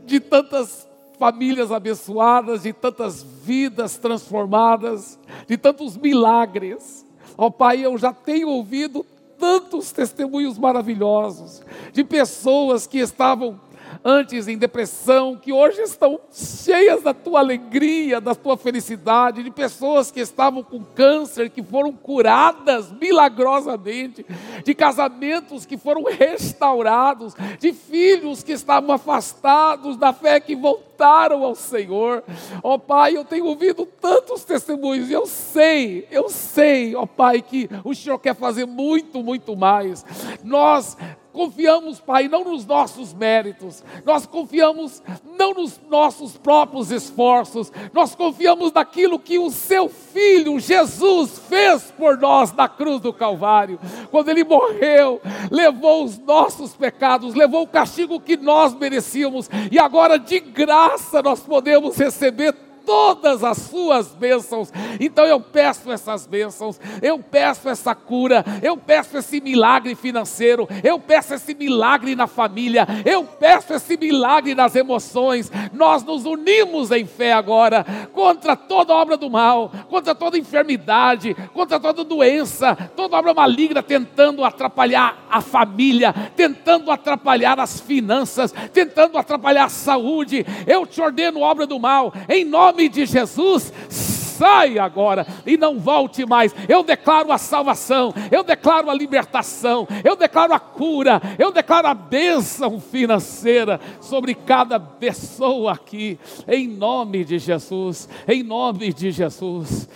de 0.05 0.20
tantas 0.20 0.88
famílias 1.20 1.72
abençoadas, 1.72 2.63
de 2.63 2.72
tantas 2.72 3.22
vidas 3.22 3.97
transformadas, 3.97 5.18
de 5.50 5.58
tantos 5.58 5.97
milagres. 5.97 7.04
Ó 7.36 7.47
oh, 7.47 7.52
Pai, 7.52 7.84
eu 7.84 7.97
já 7.97 8.14
tenho 8.14 8.47
ouvido 8.50 9.04
tantos 9.39 9.91
testemunhos 9.91 10.60
maravilhosos 10.60 11.64
de 11.91 12.04
pessoas 12.04 12.86
que 12.86 13.00
estavam 13.00 13.60
antes 14.04 14.47
em 14.47 14.58
depressão, 14.58 15.36
que 15.36 15.52
hoje 15.52 15.82
estão 15.82 16.20
cheias 16.32 17.04
da 17.04 17.14
tua 17.14 17.39
alegria, 17.39 18.22
da 18.22 18.34
tua 18.34 18.58
felicidade, 18.58 19.43
de 19.43 19.52
pessoas 19.52 20.12
que 20.12 20.20
estavam 20.20 20.64
com 20.64 20.84
câncer, 20.84 21.50
que 21.50 21.62
foram 21.62 21.91
curadas 21.91 22.91
milagrosamente, 22.91 24.26
de 24.64 24.74
casamentos 24.74 25.66
que 25.66 25.78
foram 25.78 26.04
restaurados, 26.04 27.34
de 27.60 27.74
filhos 27.74 28.43
que 28.43 28.54
estavam 28.54 28.93
afastados 28.93 29.97
da 29.97 30.14
fé 30.14 30.39
que 30.39 30.56
voltaram 30.56 31.43
ao 31.43 31.56
Senhor. 31.56 32.24
Ó 32.64 32.76
oh, 32.76 32.80
Pai, 32.80 33.16
eu 33.16 33.26
tenho 33.26 33.45
ouvido 33.45 33.86
tantos 33.86 34.43
testemunhos 34.43 35.10
e 35.10 35.14
eu 35.14 35.26
sei, 35.26 36.08
eu 36.12 36.30
sei, 36.30 36.95
ó 36.95 37.04
oh, 37.04 37.08
Pai, 37.08 37.41
que 37.41 37.70
o 37.84 37.93
Senhor 37.93 38.20
quer 38.20 38.36
fazer 38.36 38.66
muito, 38.66 39.24
muito 39.24 39.56
mais. 39.56 40.06
Nós 40.43 40.97
confiamos, 41.32 42.00
Pai, 42.00 42.28
não 42.28 42.44
nos 42.44 42.66
nossos 42.66 43.14
méritos, 43.14 43.84
nós 44.06 44.26
confiamos 44.26 45.02
não 45.38 45.54
nos 45.54 45.80
nossos 45.90 46.38
próprios 46.38 46.92
esforços, 46.92 47.72
nós 47.94 48.16
confiamos 48.16 48.72
naquilo 48.72 49.20
que 49.20 49.40
o 49.40 49.50
Seu 49.50 49.90
Filho 49.90 50.60
Jesus 50.60 51.40
fez 51.50 51.92
por 51.98 52.18
nós 52.18 52.54
na 52.54 52.68
cruz 52.68 53.02
do 53.02 53.14
Calvário, 53.14 53.80
quando 54.12 54.30
Ele 54.30 54.44
morreu, 54.44 55.22
levou 55.52 56.04
os 56.04 56.18
nossos 56.18 56.76
pecados, 56.76 57.36
levou 57.36 57.64
o 57.64 57.68
castigo 57.68 58.20
que 58.20 58.38
nós 58.38 58.74
merecíamos, 58.74 59.50
e 59.72 59.80
agora 59.80 60.18
de 60.18 60.40
graça 60.40 61.22
nós 61.22 61.40
podemos 61.42 61.98
receber 61.98 62.68
todas 62.90 63.44
as 63.44 63.60
suas 63.60 64.08
bênçãos. 64.08 64.74
Então 65.00 65.24
eu 65.24 65.40
peço 65.40 65.92
essas 65.92 66.26
bênçãos, 66.26 66.82
eu 67.04 67.20
peço 67.20 67.70
essa 67.70 67.94
cura, 67.94 68.44
eu 68.64 68.76
peço 68.76 69.16
esse 69.16 69.40
milagre 69.40 69.94
financeiro, 69.94 70.68
eu 70.84 71.00
peço 71.00 71.36
esse 71.36 71.54
milagre 71.54 72.16
na 72.16 72.26
família, 72.26 72.88
eu 73.06 73.24
peço 73.24 73.76
esse 73.76 73.96
milagre 73.96 74.56
nas 74.56 74.76
emoções. 74.76 75.52
Nós 75.72 76.02
nos 76.02 76.26
unimos 76.26 76.90
em 76.90 77.06
fé 77.06 77.32
agora 77.32 77.86
contra 78.12 78.56
toda 78.56 78.92
obra 78.92 79.16
do 79.16 79.30
mal, 79.30 79.72
contra 79.88 80.16
toda 80.16 80.40
enfermidade, 80.40 81.36
contra 81.54 81.80
toda 81.80 82.04
doença, 82.04 82.76
toda 82.96 83.18
obra 83.18 83.36
maligna 83.36 83.84
tentando 83.84 84.44
atrapalhar 84.44 85.28
a 85.30 85.42
família, 85.42 86.12
tentando 86.36 86.90
atrapalhar 86.90 87.60
as 87.60 87.80
finanças, 87.80 88.52
tentando 88.74 89.16
atrapalhar 89.16 89.66
a 89.66 89.70
saúde. 89.70 90.44
Eu 90.66 90.88
te 90.88 91.00
ordeno 91.00 91.42
obra 91.42 91.68
do 91.68 91.80
mal, 91.80 92.12
em 92.28 92.44
nome 92.44 92.79
nome 92.80 92.88
de 92.88 93.06
Jesus, 93.06 93.74
sai 93.90 94.80
agora 94.80 95.28
e 95.46 95.58
não 95.58 95.78
volte 95.78 96.26
mais. 96.26 96.56
Eu 96.70 96.82
declaro 96.82 97.30
a 97.30 97.38
salvação, 97.38 98.14
eu 98.32 98.42
declaro 98.42 98.90
a 98.90 98.94
libertação, 98.94 99.86
eu 100.02 100.16
declaro 100.16 100.54
a 100.54 100.60
cura, 100.60 101.22
eu 101.38 101.52
declaro 101.52 101.88
a 101.88 101.94
bênção 101.94 102.80
financeira 102.80 103.82
sobre 104.00 104.34
cada 104.34 104.80
pessoa 104.80 105.74
aqui, 105.74 106.18
em 106.48 106.70
nome 106.70 107.26
de 107.26 107.38
Jesus, 107.38 108.08
em 108.26 108.44
nome 108.44 108.94
de 108.94 109.12
Jesus. 109.12 109.90